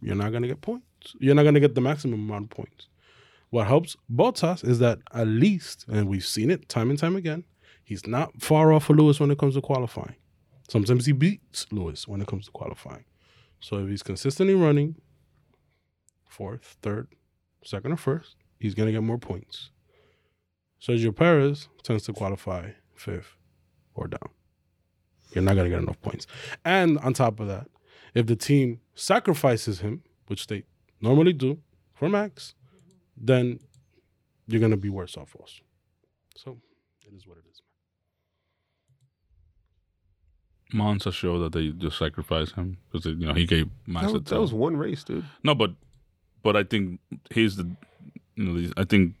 [0.00, 1.14] you're not going to get points.
[1.18, 2.88] You're not going to get the maximum amount of points.
[3.50, 7.44] What helps Bottas is that at least, and we've seen it time and time again,
[7.82, 10.16] he's not far off of Lewis when it comes to qualifying.
[10.68, 13.04] Sometimes he beats Lewis when it comes to qualifying.
[13.60, 14.96] So if he's consistently running
[16.28, 17.08] fourth, third,
[17.64, 19.70] second, or first, he's going to get more points.
[20.80, 23.36] Sergio Perez tends to qualify fifth
[23.94, 24.28] or down.
[25.32, 26.26] You're not going to get enough points.
[26.64, 27.66] And on top of that,
[28.14, 30.64] if the team sacrifices him, which they
[31.00, 31.58] normally do
[31.94, 32.54] for Max,
[33.16, 33.58] then
[34.46, 35.62] you're going to be worse off also.
[36.36, 36.58] So
[37.06, 37.62] it is what it is.
[40.72, 44.12] Monza showed that they just sacrificed him because you know he gave Max That a
[44.18, 45.24] was, that was one race, dude.
[45.42, 45.72] no, but
[46.42, 47.64] but I think he's the
[48.36, 49.14] you know these- I think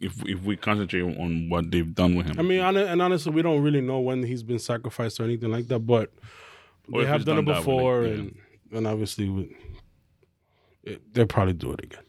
[0.00, 3.40] if if we concentrate on what they've done with him, I mean, and honestly, we
[3.40, 6.12] don't really know when he's been sacrificed or anything like that, but
[6.92, 8.14] Or they have done, done it before, it, yeah.
[8.14, 8.38] and
[8.72, 9.56] and obviously, we-
[10.82, 12.02] it, they'll probably do it again.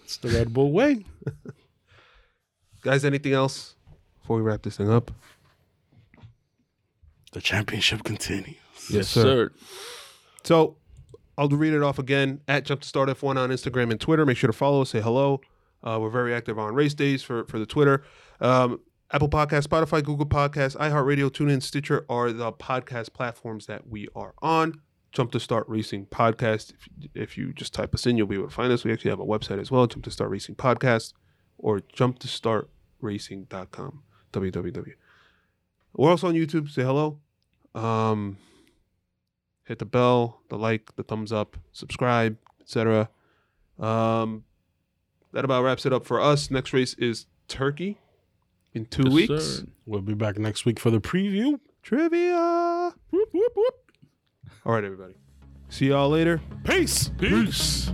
[0.04, 1.04] it's the Red Bull way.
[2.82, 3.76] Guys, anything else
[4.20, 5.12] before we wrap this thing up?
[7.32, 8.56] The championship continues.
[8.90, 9.52] yes, sir.
[10.44, 10.76] So
[11.38, 14.26] I'll read it off again at Jump to Start F1 on Instagram and Twitter.
[14.26, 15.40] Make sure to follow us, say hello.
[15.82, 18.02] Uh, we're very active on race days for, for the Twitter.
[18.40, 18.80] Um,
[19.14, 24.32] Apple Podcast, Spotify, Google Podcasts, iHeartRadio, TuneIn, Stitcher are the podcast platforms that we are
[24.40, 24.80] on.
[25.12, 26.70] Jump to Start Racing Podcast.
[26.70, 28.84] If, if you just type us in, you'll be able to find us.
[28.84, 31.12] We actually have a website as well, Jump to Start Racing Podcast
[31.58, 32.70] or jump to start
[33.02, 34.02] racing.com.
[34.32, 34.92] www.
[35.92, 36.70] We're also on YouTube.
[36.70, 37.18] Say hello.
[37.74, 38.38] Um,
[39.64, 43.10] hit the bell, the like, the thumbs up, subscribe, etc.
[43.78, 44.44] Um,
[45.34, 46.50] that about wraps it up for us.
[46.50, 47.98] Next race is Turkey
[48.74, 49.44] in two Yes, weeks.
[49.44, 49.66] sir.
[49.86, 51.58] We'll be back next week for the preview.
[51.82, 52.92] Trivia.
[53.10, 53.74] Whoop, whoop, whoop.
[54.64, 55.14] All right, everybody.
[55.68, 56.40] See y'all later.
[56.64, 57.10] Peace.
[57.18, 57.90] Peace.